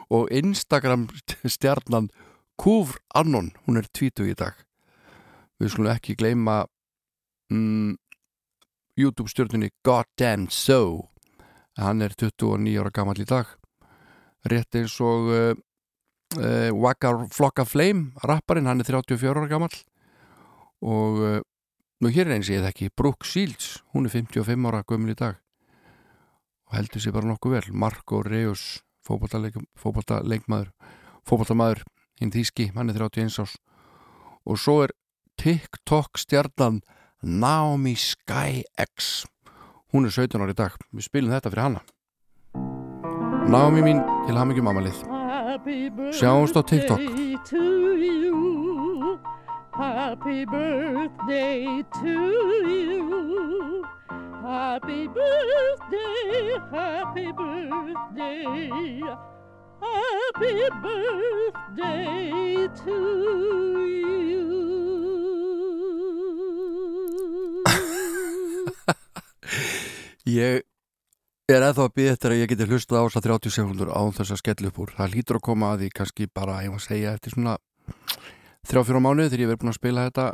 og 0.10 0.32
Instagram 0.32 1.08
stjarnan 1.44 2.10
Kúfr 2.62 3.02
Annon, 3.16 3.52
hún 3.66 3.80
er 3.82 3.88
20 3.92 4.32
í 4.32 4.36
dag. 4.38 4.56
Við 5.60 5.74
skulum 5.74 5.92
ekki 5.92 6.16
gleyma 6.20 6.64
mm, 7.52 7.96
YouTube 8.96 9.32
stjörnunni 9.32 9.74
Goddamn 9.84 10.48
So. 10.52 11.10
Hann 11.76 12.04
er 12.04 12.16
29 12.16 12.78
ára 12.80 12.94
gammal 12.96 13.20
í 13.20 13.28
dag. 13.28 13.50
Rétt 14.48 14.78
eins 14.80 14.96
og 15.04 15.32
uh, 15.34 15.58
uh, 16.40 16.72
Waka 16.72 17.12
Flocka 17.34 17.66
Flame 17.68 18.14
rapparinn, 18.24 18.70
hann 18.70 18.84
er 18.84 18.88
34 18.88 19.34
ára 19.34 19.50
gammal 19.52 19.74
og 20.86 21.22
uh, 21.24 21.40
nú 22.04 22.12
hér 22.14 22.30
er 22.30 22.36
eins 22.38 22.52
ég 22.52 22.64
þekki 22.66 22.92
Brooke 22.94 23.26
Shields, 23.28 23.80
hún 23.96 24.06
er 24.06 24.14
55 24.14 24.70
ára 24.70 24.84
gömul 24.88 25.16
í 25.16 25.18
dag. 25.18 25.40
Og 26.70 26.78
heldur 26.78 27.02
sér 27.02 27.16
bara 27.16 27.30
nokkuð 27.30 27.56
vel. 27.58 27.72
Marco 27.74 28.22
Reus 28.26 28.84
fótballtaleikmaður 29.06 30.72
fótballtamaður 31.26 31.84
hinn 32.20 32.34
þýski, 32.34 32.72
hann 32.76 32.90
er 32.90 33.00
31 33.00 33.42
ás 33.44 33.56
og 34.46 34.60
svo 34.62 34.84
er 34.86 34.94
TikTok 35.42 36.20
stjarnan 36.22 36.82
Naomi 37.26 37.96
Sky 37.98 38.64
X. 38.78 39.26
Hún 39.92 40.06
er 40.06 40.14
17 40.14 40.42
ára 40.42 40.54
í 40.54 40.58
dag. 40.58 40.76
Við 40.94 41.08
spilum 41.08 41.34
þetta 41.34 41.52
fyrir 41.52 41.66
hana. 41.66 41.82
Námi 43.50 43.82
mín 43.86 44.02
til 44.26 44.38
hamingjum 44.38 44.70
amalið 44.72 45.04
Sjáumst 46.18 46.58
á 46.58 46.62
TikTok. 46.66 47.02
Happy 49.76 50.46
birthday 50.46 51.84
to 52.02 52.16
you. 52.64 53.45
Happy 54.46 55.08
birthday, 55.08 56.54
happy 56.70 57.32
birthday. 57.32 59.02
Happy 59.82 60.70
birthday 60.86 62.70
to 62.86 62.98
you. 63.90 64.46
Ég 70.26 70.62
er 71.50 71.58
eða 71.58 71.74
að 71.74 71.90
býða 71.98 72.14
eftir 72.14 72.30
að 72.30 72.38
ég 72.44 72.54
geti 72.54 72.70
hlustað 72.70 73.02
á 73.02 73.06
þess 73.10 73.18
að 73.18 73.28
30 73.32 73.50
sekundur 73.58 73.90
án 73.98 74.14
þess 74.14 74.30
að 74.30 74.42
skella 74.44 74.70
upp 74.70 74.78
úr. 74.86 74.94
Það 74.94 75.14
lítur 75.18 75.42
að 75.42 75.46
koma 75.50 75.74
að 75.74 75.80
því 75.82 75.90
kannski 75.98 76.30
bara, 76.30 76.62
ég 76.62 76.70
var 76.70 76.86
að 76.86 76.90
segja, 76.92 77.18
eftir 77.18 77.34
svona 77.34 77.58
3-4 78.70 79.02
mánuði 79.02 79.34
þegar 79.34 79.48
ég 79.48 79.54
verið 79.56 79.66
búin 79.66 79.74
að 79.74 79.82
spila 79.82 80.10
þetta 80.12 80.32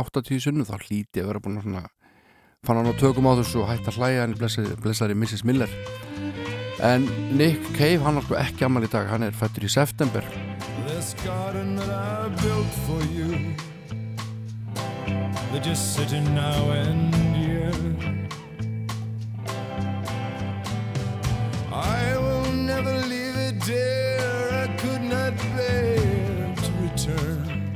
80 0.00 0.46
sunnu, 0.48 0.64
þá 0.64 0.76
hlíti 0.80 1.20
ég 1.20 1.26
að 1.26 1.34
vera 1.34 1.44
búin 1.44 1.60
að 1.60 1.68
svona 1.68 1.88
fann 2.66 2.76
hann 2.76 2.92
á 2.92 2.94
tökum 3.00 3.24
á 3.24 3.32
þessu 3.40 3.62
og 3.62 3.70
hætti 3.70 3.88
að 3.88 3.96
hlæja 3.96 4.24
en 4.26 4.34
blessaði, 4.36 4.74
blessaði 4.84 5.14
Mrs. 5.16 5.44
Miller. 5.48 5.70
En 6.84 7.06
Nick 7.32 7.64
Cave, 7.76 8.02
hann 8.04 8.20
er 8.20 8.26
sko 8.26 8.36
ekki 8.36 8.66
ammal 8.66 8.84
í 8.84 8.90
dag, 8.92 9.08
hann 9.08 9.24
er 9.24 9.32
fættur 9.36 9.64
í 9.64 9.70
september. 9.72 10.24
This 10.86 11.14
garden 11.24 11.76
that 11.76 11.88
I 11.88 12.28
built 12.42 12.72
for 12.84 13.00
you, 13.16 13.56
they're 15.50 15.64
just 15.64 15.94
sitting 15.96 16.24
now 16.34 16.70
and 16.76 17.16
year. 17.40 17.72
I 21.72 22.16
will 22.20 22.52
never 22.52 22.92
leave 23.08 23.36
it, 23.48 23.56
dear. 23.64 24.20
I 24.52 24.68
could 24.76 25.00
not 25.00 25.32
bear 25.56 26.54
to 26.60 26.70
return 26.84 27.72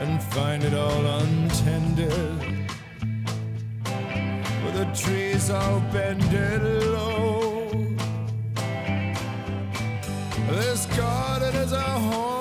and 0.00 0.22
find 0.32 0.64
it 0.64 0.72
all 0.72 1.04
untended. 1.20 2.39
The 4.80 4.86
trees 4.94 5.50
all 5.50 5.80
bended 5.92 6.62
low. 6.86 7.68
This 10.48 10.86
garden 10.96 11.54
is 11.56 11.72
a 11.72 11.82
home, 11.82 12.39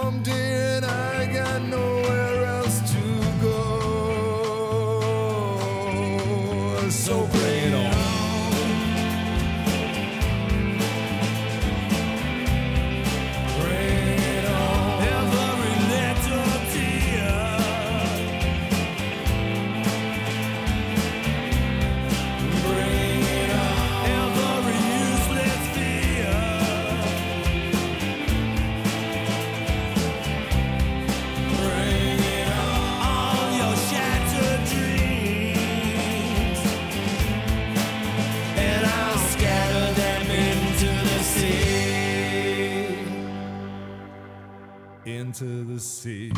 Into 45.29 45.63
the 45.63 45.79
sea. 45.79 46.31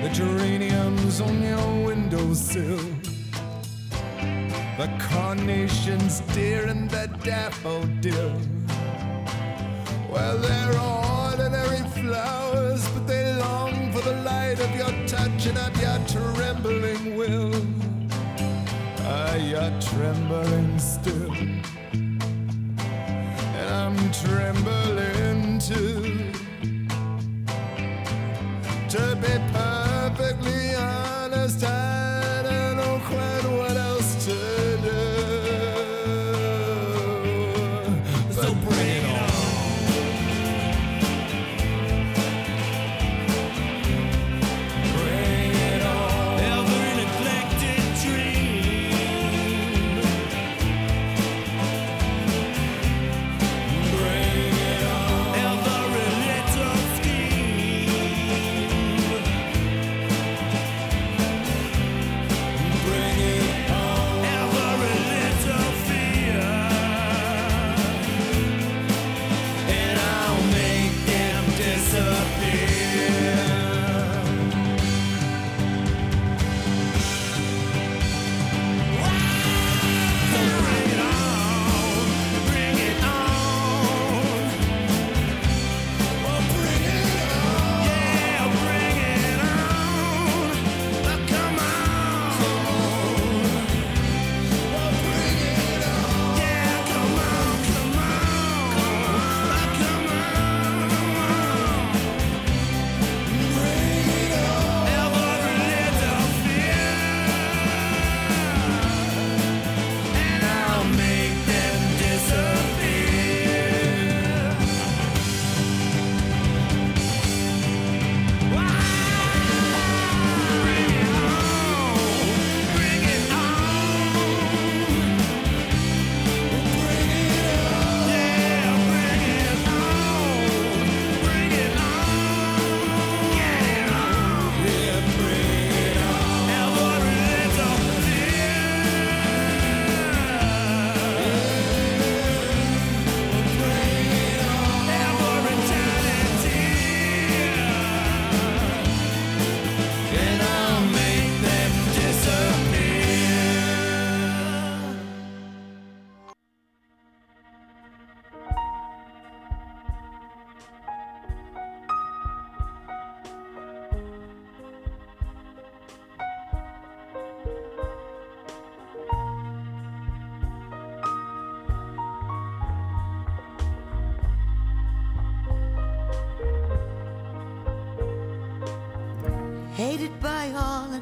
The 0.00 0.08
geraniums 0.14 1.20
on 1.20 1.42
your 1.42 1.84
windowsill. 1.84 2.80
The 4.78 4.90
carnations, 5.00 6.20
dear, 6.32 6.64
and 6.64 6.88
the 6.88 7.08
daffodil. 7.22 8.40
Well, 10.10 10.38
they're 10.38 10.80
ordinary 10.80 11.86
flowers, 11.90 12.88
but 12.88 13.06
they 13.06 13.36
long 13.36 13.92
for 13.92 14.00
the 14.00 14.16
light 14.22 14.60
of 14.60 14.74
your 14.74 15.06
touch 15.06 15.44
and 15.44 15.58
of 15.58 15.78
your 15.78 15.98
trembling 16.08 17.16
will 17.16 17.81
are 19.62 19.80
trembling 19.80 20.78
still. 20.78 21.31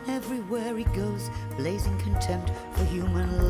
Everywhere 0.09 0.77
he 0.77 0.85
goes, 0.85 1.31
blazing 1.57 1.97
contempt 1.99 2.51
for 2.75 2.85
human 2.85 3.50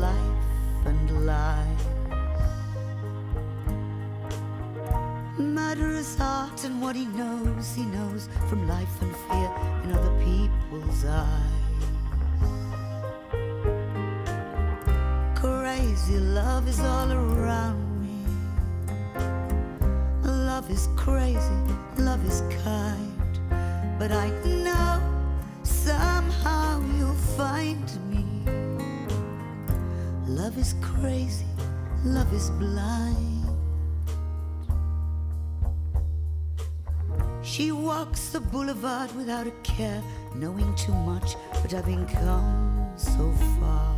without 39.21 39.45
a 39.45 39.51
care, 39.61 40.01
knowing 40.33 40.73
too 40.73 40.93
much, 40.93 41.35
but 41.61 41.71
having 41.71 42.07
come 42.07 42.91
so 42.95 43.31
far. 43.59 43.95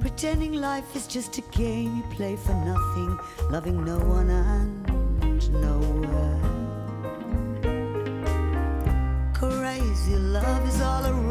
Pretending 0.00 0.54
life 0.54 0.96
is 0.96 1.06
just 1.06 1.36
a 1.36 1.42
game 1.50 1.96
you 1.96 2.02
play 2.16 2.34
for 2.34 2.54
nothing, 2.54 3.18
loving 3.50 3.84
no 3.84 3.98
one 3.98 4.30
and 4.30 5.52
nowhere. 5.52 6.40
Crazy 9.34 10.16
love 10.16 10.66
is 10.66 10.80
all 10.80 11.04
around 11.04 11.27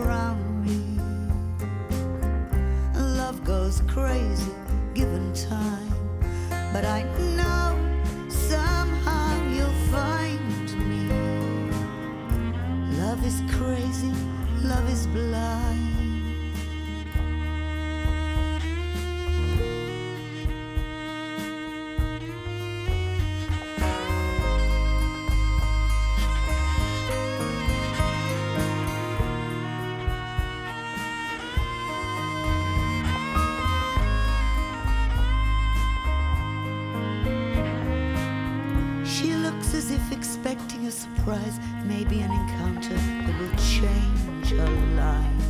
as 39.77 39.91
if 39.91 40.11
expecting 40.11 40.87
a 40.87 40.91
surprise, 40.91 41.59
maybe 41.85 42.21
an 42.21 42.31
encounter 42.31 42.95
that 42.95 43.39
will 43.39 43.55
change 43.77 44.49
her 44.49 44.71
life. 44.95 45.45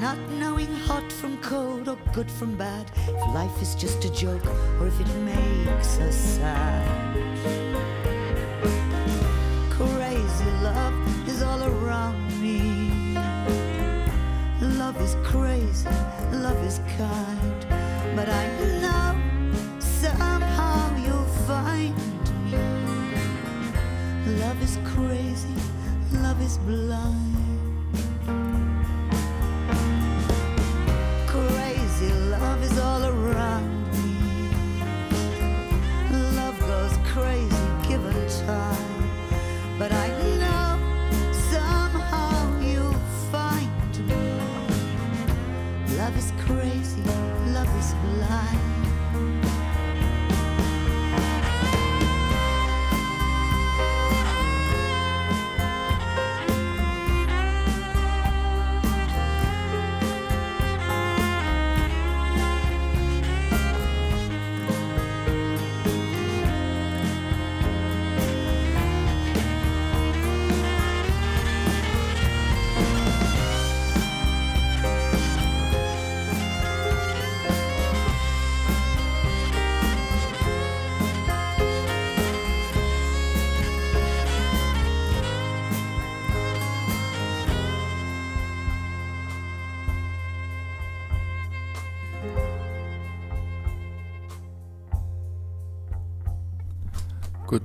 Not 0.00 0.18
knowing 0.40 0.72
hot 0.86 1.12
from 1.12 1.36
cold 1.42 1.88
or 1.90 1.98
good 2.14 2.30
from 2.30 2.56
bad, 2.56 2.90
if 3.06 3.34
life 3.34 3.60
is 3.60 3.74
just 3.74 4.02
a 4.06 4.10
joke 4.14 4.46
or 4.80 4.86
if 4.86 4.98
it 4.98 5.08
makes 5.32 5.98
us 5.98 6.16
sad. 6.16 7.16
Crazy 9.72 10.50
love 10.62 11.28
is 11.28 11.42
all 11.42 11.64
around 11.64 12.18
me. 12.40 13.18
Love 14.78 14.98
is 15.02 15.16
crazy, 15.22 15.90
love 16.32 16.60
is 16.64 16.80
kind, 16.96 17.66
but 18.16 18.30
I 18.30 18.46
know 18.80 19.23
crazy, 24.94 25.48
love 26.22 26.40
is 26.40 26.58
blind. 26.58 27.33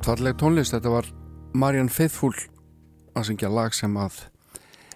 Guttfalleg 0.10 0.40
tónlist, 0.41 0.73
þetta 0.73 0.90
var 0.90 1.07
Marian 1.53 1.90
Faithfull 1.94 2.34
að 3.14 3.27
syngja 3.27 3.52
lag 3.53 3.76
sem 3.77 3.94
að 3.94 4.15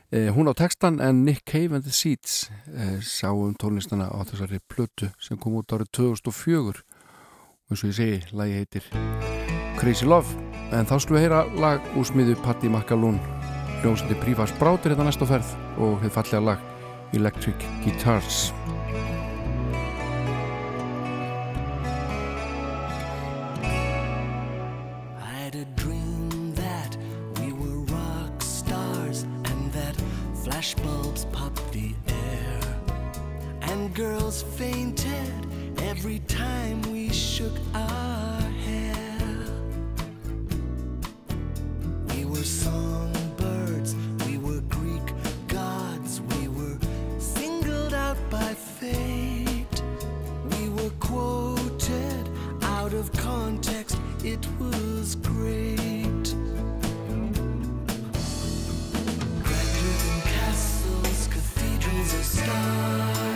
e, 0.09 0.23
hún 0.33 0.49
á 0.49 0.57
textan 0.57 0.97
en 1.05 1.19
Nick 1.21 1.43
Cave 1.45 1.77
and 1.77 1.85
the 1.85 1.93
Seeds 1.93 2.47
e, 2.65 2.87
sáum 3.05 3.53
tónlistana 3.61 4.07
á 4.09 4.25
þessari 4.25 4.57
plötu 4.65 5.11
sem 5.21 5.37
kom 5.37 5.59
út 5.59 5.69
árið 5.69 5.91
2004 5.99 6.65
og 6.65 6.81
eins 7.69 7.85
og 7.85 7.91
ég 7.91 7.99
segi, 7.99 8.17
lagi 8.33 8.57
heitir 8.57 8.89
Crazy 9.77 10.09
Love. 10.09 10.33
En 10.73 10.89
þá 10.89 10.97
við 11.05 11.27
heyra 11.27 11.45
lag 11.61 11.93
úr 11.93 12.09
smiðu 12.09 12.33
Patti 12.41 12.73
Makalún 12.73 13.21
hljómsandi 13.83 14.17
Prífars 14.17 14.57
Brátir 14.57 14.95
þetta 14.95 15.11
næstu 15.11 15.29
ferð 15.29 15.53
og 15.77 15.99
hefði 16.01 16.15
fallega 16.17 16.45
lag 16.49 17.13
Electric 17.13 17.69
Guitars 17.85 18.47
flashbulbs 30.63 31.29
popped 31.33 31.71
the 31.73 31.93
air. 32.07 32.61
And 33.63 33.93
girls 33.93 34.43
fainted 34.43 35.33
every 35.79 36.19
time 36.19 36.81
we 36.83 37.09
shook 37.09 37.51
our 37.73 38.41
hair. 38.65 39.45
We 42.09 42.23
were 42.23 42.43
songbirds, 42.43 43.95
we 44.25 44.37
were 44.37 44.61
Greek 44.61 45.13
gods, 45.47 46.21
we 46.21 46.47
were 46.47 46.77
singled 47.19 47.93
out 47.93 48.17
by 48.29 48.53
fate. 48.53 49.83
We 50.51 50.69
were 50.69 50.93
quoted 51.01 52.29
out 52.61 52.93
of 52.93 53.11
context, 53.11 53.97
it 54.23 54.47
was 54.59 55.15
great. 55.15 55.92
sky. 62.33 63.32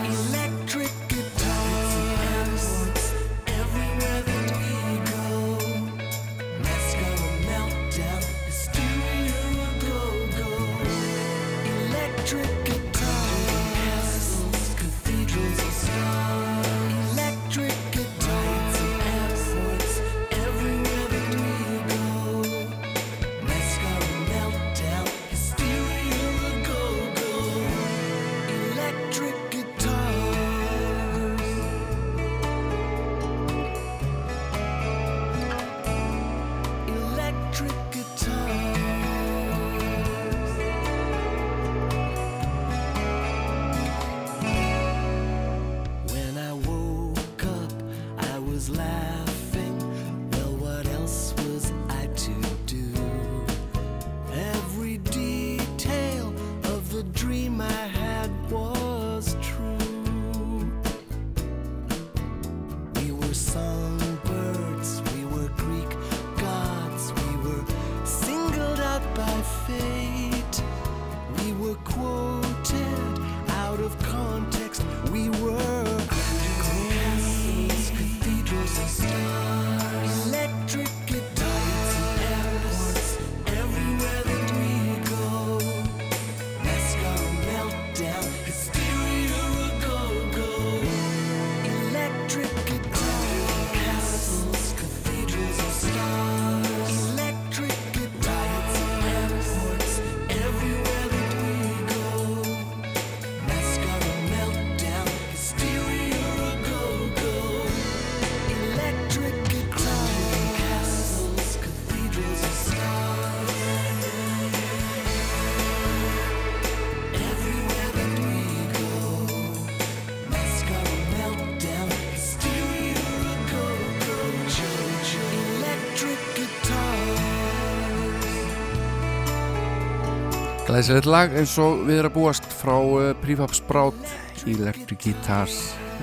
Glæsilegt 130.78 131.08
lag 131.10 131.32
eins 131.34 131.56
og 131.58 131.80
við 131.88 131.96
erum 131.98 132.12
að 132.12 132.14
búast 132.14 132.44
frá 132.54 132.76
uh, 132.78 133.08
Prefab 133.18 133.50
Sprout 133.50 134.12
í 134.46 134.52
Electric 134.52 135.00
Guitars 135.02 135.56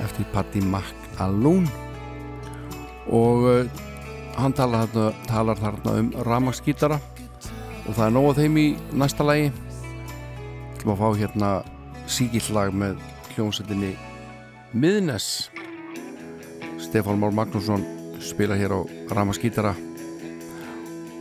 eftir 0.03 0.27
Patti 0.33 0.59
McAloon. 0.59 1.63
Og 3.07 3.45
uh, 3.47 3.85
hann 4.35 4.57
talar 4.57 4.89
þarna, 4.91 5.23
talar 5.31 5.61
þarna 5.61 5.93
um 6.01 6.11
ramagsgítara 6.27 6.99
og 7.85 7.93
það 7.93 8.03
er 8.03 8.13
nóg 8.17 8.29
að 8.33 8.41
þeim 8.41 8.59
í 8.59 8.67
næsta 8.99 9.29
lagi. 9.29 9.47
Við 9.55 10.75
ætlum 10.75 10.93
að 10.97 11.01
fá 11.05 11.23
hérna 11.23 11.55
síkill 12.17 12.45
lag 12.59 12.75
með 12.75 12.99
hljómsveitinni 13.31 13.95
Miðnes. 14.75 15.31
Stefán 16.83 17.23
Már 17.23 17.31
Magnússon 17.31 17.87
spila 18.19 18.59
hér 18.59 18.75
á 18.75 18.83
ramagsgítara 19.15 19.71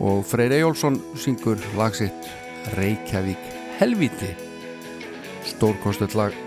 og 0.03 0.25
Freyr 0.27 0.59
Ejjólfsson 0.59 0.99
syngur 1.15 1.69
lag 1.79 1.95
sitt. 1.95 2.24
Reykjavík 2.73 3.37
helviti 3.79 4.35
stórkostillag 5.45 6.44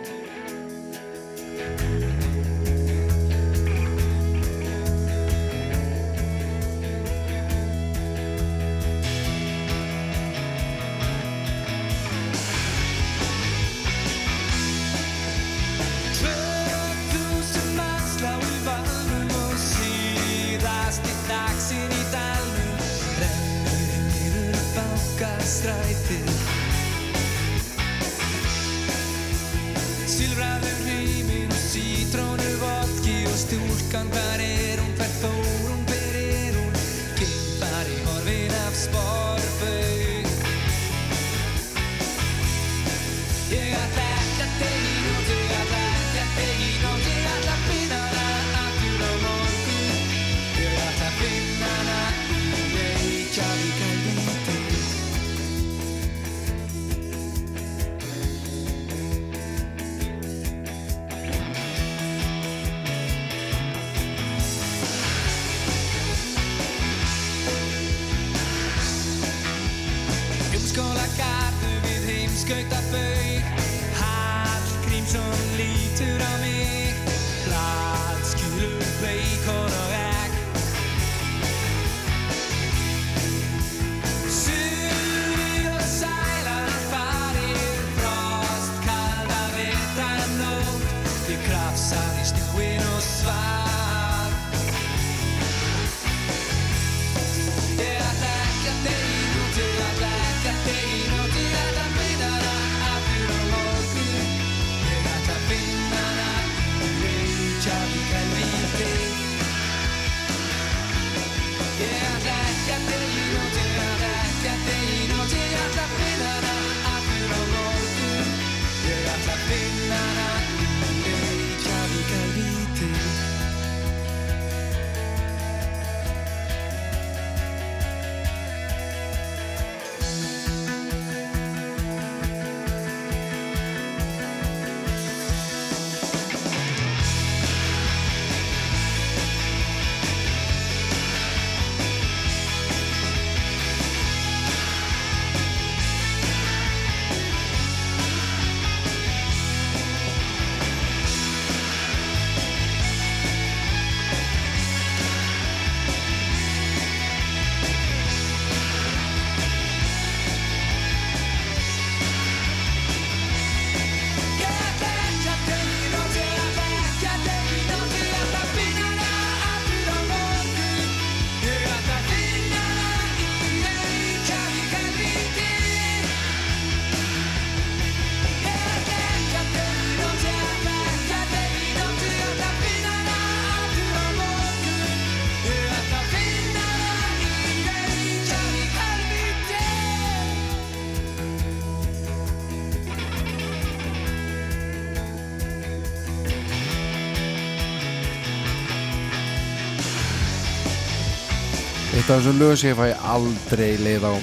eitt 202.08 202.16
af 202.16 202.22
þessum 202.22 202.38
lögum 202.40 202.56
sem 202.56 202.70
ég 202.70 202.78
fæ 202.78 202.86
aldrei 203.04 203.72
leið 203.84 204.04
á 204.08 204.14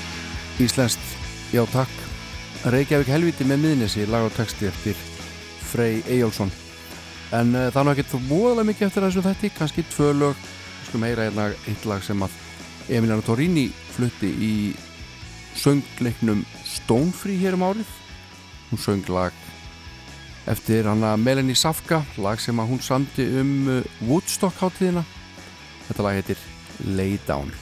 Íslenskt. 0.63 1.09
Já 1.53 1.61
takk. 1.69 1.91
Reykjavík 2.73 3.11
helviti 3.13 3.45
með 3.45 3.59
miðnissi 3.61 4.07
lag 4.09 4.25
og 4.25 4.33
texti 4.33 4.65
eftir 4.65 4.97
Frey 5.69 5.99
Ejjálsson 6.09 6.49
en 7.35 7.51
eh, 7.53 7.67
uh, 7.67 7.73
þannig 7.75 7.91
að 7.91 7.99
geta 7.99 8.21
móðalega 8.25 8.67
mikið 8.71 8.87
eftir 8.87 9.05
þessu 9.05 9.23
þetti, 9.27 9.51
kannski 9.59 9.85
tvö 9.91 10.09
lög. 10.17 10.41
Við 10.47 10.87
skulum 10.87 11.05
heyra 11.05 11.27
einn 11.27 11.37
lag, 11.37 11.59
einn 11.67 11.85
lag 11.91 12.07
sem 12.07 12.25
að 12.25 12.39
Emiliano 12.89 13.27
Torrini 13.27 13.67
flutti 13.93 14.33
í 14.33 14.51
söngleiknum 15.61 16.41
Stónfrí 16.65 17.37
hér 17.43 17.59
um 17.59 17.67
árið. 17.69 17.93
Hún 18.71 18.81
söng 18.81 19.13
lag 19.13 19.45
eftir 20.49 20.89
hann 20.89 21.05
að 21.05 21.21
Melanie 21.21 21.59
Safka 21.59 22.01
lag 22.17 22.41
sem 22.41 22.57
að 22.57 22.73
hún 22.73 22.81
samti 22.81 23.29
um 23.43 23.55
eh, 23.77 23.95
Woodstock 24.09 24.57
hátíðina. 24.63 25.05
Þetta 25.85 26.09
lag 26.09 26.21
heitir 26.23 26.45
Lay 26.97 27.19
Down. 27.29 27.53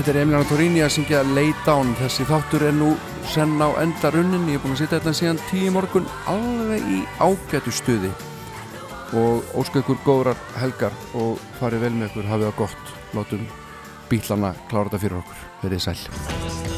Þetta 0.00 0.14
er 0.14 0.18
Emiliano 0.22 0.46
Torini 0.48 0.80
að 0.80 0.94
syngja 0.94 1.18
Lay 1.36 1.50
Down. 1.66 1.90
Þessi 1.98 2.24
þáttur 2.24 2.62
er 2.64 2.72
nú 2.72 2.94
senn 3.28 3.60
á 3.60 3.68
endarunnin. 3.82 4.46
Ég 4.48 4.56
er 4.56 4.62
búin 4.62 4.72
að 4.72 4.80
sitja 4.80 4.96
þetta 4.96 5.12
síðan 5.18 5.42
tíu 5.50 5.74
morgun 5.74 6.08
alveg 6.32 6.88
í 6.88 7.02
ágætu 7.20 7.74
stuði. 7.82 8.14
Og 9.12 9.44
ósku 9.60 9.84
ykkur 9.84 10.00
góðrar 10.08 10.40
helgar 10.56 10.96
og 11.12 11.36
farið 11.60 11.84
vel 11.84 11.94
með 11.98 12.08
ykkur, 12.14 12.32
hafið 12.32 12.48
það 12.48 12.58
gott. 12.64 12.96
Látum 13.12 13.46
bílana 14.08 14.56
klára 14.72 14.88
þetta 14.88 15.04
fyrir 15.04 15.20
okkur. 15.20 15.46
Verðið 15.66 15.88
sæl. 15.90 16.69